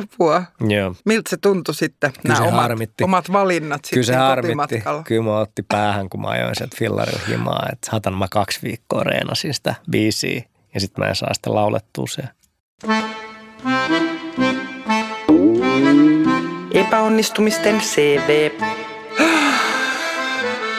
Apua. 0.00 0.42
Joo. 0.68 0.94
Miltä 1.04 1.30
se 1.30 1.36
tuntui 1.36 1.74
sitten, 1.74 2.12
Kyllä 2.22 2.34
nämä 2.34 2.46
omat, 2.46 2.60
harmitti. 2.62 3.04
omat 3.04 3.32
valinnat 3.32 3.80
Kyllä 3.90 4.06
se 4.06 4.14
harmitti. 4.14 4.82
Kyllä 5.04 5.22
mä 5.24 5.38
otti 5.38 5.62
päähän, 5.62 6.08
kun 6.08 6.20
mä 6.20 6.28
ajoin 6.28 6.54
sieltä 6.56 6.76
fillarilla 6.78 7.20
himaa. 7.28 7.66
Että 7.72 7.88
hatan 7.92 8.18
mä 8.18 8.26
kaksi 8.30 8.60
viikkoa 8.62 9.02
reenasin 9.02 9.54
sitä 9.54 9.74
biisiä 9.90 10.42
ja 10.74 10.80
sitten 10.80 11.04
mä 11.04 11.08
en 11.08 11.16
saa 11.16 11.34
sitä 11.34 11.54
laulettua 11.54 12.06
se. 12.08 12.22
Epäonnistumisten 16.74 17.80
CV. 17.80 18.50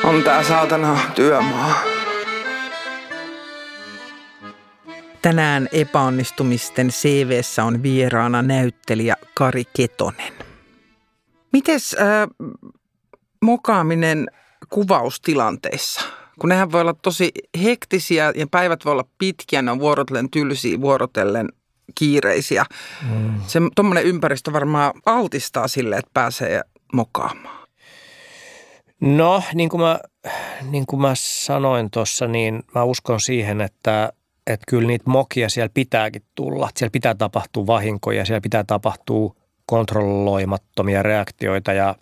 On 0.03 0.23
tää 0.23 0.43
saatana 0.43 0.99
työmaa. 1.15 1.94
Tänään 5.25 5.69
epäonnistumisten 5.71 6.89
CVssä 6.89 7.63
on 7.63 7.83
vieraana 7.83 8.41
näyttelijä 8.41 9.15
Kari 9.33 9.63
Ketonen. 9.77 10.33
Mites 11.53 11.95
äh, 11.99 12.27
mokaaminen 13.41 14.27
kuvaustilanteissa? 14.69 16.01
Kun 16.39 16.49
nehän 16.49 16.71
voi 16.71 16.81
olla 16.81 16.93
tosi 16.93 17.31
hektisiä 17.63 18.33
ja 18.35 18.47
päivät 18.51 18.85
voi 18.85 18.91
olla 18.91 19.05
pitkiä, 19.17 19.61
ne 19.61 19.71
on 19.71 19.79
vuorotellen 19.79 20.29
tylsiä, 20.29 20.81
vuorotellen 20.81 21.49
kiireisiä. 21.95 22.65
Mm. 23.09 23.41
Se 23.47 23.59
tuommoinen 23.75 24.03
ympäristö 24.03 24.53
varmaan 24.53 24.93
altistaa 25.05 25.67
sille, 25.67 25.97
että 25.97 26.11
pääsee 26.13 26.61
mokaamaan. 26.93 27.67
No, 29.01 29.43
niin 29.53 29.69
kuin 29.69 29.81
mä, 29.81 29.99
niin 30.71 30.85
kuin 30.85 31.01
mä 31.01 31.13
sanoin 31.15 31.91
tuossa, 31.91 32.27
niin 32.27 32.63
mä 32.75 32.83
uskon 32.83 33.21
siihen, 33.21 33.61
että 33.61 34.13
että 34.47 34.63
kyllä 34.67 34.87
niitä 34.87 35.09
mokia 35.09 35.49
siellä 35.49 35.71
pitääkin 35.73 36.21
tulla. 36.35 36.69
Siellä 36.75 36.91
pitää 36.91 37.15
tapahtua 37.15 37.67
vahinkoja, 37.67 38.25
siellä 38.25 38.41
pitää 38.41 38.63
tapahtua 38.63 39.35
kontrolloimattomia 39.65 41.03
reaktioita 41.03 41.73
ja 41.73 41.95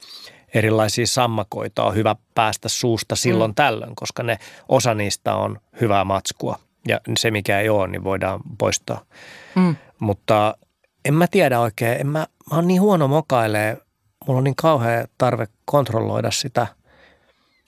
erilaisia 0.54 1.08
sammakoita 1.08 1.84
on 1.84 1.96
hyvä 1.96 2.16
päästä 2.36 2.70
suusta 2.70 3.16
silloin 3.16 3.52
mm. 3.52 3.56
tällöin, 3.56 3.96
koska 3.96 4.24
ne 4.24 4.38
osa 4.70 4.94
niistä 4.94 5.36
on 5.36 5.60
hyvää 5.82 6.04
matskua 6.04 6.60
ja 6.88 7.00
se 7.18 7.32
mikä 7.32 7.60
ei 7.60 7.70
ole, 7.70 7.88
niin 7.88 8.04
voidaan 8.04 8.39
poistaa. 8.58 9.02
Mm. 9.56 9.76
Mutta 10.00 10.58
en 11.06 11.14
mä 11.14 11.28
tiedä 11.28 11.60
oikein, 11.60 12.02
en 12.02 12.08
mä, 12.08 12.28
mä 12.52 12.56
oon 12.56 12.68
niin 12.68 12.82
huono 12.82 13.08
mokailee, 13.08 13.78
mulla 14.28 14.38
on 14.38 14.44
niin 14.44 14.56
kauhea 14.56 15.06
tarve 15.18 15.48
kontrolloida 15.66 16.32
sitä. 16.32 16.68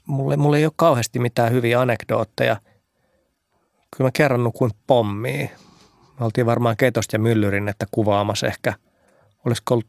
Mulle, 0.08 0.38
mulle 0.38 0.58
ei 0.58 0.66
ole 0.66 0.74
kauheasti 0.76 1.20
mitään 1.20 1.52
hyviä 1.52 1.82
anekdootteja– 1.82 2.58
kyllä 3.96 4.08
mä 4.08 4.12
kerran 4.12 4.44
nukuin 4.44 4.72
pommiin. 4.88 5.50
Me 6.20 6.26
oltiin 6.26 6.46
varmaan 6.46 6.78
Ketosta 6.78 7.16
ja 7.16 7.20
Myllyrin, 7.20 7.68
että 7.68 7.86
kuvaamassa 7.92 8.48
ehkä, 8.48 8.74
olisiko 9.46 9.74
ollut, 9.74 9.88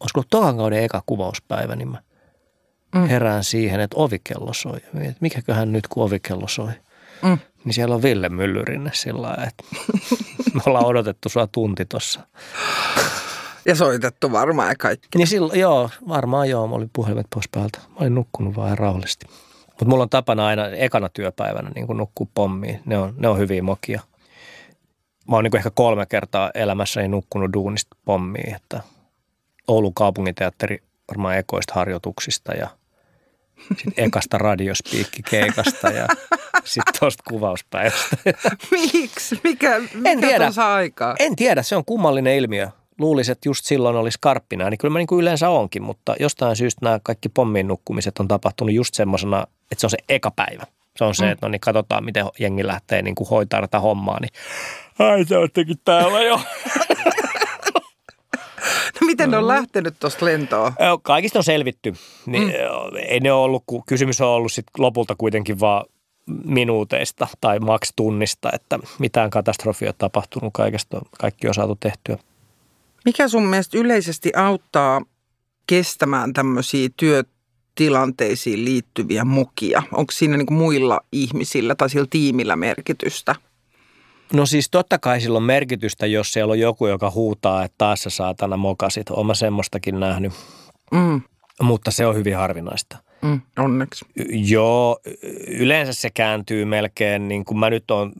olisiko 0.00 0.20
ollut 0.20 0.30
tokan 0.30 0.56
kauden 0.56 0.82
eka 0.82 1.02
kuvauspäivä, 1.06 1.76
niin 1.76 1.88
mä 1.88 2.02
mm. 2.94 3.06
herään 3.06 3.44
siihen, 3.44 3.80
että 3.80 3.96
ovikello 3.96 4.52
soi. 4.52 4.80
Mikäköhän 5.20 5.72
nyt, 5.72 5.88
kun 5.88 6.04
ovikello 6.04 6.48
soi? 6.48 6.72
Mm. 7.22 7.38
Niin 7.64 7.74
siellä 7.74 7.94
on 7.94 8.02
Ville 8.02 8.28
Myllyrinne 8.28 8.90
sillä 8.94 9.22
lailla, 9.22 9.44
että 9.44 9.64
me 10.54 10.60
ollaan 10.66 10.86
odotettu 10.86 11.28
sua 11.28 11.46
tunti 11.46 11.84
tossa. 11.84 12.20
Ja 13.64 13.74
soitettu 13.74 14.32
varmaan 14.32 14.68
ja 14.68 14.74
kaikki. 14.78 15.18
Niin 15.18 15.28
silloin, 15.28 15.60
joo, 15.60 15.90
varmaan 16.08 16.50
joo. 16.50 16.66
Mä 16.68 16.74
olin 16.74 16.90
puhelimet 16.92 17.26
pois 17.34 17.48
päältä. 17.48 17.78
Mä 17.78 17.96
olin 18.00 18.14
nukkunut 18.14 18.56
vaan 18.56 18.78
rauhallisesti. 18.78 19.26
Mutta 19.76 19.84
mulla 19.84 20.02
on 20.02 20.10
tapana 20.10 20.46
aina 20.46 20.68
ekana 20.68 21.08
työpäivänä 21.08 21.70
niin 21.74 21.86
nukkua 21.88 22.26
pommiin. 22.34 22.80
Ne 22.84 22.98
on, 22.98 23.14
ne 23.16 23.28
on 23.28 23.38
hyviä 23.38 23.62
mokia. 23.62 24.00
Mä 25.28 25.36
oon 25.36 25.44
niin 25.44 25.56
ehkä 25.56 25.70
kolme 25.70 26.06
kertaa 26.06 26.50
elämässäni 26.54 27.08
nukkunut 27.08 27.52
duunista 27.52 27.96
pommiin, 28.04 28.54
että 28.54 28.80
Oulun 29.68 29.94
kaupunginteatteri 29.94 30.82
varmaan 31.08 31.38
ekoista 31.38 31.74
harjoituksista 31.74 32.52
ja 32.52 32.68
sitten 33.76 34.04
ekasta 34.06 34.38
radiospiikkikeikasta 34.38 35.90
ja 35.90 36.06
sitten 36.64 36.94
tuosta 37.00 37.22
kuvauspäivästä. 37.28 38.16
Miksi? 38.70 39.40
Mikä, 39.44 39.80
mikä 39.80 40.10
en 40.10 40.20
tiedä. 40.20 40.50
aikaa? 40.56 41.14
En 41.18 41.36
tiedä, 41.36 41.62
se 41.62 41.76
on 41.76 41.84
kummallinen 41.84 42.36
ilmiö. 42.36 42.68
Luulisi, 42.98 43.32
että 43.32 43.48
just 43.48 43.64
silloin 43.64 43.96
olisi 43.96 44.16
skarppina, 44.16 44.70
niin 44.70 44.78
kyllä 44.78 44.92
mä 44.92 44.98
niin 44.98 45.06
kuin 45.06 45.20
yleensä 45.20 45.50
onkin, 45.50 45.82
mutta 45.82 46.14
jostain 46.20 46.56
syystä 46.56 46.86
nämä 46.86 47.00
kaikki 47.02 47.28
pommin 47.28 47.68
nukkumiset 47.68 48.18
on 48.18 48.28
tapahtunut 48.28 48.74
just 48.74 48.94
semmoisena, 48.94 49.46
että 49.72 49.80
se 49.80 49.86
on 49.86 49.90
se 49.90 49.98
eka 50.08 50.30
päivä. 50.30 50.66
Se 50.96 51.04
on 51.04 51.14
se, 51.14 51.24
mm. 51.24 51.30
että 51.30 51.46
no 51.46 51.50
niin 51.50 51.60
katsotaan, 51.60 52.04
miten 52.04 52.26
jengi 52.38 52.66
lähtee 52.66 53.02
niin 53.02 53.14
kuin 53.14 53.28
hoitaa 53.28 53.60
tätä 53.60 53.80
hommaa, 53.80 54.20
niin 54.20 54.30
ai 54.98 55.24
se 55.24 55.38
oottekin 55.38 55.76
täällä 55.84 56.22
jo. 56.22 56.40
No 59.00 59.06
miten 59.06 59.30
ne 59.30 59.36
on 59.36 59.48
lähtenyt 59.48 59.94
tuosta 60.00 60.24
lentoa? 60.24 60.72
Kaikista 61.02 61.38
on 61.38 61.44
selvitty. 61.44 61.94
Niin, 62.26 62.42
mm. 62.42 62.96
Ei 63.08 63.20
ne 63.20 63.32
ollut, 63.32 63.62
kun 63.66 63.82
kysymys 63.86 64.20
on 64.20 64.28
ollut 64.28 64.52
sit 64.52 64.66
lopulta 64.78 65.14
kuitenkin 65.18 65.60
vaan 65.60 65.84
minuuteista 66.44 67.28
tai 67.40 67.58
maks 67.58 67.92
tunnista, 67.96 68.50
että 68.52 68.78
mitään 68.98 69.30
katastrofia 69.30 69.92
tapahtunut 69.98 70.52
kaikesta, 70.52 71.00
kaikki 71.18 71.48
on 71.48 71.54
saatu 71.54 71.76
tehtyä. 71.80 72.18
Mikä 73.06 73.28
sun 73.28 73.46
mielestä 73.46 73.78
yleisesti 73.78 74.32
auttaa 74.36 75.02
kestämään 75.66 76.32
tämmöisiä 76.32 76.88
työtilanteisiin 76.96 78.64
liittyviä 78.64 79.24
mokia? 79.24 79.82
Onko 79.92 80.12
siinä 80.12 80.36
niin 80.36 80.52
muilla 80.54 81.00
ihmisillä 81.12 81.74
tai 81.74 81.90
sillä 81.90 82.06
tiimillä 82.10 82.56
merkitystä? 82.56 83.34
No 84.32 84.46
siis 84.46 84.70
totta 84.70 84.98
kai 84.98 85.20
sillä 85.20 85.36
on 85.36 85.42
merkitystä, 85.42 86.06
jos 86.06 86.32
siellä 86.32 86.52
on 86.52 86.58
joku, 86.58 86.86
joka 86.86 87.10
huutaa, 87.10 87.64
että 87.64 87.74
taas 87.78 88.02
sä 88.02 88.10
saatana 88.10 88.56
mokasit. 88.56 89.10
Oma 89.10 89.34
semmoistakin 89.34 90.00
nähnyt. 90.00 90.32
Mm. 90.92 91.20
Mutta 91.62 91.90
se 91.90 92.06
on 92.06 92.14
hyvin 92.14 92.36
harvinaista. 92.36 92.96
Mm, 93.22 93.40
onneksi. 93.58 94.04
Joo, 94.28 94.98
yleensä 95.46 95.92
se 95.92 96.10
kääntyy 96.10 96.64
melkein, 96.64 97.28
niin 97.28 97.44
kuin 97.44 97.58
mä 97.58 97.70
nyt 97.70 97.90
oon 97.90 98.12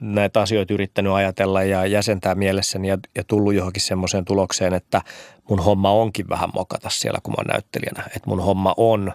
näitä 0.00 0.40
asioita 0.40 0.74
yrittänyt 0.74 1.12
ajatella 1.12 1.62
ja 1.62 1.86
jäsentää 1.86 2.34
mielessäni 2.34 2.88
ja, 2.88 2.98
ja 3.14 3.24
tullut 3.24 3.54
johonkin 3.54 3.82
semmoiseen 3.82 4.24
tulokseen, 4.24 4.74
että 4.74 5.02
mun 5.48 5.58
homma 5.58 5.90
onkin 5.90 6.28
vähän 6.28 6.50
mokata 6.54 6.90
siellä, 6.90 7.18
kun 7.22 7.32
mä 7.32 7.36
oon 7.38 7.46
näyttelijänä. 7.46 8.02
Että 8.02 8.28
mun 8.28 8.40
homma 8.42 8.74
on 8.76 9.12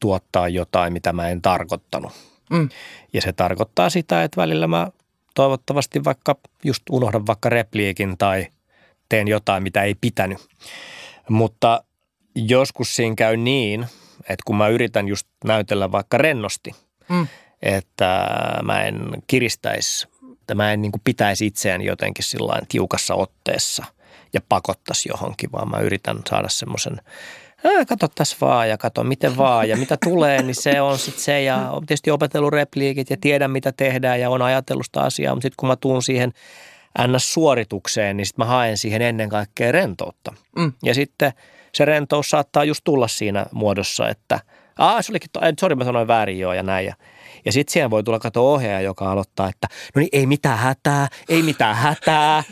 tuottaa 0.00 0.48
jotain, 0.48 0.92
mitä 0.92 1.12
mä 1.12 1.28
en 1.28 1.42
tarkoittanut. 1.42 2.12
Mm. 2.50 2.68
Ja 3.12 3.22
se 3.22 3.32
tarkoittaa 3.32 3.90
sitä, 3.90 4.24
että 4.24 4.40
välillä 4.40 4.66
mä 4.66 4.88
toivottavasti 5.34 6.04
vaikka 6.04 6.36
just 6.64 6.82
unohdan 6.90 7.26
vaikka 7.26 7.48
repliikin 7.48 8.18
tai 8.18 8.46
teen 9.08 9.28
jotain, 9.28 9.62
mitä 9.62 9.82
ei 9.82 9.94
pitänyt. 9.94 10.38
Mutta 11.28 11.84
joskus 12.34 12.96
siinä 12.96 13.14
käy 13.14 13.36
niin, 13.36 13.86
että 14.20 14.42
kun 14.44 14.56
mä 14.56 14.68
yritän 14.68 15.08
just 15.08 15.28
näytellä 15.44 15.92
vaikka 15.92 16.18
rennosti, 16.18 16.70
mm. 17.08 17.26
että 17.62 18.28
mä 18.62 18.82
en 18.82 19.22
kiristäisi, 19.26 20.08
että 20.46 20.54
mä 20.54 20.72
en 20.72 20.82
niin 20.82 20.92
kuin 20.92 21.02
pitäisi 21.04 21.46
itseäni 21.46 21.84
jotenkin 21.84 22.24
sillä 22.24 22.60
tiukassa 22.68 23.14
otteessa 23.14 23.84
ja 24.32 24.40
pakottaisi 24.48 25.08
johonkin, 25.08 25.52
vaan 25.52 25.70
mä 25.70 25.78
yritän 25.78 26.18
saada 26.30 26.48
semmoisen 26.48 27.00
kato 27.88 28.08
tässä 28.08 28.36
vaan 28.40 28.68
ja 28.68 28.78
kato 28.78 29.04
miten 29.04 29.36
vaan 29.36 29.68
ja 29.68 29.76
mitä 29.76 29.96
tulee, 30.04 30.42
niin 30.42 30.54
se 30.54 30.80
on 30.80 30.98
sitten 30.98 31.22
se 31.22 31.42
ja 31.42 31.70
on 31.70 31.86
tietysti 31.86 32.10
opetellut 32.10 32.52
repliikit 32.52 33.10
ja 33.10 33.16
tiedän 33.20 33.50
mitä 33.50 33.72
tehdään 33.72 34.20
ja 34.20 34.30
on 34.30 34.42
ajatellut 34.42 34.86
sitä 34.86 35.00
asiaa, 35.00 35.34
mutta 35.34 35.42
sitten 35.42 35.56
kun 35.56 35.68
mä 35.68 35.76
tuun 35.76 36.02
siihen 36.02 36.32
NS-suoritukseen, 36.98 38.16
niin 38.16 38.26
sitten 38.26 38.46
mä 38.46 38.50
haen 38.50 38.78
siihen 38.78 39.02
ennen 39.02 39.28
kaikkea 39.28 39.72
rentoutta. 39.72 40.32
Mm. 40.56 40.72
Ja 40.82 40.94
sitten– 40.94 41.32
se 41.76 41.84
rentous 41.84 42.30
saattaa 42.30 42.64
just 42.64 42.80
tulla 42.84 43.08
siinä 43.08 43.46
muodossa, 43.52 44.08
että 44.08 44.40
Aa, 44.78 45.02
se 45.02 45.12
olikin, 45.12 45.30
to- 45.32 45.40
sorry 45.60 45.74
mä 45.74 45.84
sanoin 45.84 46.08
väärin 46.08 46.38
joo 46.38 46.52
ja 46.52 46.62
näin. 46.62 46.86
Ja, 46.86 46.94
ja 47.46 47.52
sitten 47.52 47.72
siihen 47.72 47.90
voi 47.90 48.02
tulla 48.02 48.18
kato 48.18 48.52
ohjaaja, 48.52 48.80
joka 48.80 49.10
aloittaa, 49.10 49.48
että 49.48 49.68
no 49.94 50.00
niin, 50.00 50.08
ei 50.12 50.26
mitään 50.26 50.58
hätää, 50.58 51.08
ei 51.28 51.42
mitään 51.42 51.76
hätää, 51.76 52.44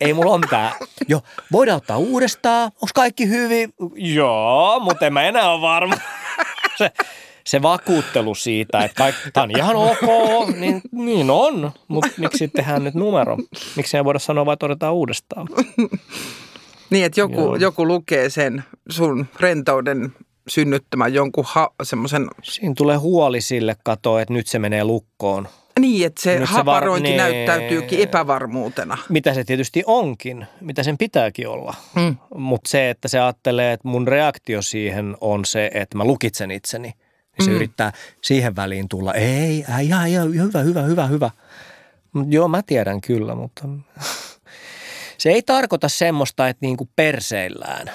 ei 0.00 0.14
mulla 0.14 0.32
ole 0.32 0.40
mitään. 0.40 0.72
Joo, 1.08 1.20
voidaan 1.52 1.76
ottaa 1.76 1.98
uudestaan, 1.98 2.64
onko 2.64 2.90
kaikki 2.94 3.28
hyvin? 3.28 3.74
Joo, 3.94 4.80
mutta 4.80 5.06
en 5.06 5.12
mä 5.12 5.22
enää 5.22 5.52
ole 5.52 5.60
varma. 5.60 5.94
Se, 6.78 6.90
se 7.46 7.62
vakuuttelu 7.62 8.34
siitä, 8.34 8.84
että 8.84 8.94
kaikki, 8.94 9.30
tämä 9.32 9.44
on 9.44 9.50
ihan 9.50 9.76
ok, 9.76 10.00
niin, 10.56 10.80
niin 10.92 11.30
on, 11.30 11.72
mutta 11.88 12.10
miksi 12.16 12.48
tehdään 12.48 12.84
nyt 12.84 12.94
numero? 12.94 13.36
Miksi 13.76 13.96
ei 13.96 14.04
voida 14.04 14.18
sanoa, 14.18 14.46
vaan 14.46 14.52
että 14.52 14.66
otetaan 14.66 14.94
uudestaan? 14.94 15.48
Niin, 16.90 17.04
että 17.04 17.20
joku, 17.20 17.54
joku 17.54 17.86
lukee 17.86 18.30
sen 18.30 18.64
sun 18.88 19.26
rentouden 19.40 20.12
synnyttämän 20.48 21.14
jonkun 21.14 21.44
ha- 21.46 21.74
semmoisen... 21.82 22.28
Siinä 22.42 22.74
tulee 22.76 22.96
huoli 22.96 23.40
sille 23.40 23.76
katoa, 23.84 24.20
että 24.20 24.34
nyt 24.34 24.46
se 24.46 24.58
menee 24.58 24.84
lukkoon. 24.84 25.48
Niin, 25.80 26.06
että 26.06 26.22
se 26.22 26.38
nyt 26.38 26.48
haparointi 26.48 27.08
se 27.10 27.16
var- 27.16 27.30
niin, 27.30 27.46
näyttäytyykin 27.46 28.00
epävarmuutena. 28.00 28.98
Mitä 29.08 29.34
se 29.34 29.44
tietysti 29.44 29.82
onkin, 29.86 30.46
mitä 30.60 30.82
sen 30.82 30.98
pitääkin 30.98 31.48
olla. 31.48 31.74
Hmm. 32.00 32.16
Mutta 32.34 32.70
se, 32.70 32.90
että 32.90 33.08
se 33.08 33.20
ajattelee, 33.20 33.72
että 33.72 33.88
mun 33.88 34.08
reaktio 34.08 34.62
siihen 34.62 35.16
on 35.20 35.44
se, 35.44 35.70
että 35.74 35.98
mä 35.98 36.04
lukitsen 36.04 36.50
itseni. 36.50 36.88
Niin 36.88 37.44
se 37.44 37.50
hmm. 37.50 37.56
yrittää 37.56 37.92
siihen 38.22 38.56
väliin 38.56 38.88
tulla, 38.88 39.14
ei, 39.14 39.24
ei, 39.78 39.90
ei, 40.04 40.16
ei 40.16 40.42
hyvä, 40.42 40.58
hyvä, 40.60 40.82
hyvä, 40.82 41.06
hyvä. 41.06 41.30
Joo, 42.28 42.48
mä 42.48 42.62
tiedän 42.62 43.00
kyllä, 43.00 43.34
mutta 43.34 43.62
se 45.18 45.30
ei 45.30 45.42
tarkoita 45.42 45.88
semmoista, 45.88 46.48
että 46.48 46.66
niin 46.66 46.76
kuin 46.76 46.90
perseillään. 46.96 47.90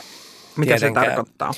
Mitä 0.57 0.71
Tietenkään. 0.71 1.05
se 1.05 1.09
tarkoittaa? 1.09 1.53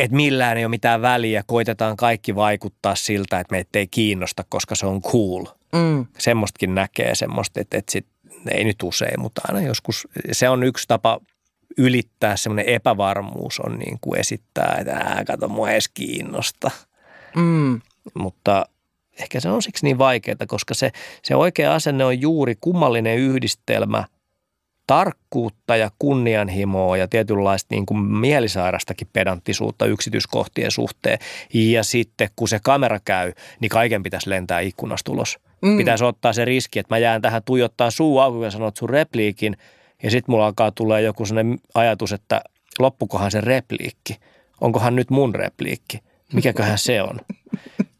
Että 0.00 0.16
millään 0.16 0.56
ei 0.56 0.64
ole 0.64 0.70
mitään 0.70 1.02
väliä, 1.02 1.42
koitetaan 1.46 1.96
kaikki 1.96 2.34
vaikuttaa 2.34 2.94
siltä, 2.94 3.40
että 3.40 3.54
meitä 3.54 3.78
ei 3.78 3.86
kiinnosta, 3.86 4.44
koska 4.48 4.74
se 4.74 4.86
on 4.86 5.02
cool. 5.02 5.44
Mm. 5.72 6.06
Semmostakin 6.18 6.74
näkee 6.74 7.14
semmoista, 7.14 7.60
että, 7.60 7.78
että 7.78 7.92
sit, 7.92 8.06
ei 8.50 8.64
nyt 8.64 8.82
usein, 8.82 9.20
mutta 9.20 9.40
aina 9.48 9.60
joskus. 9.60 10.08
Se 10.32 10.48
on 10.48 10.62
yksi 10.62 10.88
tapa 10.88 11.20
ylittää 11.78 12.36
semmoinen 12.36 12.74
epävarmuus 12.74 13.60
on 13.60 13.78
niin 13.78 13.98
kuin 14.00 14.20
esittää, 14.20 14.76
että 14.80 14.92
ää, 14.92 15.24
kato, 15.24 15.48
mua 15.48 15.70
edes 15.70 15.88
kiinnosta. 15.88 16.70
Mm. 17.36 17.80
Mutta 18.14 18.66
ehkä 19.20 19.40
se 19.40 19.48
on 19.48 19.62
siksi 19.62 19.84
niin 19.84 19.98
vaikeaa, 19.98 20.36
koska 20.48 20.74
se, 20.74 20.90
se 21.22 21.36
oikea 21.36 21.74
asenne 21.74 22.04
on 22.04 22.20
juuri 22.20 22.54
kummallinen 22.60 23.18
yhdistelmä– 23.18 24.04
tarkkuutta 24.90 25.76
ja 25.76 25.90
kunnianhimoa 25.98 26.96
ja 26.96 27.08
tietynlaista 27.08 27.74
niin 27.74 27.86
kuin 27.86 28.00
mielisairastakin 28.00 29.08
pedanttisuutta 29.12 29.86
yksityiskohtien 29.86 30.70
suhteen. 30.70 31.18
Ja 31.54 31.84
sitten 31.84 32.28
kun 32.36 32.48
se 32.48 32.60
kamera 32.62 33.00
käy, 33.04 33.32
niin 33.60 33.68
kaiken 33.68 34.02
pitäisi 34.02 34.30
lentää 34.30 34.60
ikkunasta 34.60 35.12
ulos. 35.12 35.38
Mm. 35.62 35.76
Pitäisi 35.76 36.04
ottaa 36.04 36.32
se 36.32 36.44
riski, 36.44 36.78
että 36.78 36.94
mä 36.94 36.98
jään 36.98 37.22
tähän 37.22 37.42
tuijottaa 37.44 37.90
suu 37.90 38.18
auki 38.18 38.44
ja 38.44 38.50
sanot 38.50 38.76
sun 38.76 38.90
repliikin 38.90 39.56
ja 40.02 40.10
sitten 40.10 40.32
mulla 40.32 40.46
alkaa 40.46 40.70
tulla 40.70 41.00
joku 41.00 41.26
sellainen 41.26 41.58
ajatus, 41.74 42.12
että 42.12 42.42
loppukohan 42.78 43.30
se 43.30 43.40
repliikki. 43.40 44.16
Onkohan 44.60 44.96
nyt 44.96 45.10
mun 45.10 45.34
repliikki? 45.34 45.98
Mikäköhän 46.32 46.78
se 46.78 47.02
on? 47.02 47.20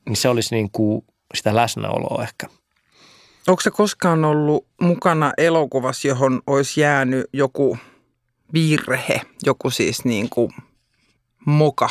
Niin 0.07 0.17
se 0.17 0.29
olisi 0.29 0.55
niin 0.55 0.71
kuin 0.71 1.05
sitä 1.35 1.55
läsnäoloa 1.55 2.23
ehkä. 2.23 2.60
Onko 3.51 3.61
se 3.61 3.71
koskaan 3.71 4.25
ollut 4.25 4.67
mukana 4.81 5.33
elokuvassa, 5.39 6.09
johon 6.09 6.43
olisi 6.47 6.81
jäänyt 6.81 7.27
joku 7.33 7.79
virhe, 8.53 9.21
joku 9.47 9.71
siis 9.71 10.05
niin 10.05 10.29
kuin 10.29 10.53
moka, 11.47 11.89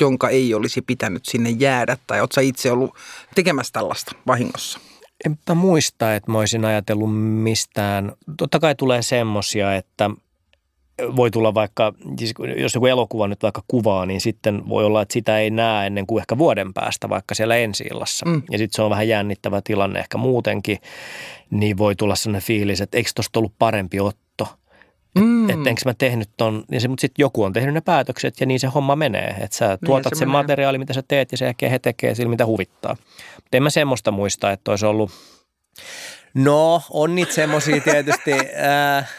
jonka 0.00 0.28
ei 0.28 0.54
olisi 0.54 0.82
pitänyt 0.82 1.24
sinne 1.24 1.50
jäädä? 1.50 1.96
Tai 2.06 2.20
oletko 2.20 2.40
itse 2.40 2.72
ollut 2.72 2.90
tekemässä 3.34 3.72
tällaista 3.72 4.12
vahingossa? 4.26 4.80
Enpä 5.24 5.54
muista, 5.54 6.14
että 6.14 6.32
mä 6.32 6.38
olisin 6.38 6.64
ajatellut 6.64 7.10
mistään. 7.42 8.12
Totta 8.36 8.60
kai 8.60 8.74
tulee 8.74 9.02
semmosia, 9.02 9.74
että– 9.74 10.10
voi 11.16 11.30
tulla 11.30 11.54
vaikka, 11.54 11.92
siis 12.18 12.34
jos 12.56 12.74
joku 12.74 12.86
elokuva 12.86 13.28
nyt 13.28 13.42
vaikka 13.42 13.62
kuvaa, 13.68 14.06
niin 14.06 14.20
sitten 14.20 14.68
voi 14.68 14.84
olla, 14.84 15.02
että 15.02 15.12
sitä 15.12 15.38
ei 15.38 15.50
näe 15.50 15.86
ennen 15.86 16.06
kuin 16.06 16.20
ehkä 16.20 16.38
vuoden 16.38 16.74
päästä 16.74 17.08
vaikka 17.08 17.34
siellä 17.34 17.56
ensi 17.56 17.84
Mm. 18.24 18.42
Ja 18.50 18.58
sitten 18.58 18.76
se 18.76 18.82
on 18.82 18.90
vähän 18.90 19.08
jännittävä 19.08 19.60
tilanne 19.64 19.98
ehkä 19.98 20.18
muutenkin, 20.18 20.78
niin 21.50 21.78
voi 21.78 21.96
tulla 21.96 22.14
sellainen 22.14 22.46
fiilis, 22.46 22.80
että 22.80 22.96
eikö 22.96 23.10
tuosta 23.14 23.38
ollut 23.38 23.52
parempi 23.58 24.00
otto. 24.00 24.48
Mm. 25.18 25.50
Että 25.50 25.70
enkö 25.70 25.82
mä 25.84 25.94
tehnyt 25.94 26.30
ton, 26.36 26.64
ja 26.70 26.80
se, 26.80 26.88
mutta 26.88 27.00
sitten 27.00 27.22
joku 27.22 27.42
on 27.42 27.52
tehnyt 27.52 27.74
ne 27.74 27.80
päätökset 27.80 28.40
ja 28.40 28.46
niin 28.46 28.60
se 28.60 28.66
homma 28.66 28.96
menee. 28.96 29.36
Että 29.40 29.56
sä 29.56 29.68
niin 29.68 29.78
tuotat 29.84 30.14
se 30.14 30.18
sen 30.18 30.28
menee. 30.28 30.42
materiaali, 30.42 30.78
mitä 30.78 30.92
sä 30.92 31.02
teet 31.08 31.32
ja 31.32 31.38
sen 31.38 31.46
jälkeen 31.46 31.72
he 31.72 31.78
tekee 31.78 32.14
sillä, 32.14 32.30
mitä 32.30 32.46
huvittaa. 32.46 32.96
Mutta 33.34 33.56
en 33.56 33.62
mä 33.62 33.70
semmoista 33.70 34.10
muista, 34.10 34.52
että 34.52 34.70
olisi 34.70 34.86
ollut, 34.86 35.10
no 36.34 36.82
on 36.90 37.14
niitä 37.14 37.32
semmoisia 37.32 37.80
tietysti, 37.80 38.32
äh, 38.96 39.10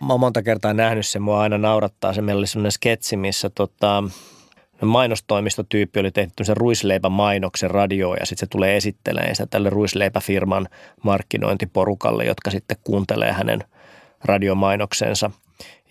Mä 0.00 0.12
oon 0.12 0.20
monta 0.20 0.42
kertaa 0.42 0.74
nähnyt 0.74 1.06
sen, 1.06 1.22
mua 1.22 1.40
aina 1.40 1.58
naurattaa 1.58 2.12
se. 2.12 2.22
Meillä 2.22 2.38
oli 2.38 2.46
semmoinen 2.46 2.72
sketsi, 2.72 3.16
missä 3.16 3.50
tota, 3.50 4.04
mainostoimistotyyppi 4.82 6.00
oli 6.00 6.10
tehty 6.10 6.44
sen 6.44 6.56
ruisleipämainoksen 6.56 7.70
radioon 7.70 8.16
ja 8.20 8.26
sitten 8.26 8.46
se 8.46 8.50
tulee 8.50 8.76
esittelemään 8.76 9.34
sitä 9.34 9.46
tälle 9.46 9.70
ruisleipäfirman 9.70 10.68
markkinointiporukalle, 11.02 12.24
jotka 12.24 12.50
sitten 12.50 12.76
kuuntelee 12.84 13.32
hänen 13.32 13.64
radiomainoksensa. 14.24 15.30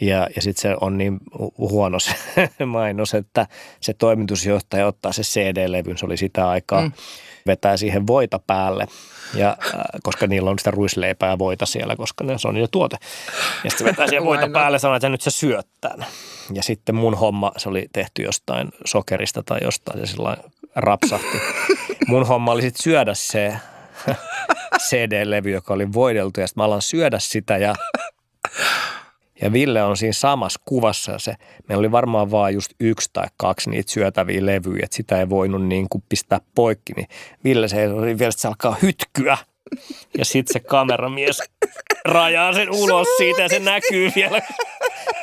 Ja, 0.02 0.28
ja 0.36 0.42
sitten 0.42 0.62
se 0.62 0.76
on 0.82 0.98
niin 0.98 1.18
huono 1.58 2.00
se 2.00 2.16
mainos, 2.66 3.14
että 3.14 3.48
se 3.82 3.94
toimitusjohtaja 3.94 4.88
ottaa 4.88 5.12
se 5.12 5.22
CD-levyn, 5.22 5.98
se 5.98 6.06
oli 6.06 6.18
sitä 6.18 6.50
aikaa, 6.50 6.82
mm. 6.82 6.92
vetää 7.46 7.78
siihen 7.78 8.08
voita 8.08 8.40
päälle, 8.40 8.88
ja, 9.34 9.50
äh, 9.50 9.82
koska 10.04 10.28
niillä 10.28 10.50
on 10.50 10.60
sitä 10.60 10.72
ruisleipää 10.72 11.30
ja 11.30 11.40
voita 11.40 11.66
siellä, 11.66 11.96
koska 11.96 12.24
ne, 12.24 12.38
se 12.38 12.48
on 12.48 12.54
niiden 12.54 12.70
tuote. 12.72 12.98
Ja 13.64 13.70
sitten 13.70 13.88
vetää 13.88 14.08
siihen 14.08 14.26
voita 14.32 14.50
päälle 14.50 14.76
ja 14.76 14.80
sanoo, 14.80 14.96
että 14.96 15.10
nyt 15.10 15.22
se 15.22 15.32
syöt 15.32 15.68
tämän. 15.82 16.08
Ja 16.54 16.64
sitten 16.64 16.96
mun 16.96 17.18
homma, 17.18 17.52
se 17.58 17.70
oli 17.70 17.88
tehty 17.94 18.22
jostain 18.22 18.70
sokerista 18.86 19.44
tai 19.44 19.60
jostain, 19.62 20.00
se 20.00 20.06
sillä 20.06 20.38
rapsahti. 20.76 21.42
Mun 22.08 22.28
homma 22.28 22.52
oli 22.52 22.62
sitten 22.62 22.84
syödä 22.84 23.14
se 23.14 23.56
CD-levy, 24.80 25.52
joka 25.52 25.74
oli 25.74 25.94
voideltu 25.94 26.40
ja 26.40 26.48
sitten 26.48 26.62
mä 26.62 26.66
alan 26.66 26.82
syödä 26.82 27.20
sitä 27.20 27.58
ja 27.58 27.76
ja 29.42 29.54
Ville 29.54 29.84
on 29.84 29.98
siinä 29.98 30.14
samassa 30.14 30.62
kuvassa 30.66 31.20
se, 31.20 31.34
meillä 31.70 31.80
oli 31.80 31.92
varmaan 31.92 32.32
vaan 32.32 32.54
just 32.54 32.72
yksi 32.80 33.10
tai 33.14 33.28
kaksi 33.38 33.70
niitä 33.70 33.92
syötäviä 33.92 34.46
levyjä, 34.46 34.84
että 34.84 34.96
sitä 34.96 35.20
ei 35.20 35.30
voinut 35.30 35.68
niin 35.68 35.88
kuin 35.90 36.04
pistää 36.10 36.40
poikki, 36.56 36.94
niin 36.94 37.08
Ville 37.44 37.68
se 37.68 37.90
oli 37.90 38.20
vielä, 38.20 38.32
se 38.32 38.48
alkaa 38.48 38.78
hytkyä. 38.82 39.38
Ja 40.18 40.26
sitten 40.26 40.54
se 40.54 40.60
kameramies 40.60 41.44
rajaa 42.06 42.54
sen 42.54 42.70
ulos 42.72 43.08
siitä 43.18 43.42
ja 43.42 43.50
se 43.50 43.60
näkyy 43.60 44.12
vielä 44.16 44.42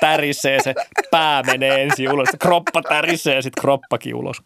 tärisee, 0.00 0.62
se 0.62 0.74
pää 1.10 1.42
menee 1.42 1.82
ensin 1.82 2.12
ulos, 2.12 2.28
kroppa 2.38 2.82
tärisee 2.82 3.34
ja 3.34 3.42
sitten 3.42 3.60
kroppakin 3.60 4.14
ulos. 4.14 4.42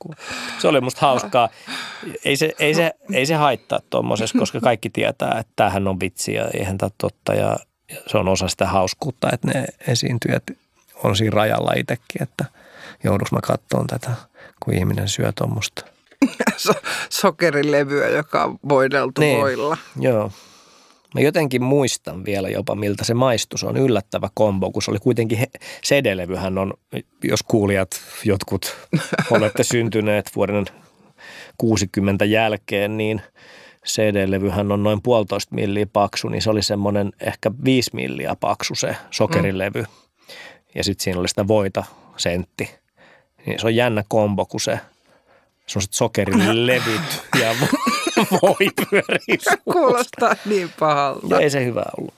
Se 0.59 0.69
oli 0.69 0.81
musta 0.81 1.01
hauskaa. 1.01 1.49
Ei 2.25 2.37
se, 2.37 2.53
ei 2.59 2.75
se, 2.75 2.93
ei 3.13 3.27
se 3.27 3.35
haittaa 3.35 3.81
tuommoisessa, 3.91 4.39
koska 4.39 4.61
kaikki 4.61 4.91
tietää, 4.91 5.39
että 5.41 5.53
tämähän 5.57 5.89
on 5.89 6.01
vitsi 6.01 6.35
ja 6.35 6.49
eihän 6.55 6.79
tämä 6.79 6.91
totta. 6.99 7.35
Ja 7.35 7.57
se 8.07 8.19
on 8.19 8.29
osa 8.29 8.49
sitä 8.49 8.67
hauskuutta, 8.67 9.29
että 9.33 9.49
ne 9.49 9.65
esiintyjät 9.89 10.43
on 11.05 11.17
siinä 11.17 11.35
rajalla 11.35 11.73
itsekin, 11.77 12.23
että 12.23 12.45
joudus 13.05 13.33
mä 13.33 13.41
katsomaan 13.41 13.87
tätä, 13.87 14.11
kun 14.61 14.75
ihminen 14.75 15.09
syö 15.09 15.33
tuommoista. 15.33 15.85
so, 16.57 16.73
sokerilevyä, 17.11 18.09
joka 18.09 18.45
on 18.45 18.59
voideltu 18.69 19.21
niin, 19.21 19.41
voilla. 19.41 19.77
Joo. 20.01 20.33
Mä 21.15 21.21
jotenkin 21.21 21.63
muistan 21.63 22.25
vielä 22.25 22.49
jopa, 22.49 22.75
miltä 22.75 23.05
se 23.05 23.15
maistus 23.15 23.65
on 23.65 23.77
yllättävä 23.77 24.29
kombo, 24.35 24.71
kun 24.71 24.83
se 24.83 24.91
oli 24.91 24.99
kuitenkin, 24.99 25.39
CD-levyhän 25.87 26.59
on, 26.59 26.75
jos 27.25 27.43
kuulijat 27.43 27.91
jotkut 28.25 28.77
olette 29.31 29.65
syntyneet 29.65 30.31
vuoden 30.37 30.65
60 31.59 32.25
jälkeen, 32.25 32.97
niin– 32.97 33.23
CD-levyhän 33.87 34.73
on 34.73 34.83
noin 34.83 35.03
puolitoista 35.03 35.55
milliä 35.55 35.87
paksu, 35.93 36.29
niin 36.29 36.43
se 36.43 36.51
oli 36.51 36.63
semmoinen 36.63 37.13
ehkä 37.21 37.51
viisi 37.65 37.91
milliä 37.95 38.37
paksu 38.41 38.75
se 38.75 38.97
sokerilevy. 39.11 39.83
Mm. 39.83 39.87
Ja 40.75 40.85
sitten 40.85 41.05
siinä 41.05 41.21
oli 41.21 41.29
sitä 41.29 41.49
voita 41.49 41.85
sentti. 42.17 42.71
Niin 43.47 43.61
se 43.61 43.67
on 43.67 43.75
jännä 43.75 44.05
kombo, 44.09 44.47
kun 44.47 44.61
se 44.61 44.81
semmoiset 45.67 45.93
sokerilevyt 45.93 47.23
ja 47.43 47.55
voi 48.33 48.71
pyörii 48.91 49.39
Kuulostaa 49.73 50.35
niin 50.45 50.71
pahalta. 50.79 51.27
Ja 51.31 51.41
ei 51.41 51.51
se 51.51 51.65
hyvä 51.65 51.83
ollut. 51.99 52.15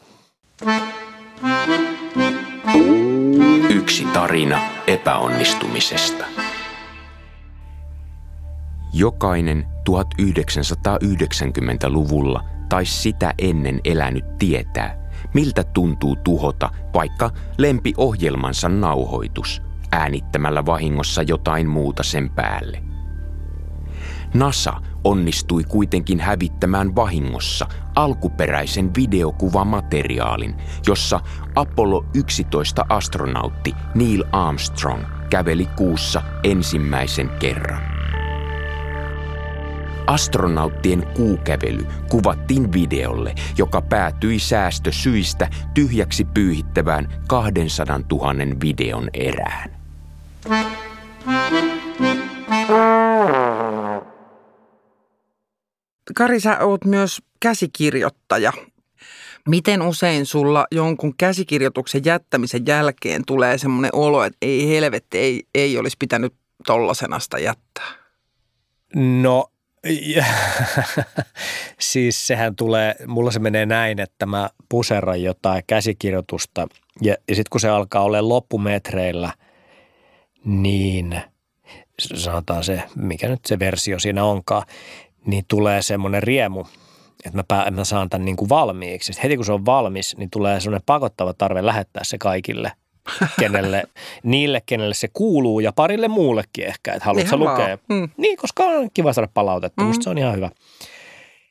Yksi 3.70 4.04
tarina 4.04 4.60
epäonnistumisesta. 4.86 6.24
Jokainen 8.92 9.66
1990-luvulla 9.90 12.44
tai 12.68 12.86
sitä 12.86 13.34
ennen 13.38 13.80
elänyt 13.84 14.38
tietää, 14.38 15.10
miltä 15.34 15.64
tuntuu 15.64 16.16
tuhota 16.16 16.70
vaikka 16.94 17.30
lempiohjelmansa 17.58 18.68
nauhoitus 18.68 19.62
äänittämällä 19.92 20.66
vahingossa 20.66 21.22
jotain 21.22 21.68
muuta 21.68 22.02
sen 22.02 22.30
päälle. 22.30 22.82
NASA 24.34 24.72
onnistui 25.04 25.64
kuitenkin 25.64 26.20
hävittämään 26.20 26.96
vahingossa 26.96 27.66
alkuperäisen 27.94 28.94
videokuvamateriaalin, 28.94 30.54
jossa 30.86 31.20
Apollo 31.54 32.04
11 32.14 32.86
astronautti 32.88 33.74
Neil 33.94 34.24
Armstrong 34.32 35.02
käveli 35.30 35.66
kuussa 35.66 36.22
ensimmäisen 36.44 37.28
kerran. 37.28 37.97
Astronauttien 40.08 41.06
kuukävely 41.16 41.86
kuvattiin 42.10 42.72
videolle, 42.72 43.34
joka 43.58 43.82
päätyi 43.82 44.38
säästösyistä 44.38 45.50
tyhjäksi 45.74 46.24
pyyhittävään 46.24 47.24
200 47.28 48.00
000 48.12 48.34
videon 48.62 49.10
erään. 49.14 49.70
Kari, 56.14 56.40
sä 56.40 56.58
oot 56.58 56.84
myös 56.84 57.22
käsikirjoittaja. 57.40 58.52
Miten 59.48 59.82
usein 59.82 60.26
sulla 60.26 60.66
jonkun 60.70 61.14
käsikirjoituksen 61.16 62.04
jättämisen 62.04 62.66
jälkeen 62.66 63.22
tulee 63.26 63.58
semmoinen 63.58 63.94
olo, 63.94 64.24
että 64.24 64.38
ei 64.42 64.68
helvetti, 64.68 65.18
ei, 65.18 65.42
ei 65.54 65.78
olisi 65.78 65.96
pitänyt 65.98 66.34
tollasenasta 66.66 67.38
jättää? 67.38 67.88
No 68.94 69.50
ja, 69.84 70.24
siis 71.80 72.26
sehän 72.26 72.56
tulee, 72.56 72.94
mulla 73.06 73.30
se 73.30 73.38
menee 73.38 73.66
näin, 73.66 74.00
että 74.00 74.26
mä 74.26 74.50
puserran 74.68 75.22
jotain 75.22 75.62
käsikirjoitusta 75.66 76.68
ja, 77.02 77.16
ja 77.28 77.34
sitten 77.34 77.50
kun 77.50 77.60
se 77.60 77.68
alkaa 77.68 78.02
olla 78.02 78.28
loppumetreillä, 78.28 79.32
niin 80.44 81.20
sanotaan 81.98 82.64
se, 82.64 82.82
mikä 82.96 83.28
nyt 83.28 83.44
se 83.46 83.58
versio 83.58 83.98
siinä 83.98 84.24
onkaan, 84.24 84.62
niin 85.26 85.44
tulee 85.48 85.82
semmoinen 85.82 86.22
riemu, 86.22 86.64
että 87.24 87.38
mä, 87.38 87.44
pää, 87.48 87.70
mä 87.70 87.84
saan 87.84 88.10
tämän 88.10 88.24
niin 88.24 88.36
kuin 88.36 88.48
valmiiksi. 88.48 89.06
Sitten 89.06 89.22
heti 89.22 89.36
kun 89.36 89.44
se 89.44 89.52
on 89.52 89.66
valmis, 89.66 90.16
niin 90.16 90.30
tulee 90.30 90.60
semmoinen 90.60 90.86
pakottava 90.86 91.34
tarve 91.34 91.66
lähettää 91.66 92.04
se 92.04 92.18
kaikille– 92.18 92.72
kenelle, 93.40 93.82
niille, 94.22 94.62
kenelle 94.66 94.94
se 94.94 95.08
kuuluu 95.12 95.60
ja 95.60 95.72
parille 95.72 96.08
muullekin 96.08 96.66
ehkä, 96.66 96.92
että 96.92 97.04
haluatko 97.04 97.36
lukea. 97.36 97.78
Mm. 97.88 98.08
Niin, 98.16 98.36
koska 98.36 98.64
on 98.64 98.88
kiva 98.94 99.12
saada 99.12 99.28
palautetta, 99.34 99.82
mm. 99.82 99.86
musta 99.86 100.04
se 100.04 100.10
on 100.10 100.18
ihan 100.18 100.36
hyvä. 100.36 100.50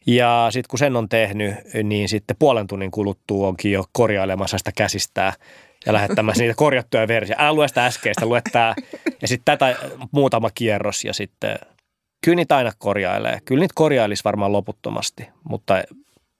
Ja 0.07 0.47
sitten 0.51 0.69
kun 0.69 0.79
sen 0.79 0.95
on 0.95 1.09
tehnyt, 1.09 1.55
niin 1.83 2.09
sitten 2.09 2.35
puolen 2.39 2.67
tunnin 2.67 2.91
kuluttua 2.91 3.47
onkin 3.47 3.71
jo 3.71 3.83
korjailemassa 3.91 4.57
sitä 4.57 4.71
käsistää 4.71 5.33
ja 5.85 5.93
lähettämässä 5.93 6.43
niitä 6.43 6.55
korjattuja 6.57 7.07
versioita. 7.07 7.43
Älä 7.43 7.53
lue 7.53 7.67
sitä 7.67 7.85
äskeistä, 7.85 8.25
lue 8.25 8.41
tämä. 8.51 8.75
Ja 9.21 9.27
sitten 9.27 9.57
tätä 9.57 9.75
muutama 10.11 10.49
kierros 10.55 11.03
ja 11.03 11.13
sitten 11.13 11.59
kyllä 12.23 12.35
niitä 12.35 12.57
aina 12.57 12.71
korjailee. 12.77 13.39
Kyllä 13.45 13.59
niitä 13.59 13.73
korjailisi 13.75 14.23
varmaan 14.23 14.51
loputtomasti, 14.51 15.29
mutta 15.43 15.83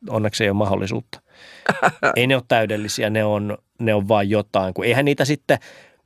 onneksi 0.09 0.43
ei 0.43 0.49
ole 0.49 0.57
mahdollisuutta. 0.57 1.21
ei 2.15 2.27
ne 2.27 2.35
ole 2.35 2.43
täydellisiä, 2.47 3.09
ne 3.09 3.23
on, 3.23 3.57
ne 3.79 3.93
on 3.93 4.07
vain 4.07 4.29
jotain, 4.29 4.73
kun 4.73 4.85
eihän 4.85 5.05
niitä 5.05 5.25
sitten 5.25 5.59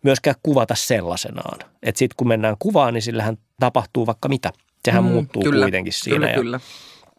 myöskään 0.03 0.35
kuvata 0.43 0.75
sellaisenaan. 0.75 1.59
Että 1.83 1.99
sitten 1.99 2.15
kun 2.17 2.27
mennään 2.27 2.55
kuvaan, 2.59 2.93
niin 2.93 3.01
sillähän 3.01 3.37
tapahtuu 3.59 4.07
vaikka 4.07 4.29
mitä. 4.29 4.51
Sehän 4.85 5.03
mm, 5.03 5.09
muuttuu 5.09 5.43
kyllä, 5.43 5.65
kuitenkin 5.65 5.93
siinä. 5.93 6.15
Kyllä, 6.15 6.29
ja, 6.29 6.35
kyllä. 6.35 6.59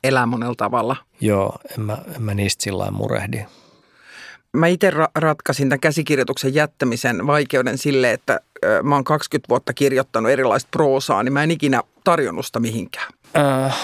Elää 0.04 0.26
monella 0.26 0.54
tavalla. 0.54 0.96
Joo, 1.20 1.58
en 1.78 1.84
mä, 1.84 1.98
en 2.16 2.22
mä 2.22 2.34
niistä 2.34 2.64
sillä 2.64 2.90
murehdi. 2.90 3.44
Mä 4.52 4.66
itse 4.66 4.90
ra- 4.90 5.10
ratkaisin 5.14 5.68
tämän 5.68 5.80
käsikirjoituksen 5.80 6.54
jättämisen 6.54 7.26
vaikeuden 7.26 7.78
sille, 7.78 8.12
että 8.12 8.40
ö, 8.64 8.82
mä 8.82 8.94
oon 8.94 9.04
20 9.04 9.48
vuotta 9.48 9.72
kirjoittanut 9.72 10.32
erilaista 10.32 10.68
proosaa, 10.70 11.22
niin 11.22 11.32
mä 11.32 11.42
en 11.42 11.50
ikinä 11.50 11.82
tarjonnut 12.04 12.46
sitä 12.46 12.60
mihinkään. 12.60 13.12
Äh, 13.36 13.76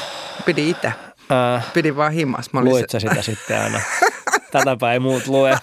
Pidi 0.47 0.71
itse. 0.71 0.93
Äh, 1.33 1.73
Pidin 1.73 1.97
vaan 1.97 2.13
himas. 2.13 2.51
Luit 2.53 2.91
sä 2.91 3.01
sitä 3.01 3.23
sitten 3.23 3.61
aina? 3.61 3.81
Tätäpä 4.53 4.93
ei 4.93 4.99
muut 4.99 5.27
lue. 5.27 5.59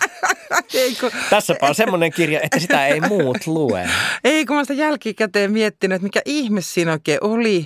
Ei, 0.73 0.95
kun... 0.95 1.11
Tässäpä 1.29 1.67
on 1.67 1.75
semmoinen 1.75 2.11
kirja, 2.11 2.39
että 2.43 2.59
sitä 2.59 2.87
ei 2.87 3.01
muut 3.01 3.47
lue. 3.47 3.89
Ei, 4.23 4.45
kun 4.45 4.55
mä 4.55 4.63
sitä 4.63 4.73
jälkikäteen 4.73 5.51
miettinyt, 5.51 5.95
että 5.95 6.03
mikä 6.03 6.21
ihme 6.25 6.61
siinä 6.61 6.91
oikein 6.91 7.19
oli. 7.21 7.65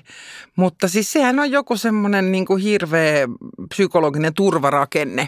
Mutta 0.56 0.88
siis 0.88 1.12
sehän 1.12 1.40
on 1.40 1.52
joku 1.52 1.78
semmoinen 1.78 2.32
niin 2.32 2.46
kuin 2.46 2.64
hirveä 2.64 3.28
psykologinen 3.70 4.34
turvarakenne, 4.34 5.28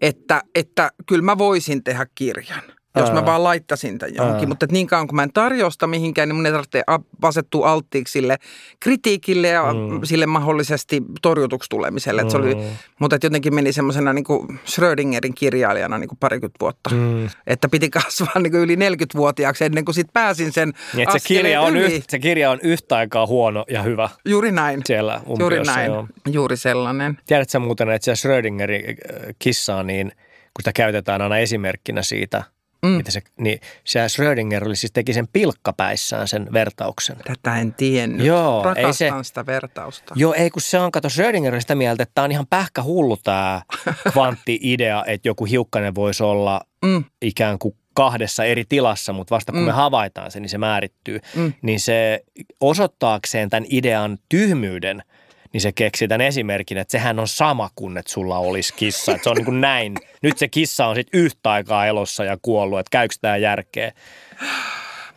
että, 0.00 0.42
että 0.54 0.90
kyllä 1.06 1.22
mä 1.22 1.38
voisin 1.38 1.84
tehdä 1.84 2.06
kirjan 2.14 2.62
jos 3.00 3.12
mä 3.12 3.26
vaan 3.26 3.44
laittasin 3.44 3.98
tämän 3.98 4.14
johonkin. 4.14 4.44
Ää. 4.44 4.48
Mutta 4.48 4.66
niin 4.70 4.86
kauan 4.86 5.06
kun 5.06 5.16
mä 5.16 5.22
en 5.22 5.32
tarjosta 5.32 5.86
mihinkään, 5.86 6.28
niin 6.28 6.36
mun 6.36 6.46
ei 6.46 6.52
tarvitse 6.52 6.82
asettua 7.22 7.72
alttiiksi 7.72 8.12
sille 8.12 8.36
kritiikille 8.80 9.48
ja 9.48 9.62
mm. 9.62 10.00
sille 10.04 10.26
mahdollisesti 10.26 11.02
torjutuksi 11.22 11.70
tulemiselle. 11.70 12.22
Mm. 12.22 12.28
se 12.28 12.36
oli, 12.36 12.54
mm. 12.54 12.60
mutta 13.00 13.18
jotenkin 13.22 13.54
meni 13.54 13.72
semmoisena 13.72 14.12
niin 14.12 14.24
Schrödingerin 14.66 15.34
kirjailijana 15.34 15.98
niin 15.98 16.08
kuin 16.08 16.18
parikymmentä 16.18 16.56
vuotta. 16.60 16.90
Mm. 16.90 17.28
Että 17.46 17.68
piti 17.68 17.90
kasvaa 17.90 18.38
niin 18.38 18.50
kuin 18.50 18.62
yli 18.62 18.76
40-vuotiaaksi 18.76 19.64
ennen 19.64 19.84
kuin 19.84 19.94
sit 19.94 20.08
pääsin 20.12 20.52
sen 20.52 20.72
niin, 20.94 21.08
se, 21.12 21.18
kirja 21.28 21.60
on 21.60 21.76
yli. 21.76 21.96
Yht, 21.96 22.10
se 22.10 22.18
kirja 22.18 22.50
on 22.50 22.58
yhtä 22.62 22.96
aikaa 22.96 23.26
huono 23.26 23.64
ja 23.70 23.82
hyvä. 23.82 24.08
Juuri 24.24 24.52
näin. 24.52 24.80
Siellä 24.84 25.20
Juuri 25.38 25.62
näin. 25.62 25.86
Joo. 25.86 26.06
Juuri 26.30 26.56
sellainen. 26.56 27.18
Tiedätkö 27.26 27.58
muuten, 27.58 27.90
että 27.90 28.04
se 28.04 28.16
Schrödingerin 28.16 28.84
äh, 28.88 29.20
kissaa, 29.38 29.82
niin 29.82 30.08
kun 30.54 30.62
sitä 30.62 30.72
käytetään 30.72 31.22
aina 31.22 31.38
esimerkkinä 31.38 32.02
siitä– 32.02 32.44
Mm. 32.82 32.88
Mitä 32.88 33.10
se, 33.10 33.22
niin 33.36 33.60
se 33.84 34.08
Schrödinger 34.08 34.64
oli 34.64 34.76
siis 34.76 34.92
teki 34.92 35.12
sen 35.12 35.28
pilkkapäissään 35.32 36.28
sen 36.28 36.48
vertauksen. 36.52 37.16
Tätä 37.16 37.58
en 37.60 37.74
tiennyt. 37.74 38.26
Joo, 38.26 38.62
Rakastan 38.62 39.06
ei 39.16 39.22
se, 39.22 39.28
sitä 39.28 39.46
vertausta. 39.46 40.14
Joo, 40.16 40.34
ei 40.34 40.50
kun 40.50 40.62
se 40.62 40.78
on, 40.78 40.92
kato 40.92 41.08
Schrödinger 41.08 41.54
on 41.54 41.60
sitä 41.60 41.74
mieltä, 41.74 42.02
että 42.02 42.14
tämä 42.14 42.24
on 42.24 42.32
ihan 42.32 42.46
pähkä 42.50 42.82
hullu 42.82 43.16
tämä 43.16 43.62
kvantti-idea, 44.12 45.04
että 45.06 45.28
joku 45.28 45.44
hiukkanen 45.44 45.94
voisi 45.94 46.22
olla 46.22 46.60
mm. 46.84 47.04
ikään 47.22 47.58
kuin 47.58 47.76
kahdessa 47.94 48.44
eri 48.44 48.64
tilassa, 48.68 49.12
mutta 49.12 49.34
vasta 49.34 49.52
kun 49.52 49.60
mm. 49.60 49.66
me 49.66 49.72
havaitaan 49.72 50.30
se, 50.30 50.40
niin 50.40 50.50
se 50.50 50.58
määrittyy. 50.58 51.20
Mm. 51.34 51.52
Niin 51.62 51.80
se 51.80 52.24
osoittaakseen 52.60 53.50
tämän 53.50 53.66
idean 53.70 54.18
tyhmyyden– 54.28 55.02
niin 55.56 55.60
se 55.60 55.72
keksi 55.72 56.08
tämän 56.08 56.26
esimerkin, 56.26 56.78
että 56.78 56.92
sehän 56.92 57.18
on 57.18 57.28
sama 57.28 57.70
kuin, 57.74 57.96
että 57.96 58.12
sulla 58.12 58.38
olisi 58.38 58.74
kissa. 58.74 59.12
Että 59.12 59.24
se 59.24 59.30
on 59.30 59.36
niin 59.36 59.44
kuin 59.44 59.60
näin. 59.60 59.94
Nyt 60.22 60.38
se 60.38 60.48
kissa 60.48 60.86
on 60.86 60.94
sitten 60.94 61.20
yhtä 61.20 61.50
aikaa 61.50 61.86
elossa 61.86 62.24
ja 62.24 62.38
kuollut, 62.42 62.78
että 62.78 62.90
käykö 62.90 63.14
tämä 63.20 63.36
järkeä? 63.36 63.92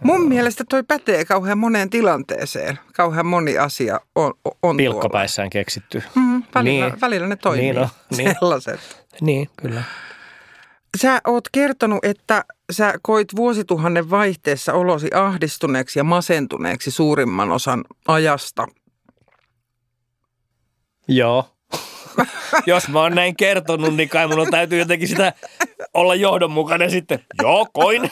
Mun 0.03 0.27
mielestä 0.27 0.63
toi 0.69 0.83
pätee 0.83 1.25
kauhean 1.25 1.57
moneen 1.57 1.89
tilanteeseen. 1.89 2.79
Kauhean 2.93 3.25
moni 3.25 3.57
asia 3.57 3.99
on, 4.15 4.33
on 4.63 4.77
Pilkkapäissään 4.77 5.49
keksitty. 5.49 6.03
Mm, 6.15 6.43
välillä, 6.55 6.85
niin. 6.85 7.01
välillä 7.01 7.27
ne 7.27 7.35
toimii. 7.35 7.61
Niin, 7.61 7.75
no, 7.75 7.89
niin. 8.17 8.35
Sellaiset. 8.39 9.05
Niin, 9.21 9.49
kyllä. 9.57 9.83
Sä 11.01 11.21
oot 11.27 11.43
kertonut, 11.51 12.05
että 12.05 12.45
sä 12.71 12.93
koit 13.01 13.35
vuosituhannen 13.35 14.09
vaihteessa 14.09 14.73
olosi 14.73 15.09
ahdistuneeksi 15.13 15.99
ja 15.99 16.03
masentuneeksi 16.03 16.91
suurimman 16.91 17.51
osan 17.51 17.83
ajasta. 18.07 18.67
Joo. 21.09 21.45
Jos 22.65 22.87
mä 22.87 23.01
oon 23.01 23.15
näin 23.15 23.35
kertonut, 23.35 23.95
niin 23.95 24.09
kai 24.09 24.27
mun 24.27 24.47
täytyy 24.51 24.79
jotenkin 24.79 25.07
sitä 25.07 25.33
olla 25.93 26.15
johdonmukainen 26.15 26.91
sitten. 26.91 27.19
Joo, 27.41 27.67
koin. 27.73 28.11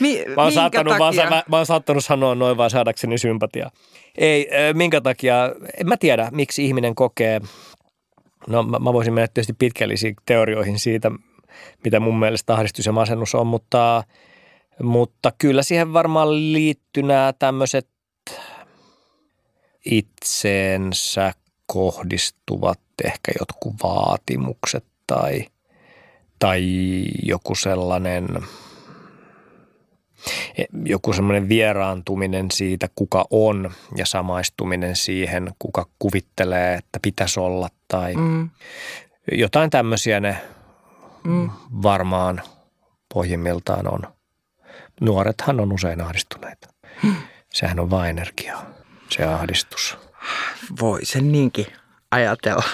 Mi- 0.00 0.24
mä, 0.36 0.42
oon 0.42 0.52
saattanut 0.52 0.98
vaan, 0.98 1.14
mä, 1.16 1.42
mä 1.48 1.56
oon 1.56 1.66
saattanut 1.66 2.04
sanoa 2.04 2.34
noin 2.34 2.56
vaan 2.56 2.70
saadakseni 2.70 3.18
sympatiaa. 3.18 3.70
Ei, 4.18 4.50
minkä 4.74 5.00
takia, 5.00 5.52
en 5.80 5.88
mä 5.88 5.96
tiedä, 5.96 6.28
miksi 6.32 6.64
ihminen 6.64 6.94
kokee, 6.94 7.40
no 8.46 8.62
mä, 8.62 8.78
mä 8.78 8.92
voisin 8.92 9.14
mennä 9.14 9.28
tietysti 9.28 9.52
pitkällisiin 9.52 10.16
teorioihin 10.26 10.78
siitä, 10.78 11.10
mitä 11.84 12.00
mun 12.00 12.18
mielestä 12.18 12.54
ahdistus 12.54 12.86
ja 12.86 12.92
masennus 12.92 13.34
on, 13.34 13.46
mutta, 13.46 14.04
mutta 14.82 15.32
kyllä 15.38 15.62
siihen 15.62 15.92
varmaan 15.92 16.52
liittyy 16.52 17.02
nämä 17.02 17.32
tämmöiset 17.38 17.88
itseensä 19.84 21.32
kohdistuvat 21.66 22.80
ehkä 23.04 23.32
jotkut 23.40 23.74
vaatimukset 23.82 24.84
tai, 25.06 25.46
tai 26.38 26.62
joku 27.22 27.54
sellainen 27.54 28.28
joku 30.84 31.12
semmoinen 31.12 31.48
vieraantuminen 31.48 32.50
siitä, 32.50 32.88
kuka 32.94 33.24
on 33.30 33.70
ja 33.96 34.06
samaistuminen 34.06 34.96
siihen, 34.96 35.52
kuka 35.58 35.86
kuvittelee, 35.98 36.74
että 36.74 36.98
pitäisi 37.02 37.40
olla 37.40 37.68
tai 37.88 38.14
mm. 38.14 38.50
jotain 39.32 39.70
tämmöisiä 39.70 40.20
ne 40.20 40.36
mm. 41.24 41.50
varmaan 41.82 42.42
pohjimmiltaan 43.14 43.94
on. 43.94 44.02
Nuorethan 45.00 45.60
on 45.60 45.72
usein 45.72 46.00
ahdistuneita. 46.00 46.68
Mm. 47.02 47.14
Sehän 47.52 47.80
on 47.80 47.90
vain 47.90 48.10
energiaa 48.10 48.79
se 49.10 49.24
ahdistus. 49.24 49.98
Voi 50.80 51.04
sen 51.04 51.32
niinkin 51.32 51.66
ajatella. 52.10 52.64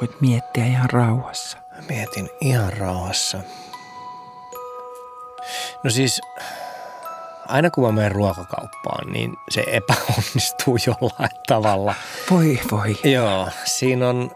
voit 0.00 0.20
miettiä 0.20 0.66
ihan 0.66 0.90
rauhassa. 0.90 1.58
Mietin 1.88 2.30
ihan 2.40 2.72
rauhassa. 2.72 3.38
No 5.84 5.90
siis, 5.90 6.20
aina 7.48 7.70
kun 7.70 7.84
mä 7.84 7.92
menen 7.92 8.12
ruokakauppaan, 8.12 9.12
niin 9.12 9.36
se 9.50 9.64
epäonnistuu 9.66 10.76
jollain 10.86 11.30
tavalla. 11.46 11.94
Voi 12.30 12.60
voi. 12.70 12.96
Joo, 13.04 13.48
siinä 13.64 14.08
on, 14.08 14.30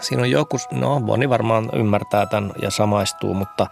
siinä 0.00 0.22
on 0.22 0.30
joku, 0.30 0.56
no 0.70 1.00
Boni 1.00 1.28
varmaan 1.28 1.70
ymmärtää 1.72 2.26
tämän 2.26 2.52
ja 2.62 2.70
samaistuu, 2.70 3.34
mutta 3.34 3.66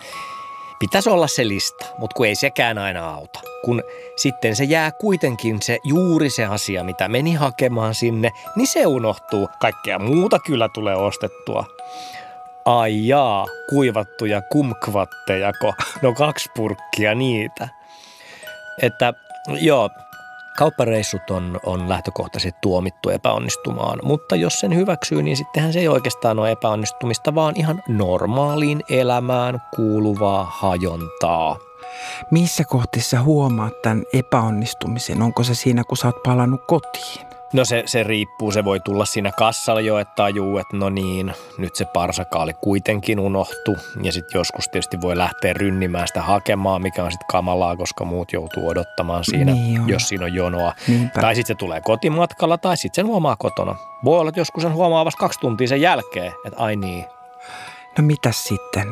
Pitäisi 0.83 1.11
olla 1.11 1.27
se 1.27 1.49
lista, 1.49 1.87
mutta 1.99 2.15
kun 2.15 2.27
ei 2.27 2.35
sekään 2.35 2.79
aina 2.79 3.11
auta. 3.11 3.41
Kun 3.65 3.83
sitten 4.17 4.57
se 4.57 4.65
jää 4.65 4.93
kuitenkin 4.93 5.63
se 5.63 5.79
juuri 5.85 6.31
se 6.31 6.45
asia, 6.45 6.85
mitä 6.85 7.09
meni 7.09 7.35
hakemaan 7.35 7.95
sinne, 7.95 8.31
niin 8.57 8.67
se 8.67 8.87
unohtuu. 8.87 9.49
Kaikkea 9.61 9.99
muuta 9.99 10.39
kyllä 10.39 10.69
tulee 10.75 10.97
ostettua. 10.97 11.65
Ai 12.65 13.07
jaa, 13.07 13.47
kuivattuja 13.71 14.43
kumkvattejako? 14.43 15.75
No 16.03 16.13
kaksi 16.13 16.51
purkkia 16.57 17.15
niitä. 17.15 17.69
Että 18.83 19.15
joo, 19.61 19.91
Kauppareissut 20.59 21.31
on, 21.31 21.61
on 21.67 21.89
lähtökohtaisesti 21.89 22.59
tuomittu 22.63 23.11
epäonnistumaan, 23.11 23.99
mutta 24.03 24.37
jos 24.37 24.61
sen 24.61 24.75
hyväksyy, 24.75 25.23
niin 25.23 25.37
sittenhän 25.37 25.73
se 25.73 25.79
ei 25.79 25.89
oikeastaan 25.89 26.39
ole 26.39 26.51
epäonnistumista, 26.51 27.35
vaan 27.35 27.55
ihan 27.57 27.83
normaaliin 27.89 28.83
elämään 28.89 29.63
kuuluvaa 29.77 30.45
hajontaa. 30.45 31.57
Missä 32.31 32.65
kohtissa 32.65 33.23
huomaat 33.23 33.83
tämän 33.83 34.03
epäonnistumisen? 34.13 35.23
Onko 35.23 35.45
se 35.45 35.55
siinä, 35.55 35.85
kun 35.85 35.97
sä 35.97 36.07
oot 36.07 36.23
palannut 36.23 36.61
kotiin? 36.67 37.32
No 37.53 37.65
se, 37.65 37.83
se 37.87 38.03
riippuu, 38.03 38.51
se 38.53 38.65
voi 38.65 38.81
tulla 38.81 39.05
siinä 39.05 39.33
kassalla 39.39 39.81
jo, 39.81 39.99
että 39.99 40.15
tajuu, 40.17 40.59
että 40.59 40.77
no 40.77 40.91
niin, 40.91 41.33
nyt 41.59 41.75
se 41.77 41.85
parsakaali 41.85 42.53
kuitenkin 42.53 43.21
unohtu. 43.21 43.77
Ja 44.03 44.13
sitten 44.13 44.39
joskus 44.39 44.69
tietysti 44.69 45.01
voi 45.01 45.17
lähteä 45.17 45.53
rynnimään 45.53 46.09
sitä 46.09 46.23
hakemaan, 46.23 46.83
mikä 46.83 47.05
on 47.05 47.11
sitten 47.13 47.27
kamalaa, 47.31 47.77
koska 47.77 48.05
muut 48.05 48.33
joutuu 48.33 48.69
odottamaan 48.69 49.25
siinä, 49.25 49.53
Niin 49.53 49.81
on. 49.81 49.89
jos 49.89 50.09
siinä 50.09 50.25
on 50.25 50.35
jonoa. 50.35 50.73
Niinpä. 50.89 51.21
Tai 51.21 51.35
sitten 51.35 51.55
se 51.57 51.59
tulee 51.59 51.81
kotimatkalla 51.81 52.59
tai 52.59 52.77
sitten 52.77 53.03
sen 53.03 53.07
huomaa 53.07 53.37
kotona. 53.37 53.77
Voi 54.05 54.19
olla, 54.19 54.29
että 54.29 54.41
joskus 54.41 54.63
sen 54.63 54.73
huomaa 54.73 55.05
vasta 55.05 55.19
kaksi 55.21 55.41
tuntia 55.41 55.69
sen 55.69 55.81
jälkeen, 55.81 56.33
että 56.47 56.61
ai 56.63 56.77
niin. 56.77 57.05
No 57.99 58.05
mitäs 58.05 58.45
sitten? 58.45 58.87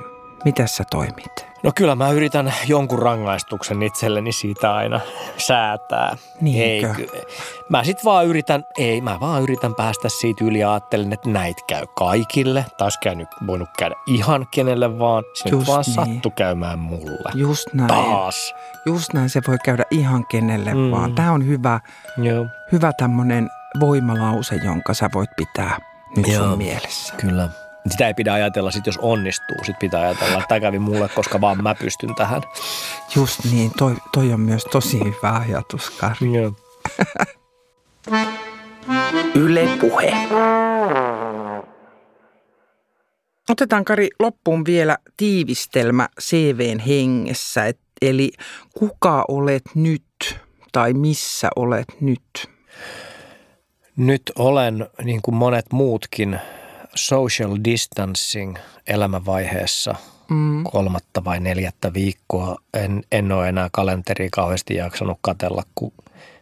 Mitäs 0.45 0.77
sä 0.77 0.85
toimit? 0.91 1.47
No 1.63 1.73
kyllä 1.75 1.95
mä 1.95 2.11
yritän 2.11 2.55
jonkun 2.67 2.99
rangaistuksen 2.99 3.83
itselleni 3.83 4.33
siitä 4.33 4.75
aina 4.75 5.01
säätää. 5.37 6.17
Niinkö? 6.41 6.95
Ei, 6.99 7.27
mä 7.69 7.85
sit 7.85 8.05
vaan 8.05 8.27
yritän, 8.27 8.65
ei 8.79 9.01
mä 9.01 9.21
vaan 9.21 9.43
yritän 9.43 9.75
päästä 9.75 10.09
siitä 10.09 10.45
yli 10.45 10.59
ja 10.59 10.73
ajattelen, 10.73 11.13
että 11.13 11.31
näitä 11.31 11.63
käy 11.67 11.87
kaikille. 11.95 12.65
Taas 12.79 12.99
käynyt, 13.03 13.29
voinut 13.47 13.69
käydä 13.79 13.95
ihan 14.07 14.47
kenelle 14.51 14.99
vaan. 14.99 15.25
Se 15.35 15.49
Just 15.49 15.67
vaan 15.69 15.85
niin. 15.87 15.95
sattu 15.95 16.31
käymään 16.31 16.79
mulle. 16.79 17.31
Just 17.35 17.67
näin. 17.75 17.89
Taas. 17.89 18.55
Just 18.87 19.13
näin 19.13 19.31
se 19.31 19.41
voi 19.49 19.57
käydä 19.65 19.85
ihan 19.91 20.27
kenelle 20.27 20.75
Mm. 20.75 20.91
vaan. 20.91 21.15
Tämä 21.15 21.33
on 21.33 21.47
hyvä, 21.47 21.81
Joo, 22.17 22.47
hyvä 22.73 22.93
tämmöinen 22.93 23.51
voimalause, 23.81 24.55
jonka 24.65 24.95
sä 24.95 25.11
voit 25.15 25.31
pitää 25.37 25.79
nyt 26.17 26.27
Joo. 26.29 26.49
sun 26.49 26.59
mielessä. 26.59 27.15
kyllä. 27.17 27.49
Sitä 27.89 28.07
ei 28.07 28.15
pidä 28.15 28.33
ajatella 28.33 28.71
sit, 28.71 28.87
jos 28.87 28.99
onnistuu. 28.99 29.57
Sitten 29.57 29.77
pitää 29.81 30.01
ajatella, 30.01 30.35
että 30.35 30.49
tämä 30.49 30.61
kävi 30.61 30.79
mulle, 30.79 31.09
koska 31.09 31.41
vaan 31.41 31.63
mä 31.63 31.75
pystyn 31.75 32.15
tähän. 32.15 32.43
Just 33.17 33.45
niin, 33.53 33.71
toi, 33.79 33.97
toi 34.13 34.33
on 34.33 34.41
myös 34.41 34.65
tosi 34.65 34.99
hyvä 34.99 35.43
ajatus, 35.49 35.91
Kari. 35.91 36.33
Joo. 36.35 36.53
Yle 39.35 39.69
Puhe. 39.81 40.13
Otetaan 43.51 43.85
Kari 43.85 44.09
loppuun 44.19 44.65
vielä 44.65 44.99
tiivistelmä 45.17 46.09
CVn 46.21 46.79
hengessä, 46.79 47.67
et, 47.67 47.79
eli 48.03 48.33
kuka 48.75 49.25
olet 49.29 49.63
nyt 49.75 50.39
tai 50.73 50.93
missä 50.93 51.49
olet 51.57 51.87
nyt? 52.01 52.51
Nyt 53.97 54.23
olen, 54.39 54.87
niin 55.05 55.23
kuin 55.23 55.35
monet 55.35 55.67
muutkin, 55.73 56.41
social 56.95 57.57
distancing 57.65 58.57
elämänvaiheessa 58.87 59.95
Mm. 60.31 60.65
kolmatta 60.65 61.25
vai 61.25 61.41
neljättä 61.41 61.95
viikkoa. 61.95 62.57
En, 62.75 63.03
en 63.13 63.33
ole 63.33 63.49
enää 63.49 63.69
kalenteria 63.73 64.29
kauheasti 64.33 64.75
jaksanut 64.75 65.19
katella, 65.21 65.63
kun 65.75 65.93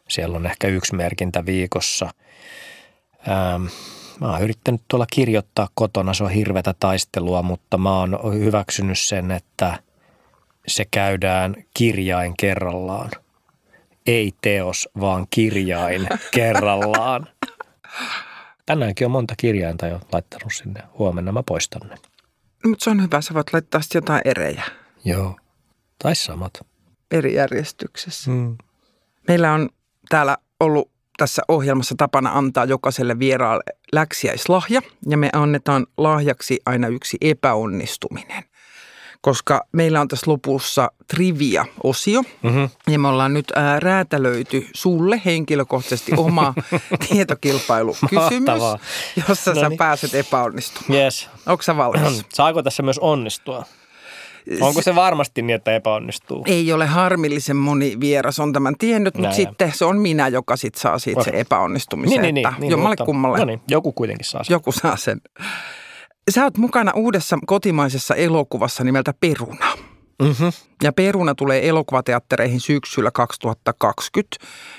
siellä 0.08 0.36
on 0.36 0.46
ehkä 0.46 0.68
yksi 0.68 0.94
merkintä 0.94 1.46
viikossa. 1.46 2.10
Ähm, 3.28 3.62
mä 4.20 4.30
oon 4.32 4.42
yrittänyt 4.42 4.80
tuolla 4.88 5.06
kirjoittaa 5.12 5.68
kotona, 5.74 6.14
se 6.14 6.24
on 6.24 6.30
hirveätä 6.30 6.74
taistelua, 6.80 7.42
mutta 7.42 7.78
mä 7.78 7.98
oon 7.98 8.18
hyväksynyt 8.34 8.98
sen, 8.98 9.30
että 9.30 9.78
se 10.66 10.84
käydään 10.90 11.54
kirjain 11.74 12.34
kerrallaan. 12.40 13.10
Ei 14.06 14.32
teos, 14.40 14.88
vaan 15.00 15.26
kirjain 15.30 16.08
kerrallaan. 16.34 17.28
Tänäänkin 18.68 19.04
on 19.04 19.10
monta 19.10 19.34
kirjainta 19.36 19.86
jo 19.86 20.00
laittanut 20.12 20.52
sinne. 20.52 20.82
Huomenna 20.98 21.32
mä 21.32 21.42
poistan 21.42 21.88
ne. 21.88 21.96
Mutta 22.66 22.84
se 22.84 22.90
on 22.90 23.02
hyvä, 23.02 23.20
sä 23.20 23.34
voit 23.34 23.52
laittaa 23.52 23.80
sitten 23.80 23.96
jotain 23.96 24.22
erejä 24.24 24.62
Joo. 25.04 25.36
Tai 26.02 26.14
samat. 26.14 26.66
eri 27.10 27.34
järjestyksessä. 27.34 28.30
Mm. 28.30 28.58
Meillä 29.28 29.52
on 29.52 29.68
täällä 30.08 30.36
ollut 30.60 30.90
tässä 31.16 31.42
ohjelmassa 31.48 31.94
tapana 31.98 32.30
antaa 32.30 32.64
jokaiselle 32.64 33.18
vieraalle 33.18 33.62
läksiäislahja 33.92 34.80
ja 35.08 35.16
me 35.16 35.30
annetaan 35.32 35.86
lahjaksi 35.96 36.60
aina 36.66 36.88
yksi 36.88 37.16
epäonnistuminen. 37.20 38.44
Koska 39.20 39.60
meillä 39.72 40.00
on 40.00 40.08
tässä 40.08 40.30
lopussa 40.30 40.90
trivia-osio 41.14 42.22
Mm-hmm. 42.42 42.68
ja 42.90 42.98
me 42.98 43.08
ollaan 43.08 43.34
nyt 43.34 43.52
ää, 43.56 43.80
räätälöity 43.80 44.66
sulle 44.74 45.22
henkilökohtaisesti 45.24 46.12
oma 46.16 46.54
tietokilpailukysymys, 47.08 48.12
Mahtavaa. 48.46 48.78
jossa 49.28 49.54
sä 49.54 49.60
Noniin. 49.62 49.78
pääset 49.78 50.14
epäonnistumaan. 50.14 51.00
Yes. 51.02 51.28
Onko 51.46 51.62
sä 51.62 51.76
valmis? 51.76 52.24
Saako 52.34 52.62
tässä 52.62 52.82
myös 52.82 52.98
onnistua? 52.98 53.64
Onko 54.60 54.82
se 54.82 54.94
varmasti 54.94 55.42
niin, 55.42 55.54
että 55.54 55.74
epäonnistuu? 55.74 56.44
Ei 56.46 56.72
ole 56.72 56.86
harmillisen 56.86 57.56
moni 57.56 57.96
vieras 58.00 58.40
on 58.40 58.52
tämän 58.52 58.74
tiennyt, 58.78 59.14
mutta 59.14 59.28
Näin. 59.28 59.36
sitten 59.36 59.72
se 59.74 59.84
on 59.84 59.98
minä, 59.98 60.28
joka 60.28 60.56
sit 60.56 60.74
saa 60.74 60.98
siitä 60.98 61.22
se 61.24 61.30
Okei. 61.30 61.40
epäonnistumisen. 61.40 62.22
Niin, 62.22 62.34
niin, 62.34 62.48
niin. 62.48 62.60
niin 62.60 62.70
jommalle 62.70 62.92
mutta- 62.92 63.04
kummalle 63.04 63.38
No 63.38 63.44
niin, 63.44 63.60
joku 63.68 63.92
kuitenkin 63.92 64.26
saa 64.26 64.44
sen. 64.44 64.54
joku 64.54 64.72
saa 64.72 64.96
sen. 64.96 65.20
Sä 66.28 66.44
oot 66.44 66.56
mukana 66.56 66.92
uudessa 66.94 67.38
kotimaisessa 67.46 68.14
elokuvassa 68.14 68.84
nimeltä 68.84 69.14
Peruna. 69.20 69.66
Mm-hmm. 70.22 70.52
Ja 70.82 70.92
Peruna 70.92 71.34
tulee 71.34 71.68
elokuvateattereihin 71.68 72.60
syksyllä 72.60 73.10
2020, 73.10 74.36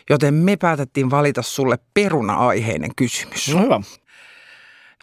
joten 0.09 0.33
me 0.33 0.57
päätettiin 0.57 1.09
valita 1.09 1.41
sulle 1.41 1.79
peruna-aiheinen 1.93 2.95
kysymys. 2.95 3.53
No 3.53 3.61
hyvä. 3.61 3.81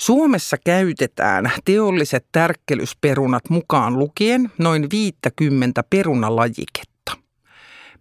Suomessa 0.01 0.57
käytetään 0.65 1.53
teolliset 1.65 2.27
tärkkelysperunat 2.33 3.51
mukaan 3.51 3.99
lukien 3.99 4.53
noin 4.59 4.91
50 4.91 5.83
perunalajiketta. 5.91 7.17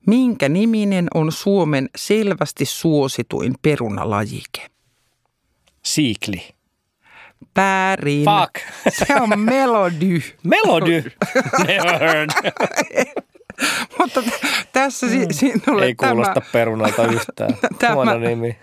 Minkä 0.08 0.50
niminen 0.50 1.08
on 1.14 1.32
Suomen 1.32 1.90
selvästi 1.96 2.66
suosituin 2.66 3.56
perunalajike? 3.62 4.68
Siikli. 5.86 6.55
Väärin. 7.56 8.26
Fuck. 8.26 8.66
Se 9.08 9.16
on 9.22 9.40
melody. 9.40 10.22
Melody. 10.44 11.04
Never 11.68 12.00
heard. 12.00 12.30
Mutta 14.00 14.24
tässä 14.74 15.10
si- 15.10 15.28
sinulle 15.32 15.82
Mm. 15.82 15.88
Ei 15.88 15.96
kuulosta 15.96 16.34
tämä, 16.34 16.46
perunalta 16.52 17.08
yhtään. 17.08 17.58
Tämä- 17.80 17.94
Huono 17.94 18.18
nimi. 18.20 18.58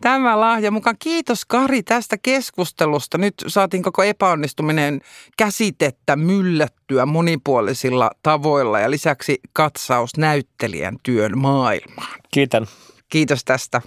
tämä 0.00 0.40
lahja 0.40 0.70
mukaan. 0.70 0.96
Kiitos 0.98 1.44
Kari 1.44 1.82
tästä 1.82 2.16
keskustelusta. 2.22 3.18
Nyt 3.18 3.34
saatiin 3.46 3.82
koko 3.82 4.02
epäonnistuminen 4.02 5.00
käsitettä 5.38 6.16
myllättyä 6.16 7.06
monipuolisilla 7.06 8.10
tavoilla 8.22 8.80
ja 8.80 8.90
lisäksi 8.90 9.40
katsaus 9.52 10.10
näyttelijän 10.16 10.96
työn 11.02 11.38
maailmaan. 11.38 12.20
Kiitän. 12.30 12.66
Kiitos 13.08 13.44
tästä. 13.44 13.82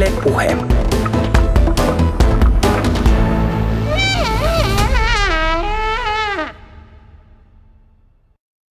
Yle 0.00 0.08
Puhe. 0.22 0.69